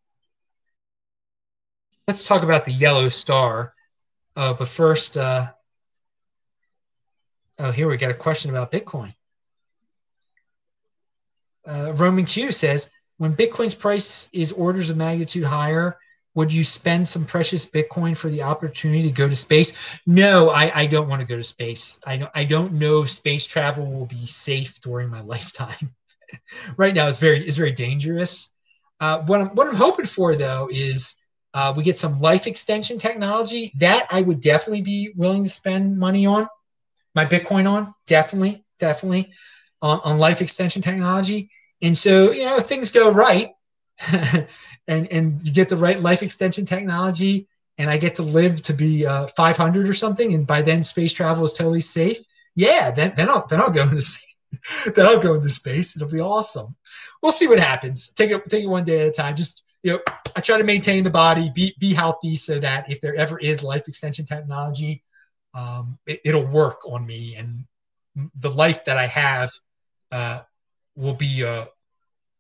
let's 2.07 2.29
talk 2.29 2.43
about 2.43 2.67
the 2.67 2.73
yellow 2.73 3.09
star. 3.09 3.73
Uh, 4.37 4.53
but 4.53 4.69
first, 4.69 5.17
uh, 5.17 5.47
Oh, 7.59 7.71
here 7.71 7.89
we 7.89 7.97
got 7.97 8.11
a 8.11 8.15
question 8.15 8.51
about 8.51 8.73
Bitcoin. 8.73 9.15
Uh, 11.67 11.93
Roman 11.97 12.25
Q 12.25 12.53
says, 12.53 12.91
when 13.19 13.35
Bitcoin's 13.35 13.75
price 13.75 14.29
is 14.35 14.53
orders 14.53 14.91
of 14.91 14.97
magnitude 14.97 15.45
higher, 15.45 15.97
would 16.35 16.53
you 16.53 16.65
spend 16.65 17.07
some 17.07 17.25
precious 17.25 17.71
Bitcoin 17.71 18.17
for 18.17 18.29
the 18.29 18.43
opportunity 18.43 19.03
to 19.03 19.11
go 19.11 19.29
to 19.29 19.37
space? 19.37 20.01
No, 20.05 20.51
I, 20.51 20.73
I 20.75 20.87
don't 20.87 21.09
want 21.09 21.21
to 21.21 21.27
go 21.27 21.37
to 21.37 21.45
space. 21.45 22.03
I 22.07 22.17
don't, 22.17 22.31
I 22.35 22.45
don't 22.45 22.73
know 22.73 23.03
if 23.03 23.11
space 23.11 23.47
travel 23.47 23.87
will 23.87 24.07
be 24.07 24.27
safe 24.27 24.81
during 24.81 25.09
my 25.09 25.21
lifetime. 25.35 25.95
right 26.77 26.95
now, 26.95 27.07
it's 27.07 27.21
very 27.21 27.39
it's 27.39 27.57
very 27.57 27.73
dangerous. 27.73 28.57
Uh, 28.99 29.23
what 29.23 29.41
I'm 29.41 29.49
what 29.49 29.69
I'm 29.69 29.77
hoping 29.77 30.07
for 30.07 30.35
though 30.35 30.69
is 30.73 31.25
uh, 31.55 31.73
we 31.77 31.85
get 31.85 31.97
some 31.97 32.19
life 32.19 32.49
extension 32.49 32.99
technology 32.99 33.73
that 33.79 34.09
I 34.11 34.23
would 34.23 34.41
definitely 34.41 34.83
be 34.83 35.13
willing 35.17 35.45
to 35.45 35.49
spend 35.49 35.97
money 35.97 36.27
on 36.27 36.49
my 37.15 37.25
Bitcoin 37.25 37.71
on, 37.71 37.95
definitely, 38.07 38.65
definitely 38.79 39.33
on, 39.83 40.01
on 40.05 40.19
life 40.19 40.41
extension 40.41 40.83
technology. 40.83 41.51
And 41.83 41.97
so, 41.97 42.33
you 42.33 42.45
know, 42.45 42.61
things 42.61 42.93
go 42.93 43.13
right 43.13 43.51
and, 44.89 45.13
and 45.13 45.43
you 45.43 45.53
get 45.53 45.69
the 45.69 45.77
right 45.77 46.01
life 46.01 46.23
extension 46.23 46.65
technology 46.65 47.49
and 47.79 47.91
I 47.91 47.97
get 47.97 48.17
to 48.17 48.23
live 48.23 48.63
to 48.63 48.73
be 48.73 49.07
uh, 49.07 49.27
500 49.27 49.89
or 49.89 49.93
something, 49.93 50.33
and 50.35 50.47
by 50.47 50.63
then 50.63 50.83
space 50.83 51.13
travel 51.13 51.45
is 51.45 51.53
totally 51.53 51.81
safe. 51.81 52.19
Yeah, 52.55 52.93
then, 52.93 53.13
then 53.17 53.29
I'll 53.29 53.47
then 53.49 53.61
I'll 53.61 53.71
go 53.71 53.83
into 53.89 54.03
then 54.95 55.07
I'll 55.07 55.21
go 55.21 55.35
into 55.35 55.51
space. 55.51 55.97
It'll 55.97 56.11
be 56.11 56.21
awesome. 56.21 56.77
We'll 57.23 57.33
see 57.33 57.49
what 57.49 57.59
happens. 57.59 58.13
Take 58.13 58.31
it 58.31 58.43
take 58.49 58.65
it 58.65 58.69
one 58.69 58.85
day 58.85 59.03
at 59.03 59.09
a 59.09 59.13
time. 59.13 59.35
Just 59.35 59.65
you 59.83 59.93
know, 59.93 60.01
I 60.37 60.41
try 60.41 60.59
to 60.59 60.65
maintain 60.65 61.05
the 61.05 61.11
body, 61.11 61.51
be 61.55 61.75
be 61.81 61.93
healthy, 61.93 62.37
so 62.37 62.59
that 62.61 62.91
if 62.91 63.01
there 63.01 63.17
ever 63.17 63.39
is 63.39 63.65
life 63.65 63.89
extension 63.89 64.25
technology, 64.25 65.03
um, 65.55 65.99
it, 66.07 66.35
will 66.35 66.47
work 66.47 66.87
on 66.89 67.07
me 67.07 67.37
and 67.37 67.65
the 68.41 68.51
life 68.51 68.85
that 68.85 68.97
I 68.97 69.07
have 69.07 69.51
uh, 70.13 70.41
will 70.97 71.15
be 71.15 71.45
uh, 71.45 71.65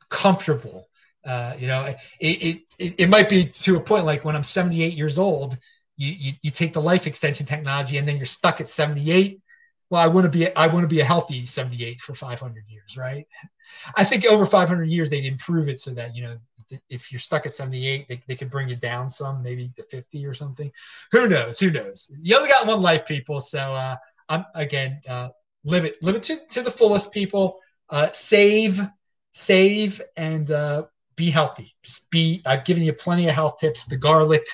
comfortable. 0.09 0.89
Uh, 1.25 1.55
you 1.59 1.67
know, 1.67 1.85
it, 2.21 2.63
it, 2.79 2.95
it 2.99 3.09
might 3.09 3.29
be 3.29 3.45
to 3.45 3.77
a 3.77 3.81
point 3.81 4.05
like 4.05 4.25
when 4.25 4.37
I'm 4.37 4.43
78 4.43 4.93
years 4.93 5.19
old, 5.19 5.57
you, 5.97 6.13
you, 6.13 6.33
you 6.43 6.51
take 6.51 6.73
the 6.73 6.83
life 6.83 7.07
extension 7.07 7.47
technology 7.47 7.99
and 7.99 8.07
then 8.07 8.17
you're 8.17 8.27
stuck 8.27 8.61
at 8.61 8.69
78. 8.69 9.41
Well, 9.91 10.03
I 10.03 10.13
want 10.13 10.25
to 10.25 10.31
be 10.31 10.55
I 10.57 10.67
want 10.67 10.83
to 10.83 10.95
be 10.95 11.01
a 11.01 11.05
healthy 11.05 11.47
78 11.47 12.01
for 12.01 12.15
500 12.15 12.65
years, 12.69 12.97
right? 12.97 13.27
I 13.97 14.05
think 14.05 14.27
over 14.27 14.47
500 14.47 14.85
years 14.85 15.11
they'd 15.11 15.25
improve 15.25 15.69
it 15.69 15.79
so 15.79 15.93
that 15.93 16.15
you 16.15 16.23
know 16.23 16.37
if 16.89 17.13
you're 17.13 17.19
stuck 17.19 17.47
at 17.47 17.53
78, 17.53 18.09
they, 18.09 18.21
they 18.27 18.35
could 18.35 18.51
bring 18.51 18.69
you 18.69 18.77
down 18.77 19.11
some, 19.11 19.43
maybe 19.43 19.71
to 19.77 19.83
50 19.83 20.27
or 20.27 20.35
something. 20.35 20.71
Who 21.13 21.29
knows? 21.29 21.61
Who 21.61 21.71
knows? 21.71 22.11
You 22.21 22.37
only 22.37 22.49
got 22.49 22.67
one 22.67 22.83
life, 22.83 23.07
people. 23.07 23.41
So 23.41 23.59
uh, 23.59 23.97
I'm 24.29 24.45
again, 24.55 25.01
uh, 25.09 25.29
live 25.65 25.85
it, 25.85 25.97
live 26.03 26.17
it 26.17 26.23
to, 26.25 26.37
to 26.51 26.63
the 26.63 26.71
fullest, 26.71 27.13
people. 27.13 27.61
Uh, 27.91 28.09
save, 28.13 28.81
save, 29.33 30.01
and 30.17 30.51
uh, 30.51 30.85
be 31.17 31.31
healthy. 31.31 31.75
Just 31.83 32.11
be. 32.11 32.43
I've 32.47 32.65
given 32.65 32.83
you 32.83 32.93
plenty 32.93 33.29
of 33.29 33.35
health 33.35 33.59
tips: 33.59 33.87
the 33.87 33.99
garlic, 33.99 34.47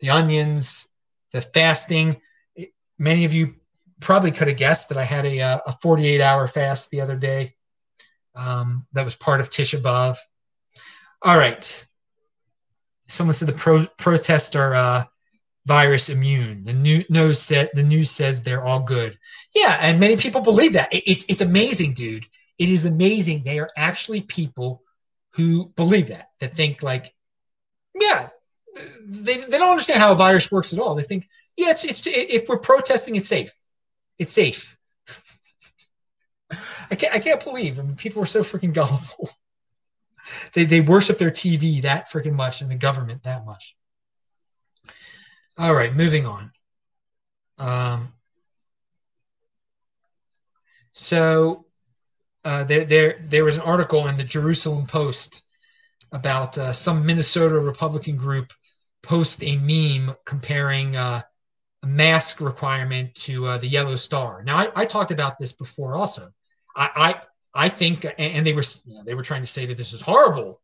the 0.00 0.10
onions, 0.10 0.88
the 1.32 1.40
fasting. 1.40 2.20
Many 2.98 3.24
of 3.24 3.34
you 3.34 3.54
probably 4.00 4.30
could 4.30 4.48
have 4.48 4.56
guessed 4.56 4.88
that 4.88 4.98
I 4.98 5.04
had 5.04 5.26
a, 5.26 5.40
uh, 5.40 5.58
a 5.66 5.72
48 5.72 6.20
hour 6.20 6.46
fast 6.46 6.90
the 6.90 7.00
other 7.00 7.16
day. 7.16 7.54
Um, 8.34 8.86
that 8.92 9.04
was 9.04 9.16
part 9.16 9.40
of 9.40 9.50
Tisha 9.50 9.80
B'av. 9.80 10.16
All 11.22 11.38
right. 11.38 11.86
Someone 13.08 13.34
said 13.34 13.48
the 13.48 13.52
pro- 13.52 13.86
protests 13.98 14.56
are 14.56 14.74
uh, 14.74 15.04
virus 15.66 16.10
immune. 16.10 16.64
The 16.64 16.72
new 16.72 17.04
news 17.08 17.40
said 17.40 17.70
the 17.74 17.82
news 17.82 18.10
says 18.10 18.42
they're 18.42 18.64
all 18.64 18.80
good. 18.80 19.18
Yeah, 19.54 19.78
and 19.80 20.00
many 20.00 20.16
people 20.16 20.40
believe 20.40 20.72
that. 20.72 20.92
It, 20.92 21.04
it's 21.06 21.28
it's 21.30 21.40
amazing, 21.40 21.94
dude. 21.94 22.24
It 22.58 22.68
is 22.68 22.86
amazing. 22.86 23.42
They 23.44 23.58
are 23.58 23.70
actually 23.76 24.22
people 24.22 24.82
who 25.34 25.66
believe 25.76 26.08
that. 26.08 26.26
That 26.40 26.52
think 26.52 26.82
like, 26.82 27.12
yeah, 28.00 28.28
they, 29.04 29.36
they 29.36 29.58
don't 29.58 29.70
understand 29.70 30.00
how 30.00 30.12
a 30.12 30.16
virus 30.16 30.52
works 30.52 30.72
at 30.72 30.78
all. 30.78 30.94
They 30.94 31.02
think, 31.02 31.26
yeah, 31.56 31.70
it's 31.70 31.84
it's 31.84 32.06
if 32.06 32.48
we're 32.48 32.58
protesting, 32.58 33.16
it's 33.16 33.28
safe. 33.28 33.52
It's 34.18 34.32
safe. 34.32 34.76
I 36.90 36.94
can't 36.94 37.14
I 37.14 37.18
can't 37.18 37.42
believe 37.42 37.78
I 37.78 37.82
mean, 37.82 37.96
people 37.96 38.22
are 38.22 38.26
so 38.26 38.40
freaking 38.40 38.74
gullible 38.74 39.30
they, 40.54 40.64
they 40.64 40.80
worship 40.80 41.18
their 41.18 41.30
TV 41.30 41.82
that 41.82 42.08
freaking 42.08 42.34
much 42.34 42.60
and 42.60 42.70
the 42.70 42.76
government 42.76 43.22
that 43.24 43.44
much. 43.44 43.76
All 45.58 45.74
right, 45.74 45.94
moving 45.94 46.26
on. 46.26 46.50
Um, 47.58 48.08
so 50.92 51.64
uh, 52.44 52.64
there, 52.64 52.84
there, 52.84 53.16
there 53.20 53.44
was 53.44 53.56
an 53.56 53.62
article 53.62 54.08
in 54.08 54.16
the 54.16 54.24
Jerusalem 54.24 54.86
Post 54.86 55.42
about 56.12 56.58
uh, 56.58 56.72
some 56.72 57.06
Minnesota 57.06 57.58
Republican 57.58 58.16
group 58.16 58.52
post 59.02 59.42
a 59.44 59.56
meme 59.56 60.14
comparing 60.24 60.96
uh, 60.96 61.22
mask 61.86 62.40
requirement 62.40 63.14
to 63.14 63.46
uh, 63.46 63.58
the 63.58 63.66
yellow 63.66 63.96
star. 63.96 64.42
Now, 64.42 64.56
I, 64.56 64.70
I, 64.74 64.84
talked 64.84 65.10
about 65.10 65.38
this 65.38 65.52
before 65.52 65.94
also. 65.94 66.28
I, 66.76 67.20
I 67.54 67.68
think, 67.68 68.04
and 68.18 68.44
they 68.44 68.52
were 68.52 68.64
you 68.86 68.94
know, 68.94 69.02
they 69.04 69.14
were 69.14 69.22
trying 69.22 69.42
to 69.42 69.46
say 69.46 69.64
that 69.66 69.76
this 69.76 69.92
was 69.92 70.02
horrible 70.02 70.60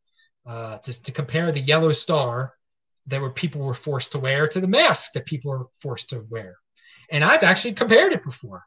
uh, 0.46 0.78
to, 0.78 1.02
to 1.02 1.12
compare 1.12 1.52
the 1.52 1.60
yellow 1.60 1.92
star 1.92 2.52
that 3.06 3.20
were 3.20 3.30
people 3.30 3.62
were 3.62 3.74
forced 3.74 4.12
to 4.12 4.18
wear 4.18 4.48
to 4.48 4.60
the 4.60 4.66
mask 4.66 5.12
that 5.12 5.26
people 5.26 5.52
are 5.52 5.66
forced 5.74 6.10
to 6.10 6.24
wear. 6.28 6.56
And 7.10 7.24
I've 7.24 7.42
actually 7.42 7.74
compared 7.74 8.12
it 8.12 8.24
before. 8.24 8.64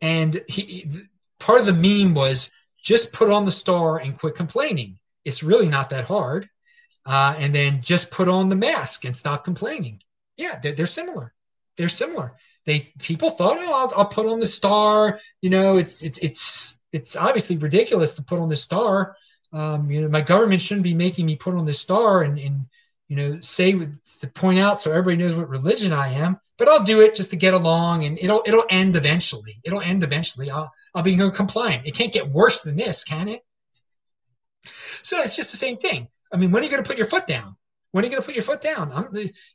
And 0.00 0.40
he, 0.48 0.86
part 1.38 1.60
of 1.60 1.66
the 1.66 1.72
meme 1.72 2.14
was 2.14 2.54
just 2.82 3.12
put 3.12 3.30
on 3.30 3.44
the 3.44 3.52
star 3.52 3.98
and 3.98 4.18
quit 4.18 4.34
complaining. 4.34 4.98
It's 5.24 5.42
really 5.42 5.68
not 5.68 5.90
that 5.90 6.04
hard. 6.04 6.46
Uh, 7.04 7.34
and 7.38 7.54
then 7.54 7.80
just 7.82 8.12
put 8.12 8.28
on 8.28 8.48
the 8.48 8.56
mask 8.56 9.04
and 9.04 9.14
stop 9.14 9.44
complaining. 9.44 10.00
Yeah, 10.36 10.58
they're, 10.62 10.72
they're 10.72 10.86
similar. 10.86 11.32
They're 11.76 11.88
similar. 11.88 12.32
They 12.64 12.86
people 13.00 13.30
thought, 13.30 13.56
oh, 13.58 13.72
I'll, 13.74 14.00
I'll, 14.00 14.08
put 14.08 14.26
on 14.26 14.40
the 14.40 14.46
star. 14.46 15.18
You 15.40 15.50
know, 15.50 15.78
it's 15.78 16.04
it's 16.04 16.18
it's 16.18 16.82
it's 16.92 17.16
obviously 17.16 17.56
ridiculous 17.56 18.14
to 18.16 18.22
put 18.22 18.38
on 18.38 18.48
the 18.48 18.56
star. 18.56 19.16
Um, 19.52 19.90
you 19.90 20.00
know, 20.00 20.08
my 20.08 20.20
government 20.20 20.60
shouldn't 20.60 20.84
be 20.84 20.94
making 20.94 21.26
me 21.26 21.36
put 21.36 21.54
on 21.54 21.66
the 21.66 21.72
star 21.72 22.22
and 22.22 22.38
and 22.38 22.60
you 23.08 23.16
know 23.16 23.40
say 23.40 23.72
to 23.72 24.28
point 24.34 24.58
out 24.58 24.78
so 24.78 24.90
everybody 24.90 25.16
knows 25.16 25.36
what 25.36 25.48
religion 25.48 25.92
I 25.92 26.08
am. 26.08 26.38
But 26.56 26.68
I'll 26.68 26.84
do 26.84 27.00
it 27.00 27.16
just 27.16 27.30
to 27.30 27.36
get 27.36 27.54
along, 27.54 28.04
and 28.04 28.16
it'll 28.18 28.42
it'll 28.46 28.64
end 28.70 28.96
eventually. 28.96 29.56
It'll 29.64 29.80
end 29.80 30.04
eventually. 30.04 30.50
I'll 30.50 30.70
I'll 30.94 31.02
be 31.02 31.16
compliant. 31.16 31.86
It 31.86 31.96
can't 31.96 32.12
get 32.12 32.28
worse 32.28 32.62
than 32.62 32.76
this, 32.76 33.02
can 33.02 33.28
it? 33.28 33.40
So 34.64 35.18
it's 35.20 35.36
just 35.36 35.50
the 35.50 35.56
same 35.56 35.76
thing. 35.76 36.06
I 36.32 36.36
mean, 36.36 36.52
when 36.52 36.62
are 36.62 36.64
you 36.64 36.70
going 36.70 36.82
to 36.82 36.88
put 36.88 36.98
your 36.98 37.06
foot 37.06 37.26
down? 37.26 37.56
When 37.92 38.02
are 38.02 38.06
you 38.06 38.10
going 38.10 38.22
to 38.22 38.26
put 38.26 38.34
your 38.34 38.42
foot 38.42 38.62
down? 38.62 38.90
I'm, 38.90 39.06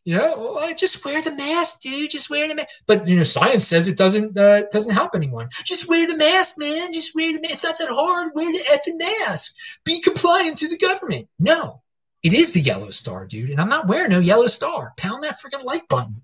you 0.06 0.16
know, 0.16 0.36
well, 0.38 0.76
just 0.76 1.04
wear 1.04 1.22
the 1.24 1.36
mask, 1.36 1.82
dude. 1.82 2.12
Just 2.12 2.30
wear 2.30 2.48
the 2.48 2.54
mask. 2.54 2.70
But 2.86 3.08
you 3.08 3.16
know, 3.16 3.24
science 3.24 3.68
says 3.68 3.88
it 3.88 3.98
doesn't 3.98 4.38
uh, 4.38 4.62
doesn't 4.72 4.94
help 4.94 5.16
anyone. 5.16 5.50
Just 5.66 5.90
wear 5.90 6.08
the 6.08 6.16
mask, 6.16 6.56
man. 6.60 6.94
Just 6.94 7.16
wear 7.16 7.34
the 7.34 7.42
mask. 7.42 7.54
It's 7.54 7.64
not 7.64 7.80
that 7.80 7.90
hard. 7.90 8.32
Wear 8.36 8.52
the 8.52 8.64
effing 8.70 9.00
mask. 9.28 9.56
Be 9.84 10.00
compliant 10.02 10.58
to 10.60 10.70
the 10.70 10.78
government. 10.78 11.28
No, 11.40 11.82
it 12.22 12.34
is 12.34 12.54
the 12.54 12.62
yellow 12.62 12.92
star, 12.92 13.26
dude. 13.26 13.50
And 13.50 13.60
I'm 13.60 13.70
not 13.70 13.88
wearing 13.88 14.12
no 14.12 14.20
yellow 14.20 14.48
star. 14.48 14.94
Pound 14.98 15.24
that 15.24 15.40
freaking 15.40 15.66
like 15.66 15.88
button. 15.88 16.22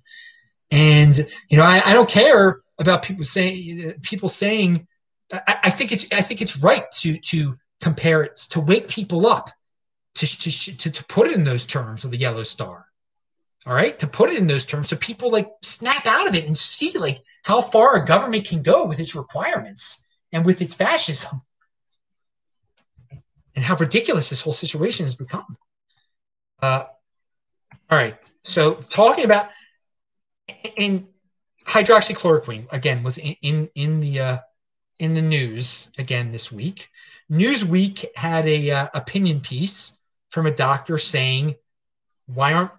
And 0.71 1.17
you 1.49 1.57
know, 1.57 1.63
I, 1.63 1.81
I 1.83 1.93
don't 1.93 2.09
care 2.09 2.61
about 2.79 3.03
people 3.03 3.25
saying 3.25 3.93
people 4.03 4.29
saying. 4.29 4.87
I, 5.31 5.57
I 5.63 5.69
think 5.71 5.91
it's 5.91 6.13
I 6.13 6.21
think 6.21 6.41
it's 6.41 6.57
right 6.57 6.85
to 6.99 7.17
to 7.17 7.55
compare 7.81 8.21
it 8.21 8.35
to 8.51 8.59
wake 8.59 8.87
people 8.87 9.25
up 9.25 9.49
to, 10.15 10.27
to, 10.77 10.91
to, 10.91 11.05
put 11.05 11.27
it 11.27 11.35
in 11.35 11.43
those 11.43 11.65
terms 11.65 12.05
of 12.05 12.11
the 12.11 12.17
yellow 12.17 12.43
star. 12.43 12.85
All 13.65 13.73
right? 13.73 13.97
To 13.99 14.07
put 14.07 14.29
it 14.29 14.37
in 14.37 14.47
those 14.47 14.65
terms 14.65 14.89
so 14.89 14.97
people 14.97 15.31
like 15.31 15.49
snap 15.61 16.05
out 16.05 16.27
of 16.27 16.35
it 16.35 16.45
and 16.45 16.57
see 16.57 16.91
like 16.99 17.17
how 17.43 17.61
far 17.61 17.95
a 17.95 18.05
government 18.05 18.45
can 18.45 18.61
go 18.61 18.87
with 18.87 18.99
its 18.99 19.15
requirements 19.15 20.07
and 20.31 20.45
with 20.45 20.61
its 20.61 20.75
fascism. 20.75 21.41
And 23.55 23.63
how 23.63 23.75
ridiculous 23.75 24.29
this 24.29 24.41
whole 24.41 24.53
situation 24.53 25.05
has 25.05 25.15
become. 25.15 25.57
Uh, 26.61 26.83
all 27.89 27.97
right. 27.97 28.29
So 28.43 28.75
talking 28.89 29.25
about 29.25 29.49
in 30.77 31.07
hydroxychloroquine 31.65 32.71
again 32.73 33.03
was 33.03 33.17
in 33.17 33.35
in, 33.41 33.69
in 33.75 33.99
the 33.99 34.19
uh, 34.19 34.37
in 34.99 35.13
the 35.13 35.21
news 35.21 35.91
again 35.97 36.31
this 36.31 36.51
week. 36.51 36.87
Newsweek 37.31 38.05
had 38.15 38.45
a 38.47 38.71
uh, 38.71 38.87
opinion 38.93 39.39
piece 39.39 40.02
from 40.33 40.47
a 40.47 40.51
doctor 40.51 40.97
saying, 40.97 41.53
why 42.25 42.53
aren't 42.53 42.71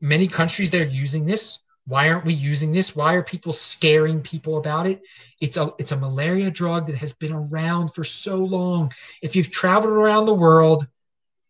many 0.00 0.26
countries 0.26 0.70
that 0.70 0.80
are 0.80 0.86
using 0.86 1.26
this? 1.26 1.58
Why 1.86 2.08
aren't 2.08 2.24
we 2.24 2.32
using 2.32 2.72
this? 2.72 2.96
Why 2.96 3.12
are 3.12 3.22
people 3.22 3.52
scaring 3.52 4.22
people 4.22 4.56
about 4.56 4.86
it? 4.86 5.02
It's 5.42 5.58
a 5.58 5.70
it's 5.78 5.92
a 5.92 5.98
malaria 5.98 6.50
drug 6.50 6.86
that 6.86 6.96
has 6.96 7.12
been 7.12 7.32
around 7.32 7.92
for 7.92 8.04
so 8.04 8.36
long. 8.36 8.90
If 9.20 9.36
you've 9.36 9.50
traveled 9.50 9.92
around 9.92 10.24
the 10.24 10.34
world, 10.34 10.86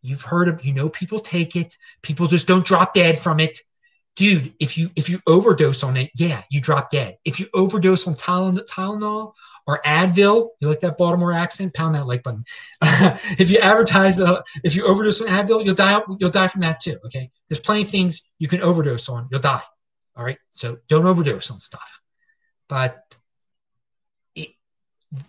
you've 0.01 0.23
heard 0.23 0.49
of 0.49 0.65
you 0.65 0.73
know 0.73 0.89
people 0.89 1.21
take 1.21 1.55
it. 1.55 1.77
People 2.03 2.27
just 2.27 2.49
don't 2.49 2.67
drop 2.67 2.93
dead 2.93 3.17
from 3.17 3.39
it. 3.39 3.59
Dude, 4.17 4.53
if 4.59 4.77
you 4.77 4.91
if 4.97 5.09
you 5.09 5.21
overdose 5.29 5.85
on 5.85 5.97
it, 5.97 6.11
yeah, 6.17 6.41
you 6.51 6.61
drop 6.61 6.91
dead. 6.91 7.19
If 7.25 7.39
you 7.39 7.47
overdose 7.55 8.09
on 8.09 8.15
Tylenol 8.15 9.35
or 9.67 9.81
Advil. 9.85 10.49
You 10.61 10.69
like 10.69 10.81
that 10.81 10.99
Baltimore 10.99 11.33
accent? 11.33 11.75
Pound 11.75 11.95
that 11.95 12.07
like 12.07 12.23
button. 12.23 12.45
if 12.83 13.51
you 13.51 13.59
advertise, 13.59 14.21
uh, 14.21 14.43
if 14.65 14.75
you 14.77 14.87
overdose 14.87 15.21
on 15.21 15.29
Advil, 15.29 15.65
you'll 15.65 15.75
die. 15.75 16.01
You'll 16.19 16.31
die 16.31 16.49
from 16.49 16.63
that 16.63 16.81
too. 16.81 16.99
Okay. 17.07 17.31
There's 17.49 17.61
plenty 17.61 17.83
of 17.83 17.89
things 17.89 18.31
you 18.39 18.49
can 18.49 18.61
overdose 18.61 19.09
on. 19.09 19.29
You'll 19.31 19.41
die. 19.41 19.63
All 20.17 20.25
right. 20.25 20.39
So 20.51 20.79
don't 20.89 21.07
overdose 21.07 21.51
on 21.51 21.61
stuff. 21.61 22.01
But 22.69 23.17
it, 24.35 24.49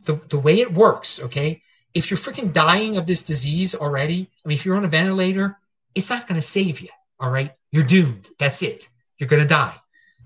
the 0.06 0.14
the 0.30 0.40
way 0.40 0.60
it 0.60 0.72
works, 0.72 1.24
okay. 1.26 1.62
If 1.94 2.10
you're 2.10 2.18
freaking 2.18 2.54
dying 2.54 2.98
of 2.98 3.06
this 3.06 3.24
disease 3.24 3.76
already, 3.76 4.28
I 4.44 4.48
mean, 4.48 4.56
if 4.56 4.66
you're 4.66 4.76
on 4.76 4.86
a 4.86 4.88
ventilator, 4.88 5.60
it's 5.94 6.10
not 6.10 6.28
going 6.28 6.42
to 6.42 6.48
save 6.48 6.80
you. 6.82 6.90
All 7.20 7.30
right. 7.30 7.52
You're 7.72 7.84
doomed. 7.84 8.28
That's 8.40 8.64
it. 8.64 8.88
You're 9.20 9.30
going 9.30 9.44
to 9.44 9.48
die 9.48 9.76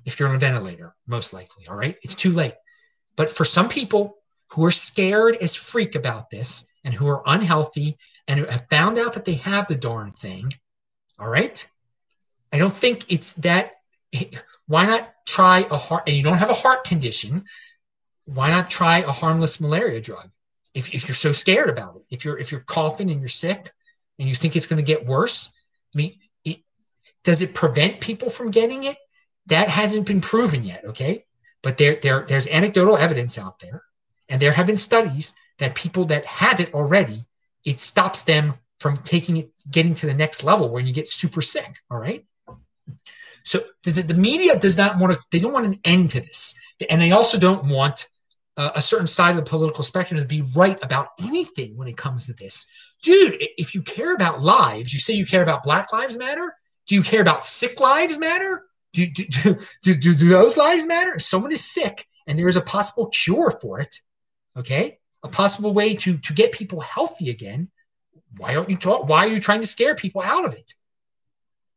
if 0.05 0.17
you're 0.19 0.29
on 0.29 0.35
a 0.35 0.39
ventilator, 0.39 0.95
most 1.05 1.33
likely. 1.33 1.67
All 1.67 1.75
right. 1.75 1.97
It's 2.01 2.15
too 2.15 2.31
late. 2.31 2.53
But 3.17 3.29
for 3.29 3.43
some 3.43 3.67
people 3.67 4.17
who 4.51 4.63
are 4.63 4.71
scared 4.71 5.35
as 5.41 5.55
freak 5.55 5.95
about 5.95 6.29
this 6.29 6.71
and 6.85 6.93
who 6.93 7.07
are 7.07 7.23
unhealthy 7.25 7.97
and 8.27 8.39
who 8.39 8.45
have 8.45 8.69
found 8.69 8.97
out 8.97 9.15
that 9.15 9.25
they 9.25 9.33
have 9.33 9.67
the 9.67 9.75
darn 9.75 10.11
thing, 10.11 10.53
all 11.19 11.27
right? 11.27 11.69
I 12.53 12.57
don't 12.57 12.73
think 12.73 13.11
it's 13.11 13.33
that. 13.35 13.73
Why 14.67 14.85
not 14.85 15.13
try 15.25 15.65
a 15.71 15.77
heart, 15.77 16.03
and 16.07 16.15
you 16.15 16.23
don't 16.23 16.37
have 16.37 16.49
a 16.49 16.53
heart 16.53 16.85
condition, 16.85 17.43
why 18.25 18.51
not 18.51 18.69
try 18.69 18.99
a 18.99 19.11
harmless 19.11 19.59
malaria 19.59 20.01
drug? 20.01 20.29
If, 20.73 20.93
if 20.93 21.07
you're 21.07 21.15
so 21.15 21.31
scared 21.31 21.69
about 21.69 21.95
it, 21.95 22.03
if 22.09 22.23
you're 22.23 22.37
if 22.37 22.51
you're 22.51 22.61
coughing 22.61 23.09
and 23.09 23.19
you're 23.19 23.29
sick 23.29 23.69
and 24.19 24.29
you 24.29 24.35
think 24.35 24.55
it's 24.55 24.67
going 24.67 24.83
to 24.83 24.85
get 24.85 25.05
worse, 25.05 25.57
I 25.93 25.97
mean, 25.97 26.13
it, 26.45 26.57
does 27.23 27.41
it 27.41 27.55
prevent 27.55 27.99
people 27.99 28.29
from 28.29 28.51
getting 28.51 28.83
it? 28.83 28.97
That 29.47 29.69
hasn't 29.69 30.07
been 30.07 30.21
proven 30.21 30.63
yet. 30.63 30.85
Okay, 30.85 31.25
but 31.67 31.77
there, 31.77 31.95
there, 31.95 32.23
there's 32.29 32.47
anecdotal 32.47 32.95
evidence 32.95 33.37
out 33.37 33.59
there, 33.59 33.81
and 34.29 34.41
there 34.41 34.53
have 34.53 34.67
been 34.67 34.77
studies 34.77 35.35
that 35.59 35.75
people 35.75 36.05
that 36.05 36.23
have 36.23 36.61
it 36.61 36.73
already, 36.73 37.25
it 37.65 37.81
stops 37.81 38.23
them 38.23 38.53
from 38.79 38.95
taking 39.03 39.35
it, 39.35 39.49
getting 39.69 39.93
to 39.95 40.05
the 40.05 40.13
next 40.13 40.45
level 40.45 40.69
when 40.69 40.87
you 40.87 40.93
get 40.93 41.09
super 41.09 41.41
sick. 41.41 41.67
All 41.91 41.99
right. 41.99 42.23
So 43.43 43.59
the, 43.83 44.01
the 44.01 44.13
media 44.13 44.57
does 44.57 44.77
not 44.77 44.97
want 44.97 45.11
to, 45.11 45.19
they 45.29 45.39
don't 45.39 45.51
want 45.51 45.65
an 45.65 45.77
end 45.83 46.09
to 46.11 46.21
this. 46.21 46.57
And 46.89 47.01
they 47.01 47.11
also 47.11 47.37
don't 47.37 47.67
want 47.67 48.05
uh, 48.55 48.71
a 48.75 48.81
certain 48.81 49.05
side 49.05 49.31
of 49.31 49.43
the 49.43 49.49
political 49.49 49.83
spectrum 49.83 50.21
to 50.21 50.25
be 50.25 50.43
right 50.55 50.81
about 50.85 51.09
anything 51.19 51.75
when 51.75 51.89
it 51.89 51.97
comes 51.97 52.27
to 52.27 52.33
this. 52.33 52.65
Dude, 53.03 53.35
if 53.57 53.75
you 53.75 53.81
care 53.81 54.15
about 54.15 54.41
lives, 54.41 54.93
you 54.93 54.99
say 54.99 55.15
you 55.15 55.25
care 55.25 55.43
about 55.43 55.63
Black 55.63 55.91
Lives 55.91 56.17
Matter. 56.17 56.49
Do 56.87 56.95
you 56.95 57.01
care 57.01 57.21
about 57.21 57.43
sick 57.43 57.81
lives 57.81 58.17
matter? 58.17 58.66
Do, 58.97 59.05
do, 59.05 59.55
do, 59.83 60.15
do, 60.15 60.27
those 60.27 60.57
lives 60.57 60.87
matter? 60.87 61.13
If 61.13 61.21
someone 61.21 61.51
is 61.51 61.63
sick 61.63 62.03
and 62.25 62.37
there 62.37 62.47
is 62.47 62.55
a 62.55 62.61
possible 62.61 63.07
cure 63.09 63.51
for 63.61 63.79
it, 63.79 63.95
okay, 64.57 64.97
a 65.23 65.27
possible 65.27 65.73
way 65.73 65.93
to, 65.93 66.17
to 66.17 66.33
get 66.33 66.51
people 66.51 66.79
healthy 66.79 67.29
again, 67.29 67.69
why 68.37 68.53
don't 68.53 68.69
you 68.69 68.75
talk? 68.75 69.07
Why 69.07 69.27
are 69.27 69.31
you 69.31 69.39
trying 69.39 69.61
to 69.61 69.67
scare 69.67 69.93
people 69.93 70.23
out 70.23 70.45
of 70.45 70.53
it? 70.53 70.73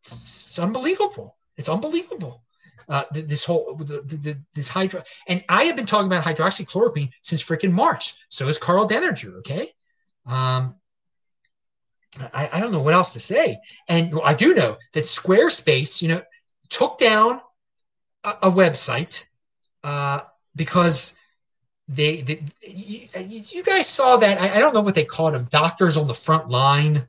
It's, 0.02 0.46
it's 0.46 0.58
unbelievable. 0.58 1.36
It's 1.56 1.68
unbelievable. 1.68 2.42
Uh, 2.88 3.04
this 3.12 3.44
whole 3.44 3.76
the, 3.76 4.02
the, 4.22 4.36
this 4.54 4.68
hydro 4.68 5.02
and 5.28 5.44
I 5.48 5.64
have 5.64 5.76
been 5.76 5.86
talking 5.86 6.06
about 6.06 6.24
hydroxychloroquine 6.24 7.10
since 7.20 7.44
freaking 7.44 7.70
March. 7.70 8.14
So 8.30 8.48
is 8.48 8.58
Karl 8.58 8.88
Denninger. 8.88 9.34
Okay, 9.40 9.68
um, 10.26 10.80
I, 12.34 12.48
I 12.54 12.60
don't 12.60 12.72
know 12.72 12.82
what 12.82 12.94
else 12.94 13.12
to 13.12 13.20
say. 13.20 13.58
And 13.88 14.12
I 14.24 14.34
do 14.34 14.54
know 14.54 14.76
that 14.94 15.04
Squarespace, 15.04 16.02
you 16.02 16.08
know, 16.08 16.22
took 16.70 16.98
down 16.98 17.40
a, 18.24 18.30
a 18.44 18.50
website 18.50 19.26
uh, 19.84 20.20
because 20.56 21.18
they, 21.88 22.20
they 22.22 22.40
you, 22.62 23.06
you, 23.50 23.62
guys 23.64 23.88
saw 23.88 24.16
that 24.16 24.40
I, 24.40 24.56
I, 24.56 24.60
don't 24.60 24.72
know 24.72 24.80
what 24.80 24.94
they 24.94 25.04
called 25.04 25.34
them 25.34 25.48
doctors 25.50 25.96
on 25.96 26.06
the 26.06 26.14
front 26.14 26.48
line 26.48 27.06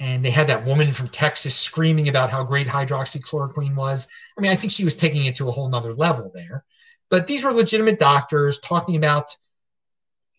and 0.00 0.24
they 0.24 0.30
had 0.30 0.46
that 0.46 0.64
woman 0.64 0.92
from 0.92 1.08
texas 1.08 1.54
screaming 1.54 2.08
about 2.08 2.30
how 2.30 2.42
great 2.42 2.66
hydroxychloroquine 2.66 3.76
was. 3.76 4.08
I 4.36 4.40
mean 4.40 4.50
i 4.50 4.54
think 4.54 4.72
she 4.72 4.84
was 4.84 4.96
taking 4.96 5.26
it 5.26 5.36
to 5.36 5.48
a 5.48 5.52
whole 5.52 5.68
nother 5.68 5.92
level 5.92 6.30
there. 6.34 6.64
But 7.10 7.26
these 7.26 7.44
were 7.44 7.52
legitimate 7.52 7.98
doctors 7.98 8.58
talking 8.60 8.96
about 8.96 9.34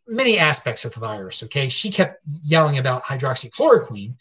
many 0.07 0.39
aspects 0.39 0.85
of 0.85 0.93
the 0.93 0.99
virus 0.99 1.43
okay? 1.43 1.69
She 1.69 1.91
kept 1.91 2.25
yelling 2.43 2.79
about 2.79 3.03
hydroxychloroquine 3.03 4.15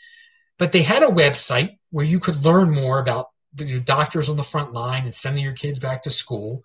but 0.59 0.72
they 0.72 0.83
had 0.83 1.03
a 1.03 1.07
website 1.07 1.79
where 1.91 2.05
you 2.05 2.20
could 2.20 2.45
learn 2.45 2.70
more 2.70 2.99
about 2.99 3.29
know, 3.57 3.80
doctors 3.80 4.28
on 4.28 4.36
the 4.36 4.42
front 4.42 4.72
line 4.72 5.05
and 5.05 5.14
sending 5.14 5.44
your 5.44 5.55
kids 5.55 5.78
back 5.78 6.03
to 6.03 6.11
school. 6.11 6.62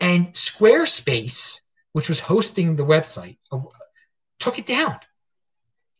And 0.00 0.26
Squarespace, 0.28 1.62
which 1.92 2.08
was 2.08 2.20
hosting 2.20 2.76
the 2.76 2.84
website, 2.84 3.36
uh, 3.52 3.58
took 4.38 4.58
it 4.58 4.66
down. 4.66 4.96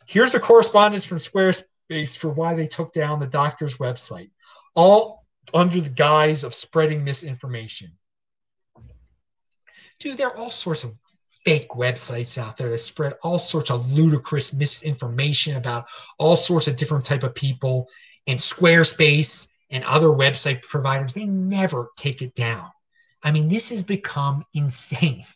Here's 0.06 0.32
the 0.32 0.40
correspondence 0.40 1.04
from 1.04 1.18
Squarespace 1.18 2.18
for 2.18 2.30
why 2.30 2.54
they 2.54 2.66
took 2.66 2.92
down 2.92 3.20
the 3.20 3.26
doctor's 3.26 3.78
website, 3.78 4.30
all 4.74 5.24
under 5.52 5.80
the 5.80 5.90
guise 5.90 6.44
of 6.44 6.54
spreading 6.54 7.04
misinformation. 7.04 7.92
Dude, 10.00 10.16
there 10.16 10.28
are 10.28 10.36
all 10.36 10.50
sorts 10.50 10.84
of 10.84 10.92
fake 11.44 11.70
websites 11.70 12.38
out 12.38 12.56
there 12.56 12.70
that 12.70 12.78
spread 12.78 13.14
all 13.22 13.38
sorts 13.38 13.70
of 13.70 13.92
ludicrous 13.92 14.54
misinformation 14.54 15.56
about 15.56 15.86
all 16.18 16.36
sorts 16.36 16.68
of 16.68 16.76
different 16.76 17.04
type 17.04 17.22
of 17.22 17.34
people 17.34 17.88
and 18.26 18.38
squarespace 18.38 19.52
and 19.70 19.84
other 19.84 20.08
website 20.08 20.62
providers, 20.62 21.14
they 21.14 21.26
never 21.26 21.90
take 21.96 22.22
it 22.22 22.34
down. 22.34 22.66
I 23.22 23.30
mean, 23.30 23.48
this 23.48 23.70
has 23.70 23.82
become 23.82 24.44
insane. 24.54 25.22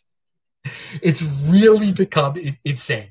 It's 1.03 1.47
really 1.51 1.93
become 1.93 2.35
insane. 2.65 3.09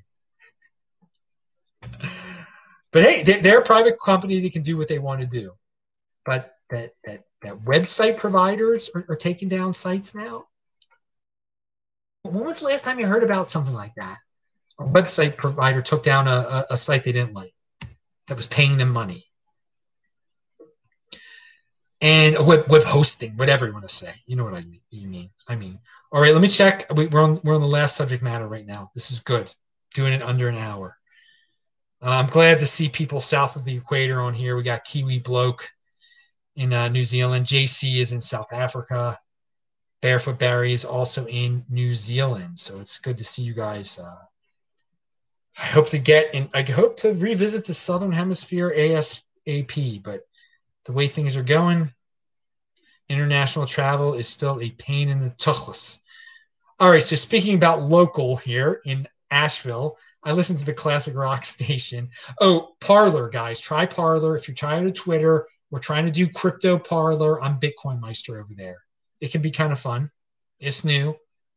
But 2.92 3.02
hey, 3.02 3.22
they're 3.22 3.60
a 3.60 3.64
private 3.64 3.96
company. 4.04 4.40
They 4.40 4.50
can 4.50 4.62
do 4.62 4.76
what 4.76 4.88
they 4.88 4.98
want 4.98 5.20
to 5.20 5.26
do. 5.26 5.52
But 6.24 6.56
that 6.70 6.90
that, 7.04 7.20
that 7.42 7.54
website 7.64 8.18
providers 8.18 8.90
are, 8.94 9.04
are 9.08 9.16
taking 9.16 9.48
down 9.48 9.72
sites 9.72 10.16
now. 10.16 10.46
When 12.22 12.44
was 12.44 12.58
the 12.58 12.66
last 12.66 12.84
time 12.84 12.98
you 12.98 13.06
heard 13.06 13.22
about 13.22 13.46
something 13.46 13.74
like 13.74 13.94
that? 13.96 14.18
A 14.80 14.84
website 14.84 15.36
provider 15.36 15.80
took 15.80 16.02
down 16.02 16.26
a, 16.26 16.30
a, 16.30 16.64
a 16.70 16.76
site 16.76 17.04
they 17.04 17.12
didn't 17.12 17.34
like 17.34 17.54
that 18.26 18.36
was 18.36 18.48
paying 18.48 18.78
them 18.78 18.92
money 18.92 19.26
and 22.05 22.36
web, 22.46 22.64
web 22.68 22.82
hosting, 22.82 23.30
whatever 23.38 23.66
you 23.66 23.72
want 23.72 23.88
to 23.88 23.94
say. 23.94 24.12
You 24.26 24.36
know 24.36 24.44
what 24.44 24.52
I 24.52 24.61
mean. 24.61 24.80
You 24.90 25.09
mean. 25.09 25.30
I 25.48 25.57
mean. 25.57 25.78
All 26.12 26.20
right, 26.20 26.34
let 26.34 26.42
me 26.42 26.48
check. 26.48 26.84
We're 26.94 27.22
on 27.22 27.38
we're 27.42 27.55
on 27.55 27.62
the 27.62 27.66
last 27.66 27.96
subject 27.96 28.22
matter 28.22 28.46
right 28.46 28.66
now. 28.66 28.90
This 28.94 29.11
is 29.11 29.20
good. 29.20 29.52
Doing 29.94 30.12
it 30.12 30.22
under 30.22 30.48
an 30.48 30.57
hour. 30.57 30.98
Uh, 32.02 32.20
I'm 32.22 32.26
glad 32.26 32.59
to 32.59 32.66
see 32.66 32.90
people 32.90 33.20
south 33.20 33.57
of 33.57 33.64
the 33.64 33.76
equator 33.76 34.20
on 34.20 34.34
here. 34.34 34.55
We 34.55 34.62
got 34.62 34.84
Kiwi 34.84 35.20
Bloke 35.20 35.66
in 36.57 36.74
uh, 36.74 36.88
New 36.88 37.05
Zealand. 37.05 37.46
JC 37.46 37.96
is 37.96 38.12
in 38.12 38.20
South 38.20 38.52
Africa. 38.52 39.16
Barefoot 40.02 40.38
Barry 40.38 40.74
is 40.74 40.84
also 40.84 41.24
in 41.26 41.64
New 41.70 41.94
Zealand. 41.94 42.59
So 42.59 42.78
it's 42.82 42.98
good 42.98 43.16
to 43.16 43.24
see 43.24 43.42
you 43.42 43.55
guys. 43.55 43.98
Uh, 43.98 44.24
I 45.59 45.66
hope 45.68 45.88
to 45.88 45.98
get 45.98 46.34
and 46.34 46.50
I 46.55 46.70
hope 46.70 46.98
to 46.98 47.14
revisit 47.14 47.64
the 47.64 47.72
Southern 47.72 48.12
Hemisphere 48.12 48.74
ASAP, 48.76 50.02
but 50.05 50.20
the 50.87 50.93
way 50.93 51.07
things 51.07 51.37
are 51.37 51.43
going, 51.43 51.89
international 53.09 53.66
travel 53.66 54.14
is 54.14 54.28
still 54.28 54.61
a 54.61 54.70
pain 54.70 55.09
in 55.09 55.18
the 55.18 55.30
tuchus. 55.30 56.01
All 56.80 56.91
right, 56.91 57.03
so 57.03 57.16
speaking 57.16 57.55
about 57.55 57.82
local 57.82 58.37
here 58.37 58.80
in 58.85 59.07
Asheville, 59.30 59.97
I 60.24 60.32
listen 60.32 60.57
to 60.57 60.64
the 60.64 60.74
classic 60.74 61.16
rock 61.16 61.45
station. 61.57 62.09
Oh, 62.41 62.74
Parler, 62.80 63.28
guys, 63.28 63.61
try 63.61 63.87
Parler. 63.87 64.37
If 64.37 64.49
you're 64.49 64.55
trying 64.55 64.85
to 64.85 64.93
Twitter, 64.93 65.47
we're 65.70 65.80
trying 65.80 66.07
to 66.07 66.12
do 66.12 66.28
crypto 66.28 66.78
Parler. 66.78 67.41
I'm 67.43 67.59
Bitcoin 67.59 68.01
Meister 68.01 68.39
over 68.39 68.55
there. 68.57 68.78
It 69.20 69.32
can 69.32 69.43
be 69.43 69.51
kind 69.51 69.72
of 69.72 69.78
fun. 69.78 70.11
It's 70.61 70.85
new. 70.85 71.14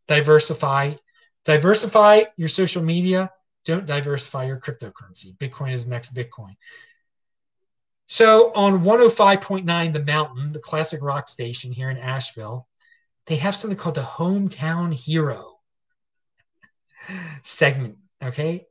Diversify. 0.08 0.94
Diversify 1.46 2.24
your 2.36 2.48
social 2.48 2.84
media. 2.84 3.30
Don't 3.66 3.86
diversify 3.86 4.46
your 4.46 4.60
cryptocurrency. 4.60 5.38
Bitcoin 5.38 5.72
is 5.72 5.88
next 5.88 6.16
Bitcoin. 6.16 6.56
So 8.08 8.54
on 8.56 8.84
105.9 8.84 9.94
The 9.94 10.04
Mountain, 10.04 10.54
the 10.54 10.60
classic 10.60 11.02
rock 11.04 11.28
station 11.28 11.74
here 11.74 11.90
in 11.90 11.98
Asheville, 11.98 12.68
they 13.26 13.36
have 13.36 13.54
something 13.54 13.78
called 13.78 13.96
the 13.96 14.02
Hometown 14.02 14.94
Hero 14.94 15.60
segment. 17.44 17.98
Okay. 18.24 18.66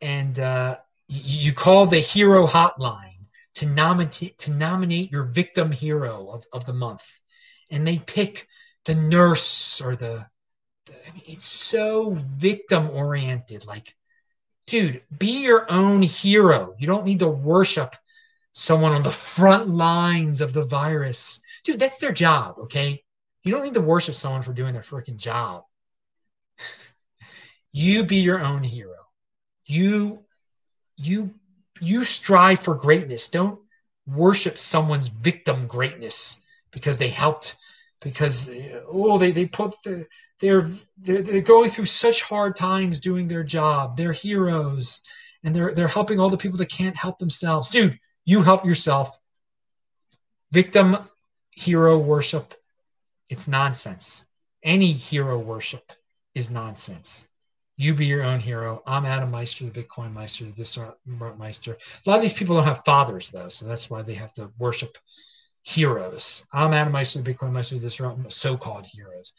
And 0.00 0.38
uh, 0.38 0.76
you, 1.08 1.48
you 1.48 1.52
call 1.52 1.86
the 1.86 1.98
hero 1.98 2.46
hotline 2.46 3.26
to 3.56 3.66
nominate 3.66 4.36
to 4.38 4.52
nominate 4.52 5.12
your 5.12 5.24
victim 5.24 5.70
hero 5.70 6.28
of, 6.30 6.44
of 6.54 6.64
the 6.64 6.72
month. 6.72 7.20
And 7.70 7.86
they 7.86 7.98
pick 7.98 8.46
the 8.86 8.94
nurse 8.94 9.80
or 9.82 9.94
the, 9.94 10.26
the 10.86 10.92
I 10.92 11.12
mean, 11.12 11.22
it's 11.26 11.44
so 11.44 12.14
victim 12.14 12.88
oriented. 12.90 13.66
Like, 13.66 13.94
dude, 14.66 15.00
be 15.18 15.44
your 15.44 15.66
own 15.70 16.00
hero. 16.00 16.74
You 16.78 16.86
don't 16.86 17.04
need 17.04 17.20
to 17.20 17.28
worship 17.28 17.94
someone 18.54 18.92
on 18.92 19.02
the 19.02 19.10
front 19.10 19.68
lines 19.68 20.40
of 20.40 20.52
the 20.52 20.64
virus. 20.64 21.44
Dude, 21.64 21.80
that's 21.80 21.98
their 21.98 22.12
job, 22.12 22.54
okay? 22.58 23.02
You 23.42 23.52
don't 23.52 23.64
need 23.64 23.74
to 23.74 23.80
worship 23.80 24.14
someone 24.14 24.42
for 24.42 24.54
doing 24.54 24.72
their 24.72 24.82
freaking 24.82 25.18
job. 25.18 25.64
you 27.72 28.06
be 28.06 28.16
your 28.16 28.40
own 28.40 28.62
hero. 28.62 28.94
You 29.66 30.20
you 30.96 31.34
you 31.80 32.04
strive 32.04 32.60
for 32.60 32.74
greatness. 32.74 33.28
Don't 33.28 33.60
worship 34.06 34.56
someone's 34.56 35.08
victim 35.08 35.66
greatness 35.66 36.46
because 36.72 36.98
they 36.98 37.08
helped 37.08 37.56
because 38.02 38.54
oh 38.92 39.18
they, 39.18 39.32
they 39.32 39.46
put 39.46 39.74
the 39.82 40.06
they're, 40.40 40.64
they're 40.98 41.22
they're 41.22 41.42
going 41.42 41.70
through 41.70 41.86
such 41.86 42.22
hard 42.22 42.54
times 42.54 43.00
doing 43.00 43.26
their 43.26 43.44
job. 43.44 43.96
They're 43.96 44.12
heroes 44.12 45.02
and 45.42 45.54
they're 45.54 45.74
they're 45.74 45.88
helping 45.88 46.20
all 46.20 46.30
the 46.30 46.36
people 46.36 46.58
that 46.58 46.70
can't 46.70 46.96
help 46.96 47.18
themselves. 47.18 47.70
Dude, 47.70 47.98
you 48.24 48.42
help 48.42 48.64
yourself. 48.64 49.18
Victim 50.52 50.96
hero 51.50 51.98
worship, 51.98 52.54
it's 53.28 53.48
nonsense. 53.48 54.32
Any 54.62 54.92
hero 54.92 55.38
worship 55.38 55.92
is 56.34 56.50
nonsense. 56.50 57.30
You 57.76 57.92
be 57.92 58.06
your 58.06 58.22
own 58.22 58.38
hero. 58.38 58.82
I'm 58.86 59.04
Adam 59.04 59.30
Meister, 59.30 59.64
the 59.64 59.82
Bitcoin 59.82 60.12
Meister, 60.12 60.44
this 60.44 60.78
Meister. 61.38 61.72
A 61.72 62.08
lot 62.08 62.16
of 62.16 62.22
these 62.22 62.32
people 62.32 62.54
don't 62.54 62.64
have 62.64 62.84
fathers, 62.84 63.30
though, 63.30 63.48
so 63.48 63.66
that's 63.66 63.90
why 63.90 64.02
they 64.02 64.14
have 64.14 64.32
to 64.34 64.50
worship 64.58 64.96
heroes. 65.62 66.46
I'm 66.52 66.72
Adam 66.72 66.92
Meister, 66.92 67.20
the 67.20 67.34
Bitcoin 67.34 67.52
Meister, 67.52 67.78
this 67.78 68.00
so-called 68.28 68.86
heroes. 68.86 69.34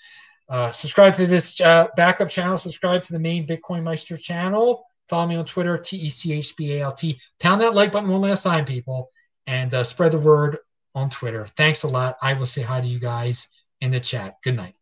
Uh, 0.49 0.69
subscribe 0.71 1.13
to 1.13 1.25
this 1.25 1.59
uh, 1.61 1.87
backup 1.95 2.29
channel. 2.29 2.57
Subscribe 2.57 3.01
to 3.01 3.13
the 3.13 3.19
main 3.19 3.47
Bitcoin 3.47 3.83
Meister 3.83 4.17
channel. 4.17 4.85
Follow 5.09 5.27
me 5.27 5.35
on 5.35 5.45
Twitter, 5.45 5.77
T 5.77 5.97
E 5.97 6.09
C 6.09 6.33
H 6.33 6.55
B 6.57 6.77
A 6.77 6.81
L 6.83 6.91
T. 6.91 7.19
Pound 7.39 7.61
that 7.61 7.75
like 7.75 7.91
button 7.91 8.09
one 8.09 8.21
last 8.21 8.43
time, 8.43 8.65
people, 8.65 9.11
and 9.47 9.73
uh, 9.73 9.83
spread 9.83 10.11
the 10.11 10.19
word 10.19 10.57
on 10.95 11.09
Twitter. 11.09 11.45
Thanks 11.45 11.83
a 11.83 11.87
lot. 11.87 12.15
I 12.21 12.33
will 12.33 12.45
say 12.45 12.61
hi 12.61 12.81
to 12.81 12.87
you 12.87 12.99
guys 12.99 13.55
in 13.81 13.91
the 13.91 13.99
chat. 13.99 14.33
Good 14.43 14.55
night. 14.55 14.75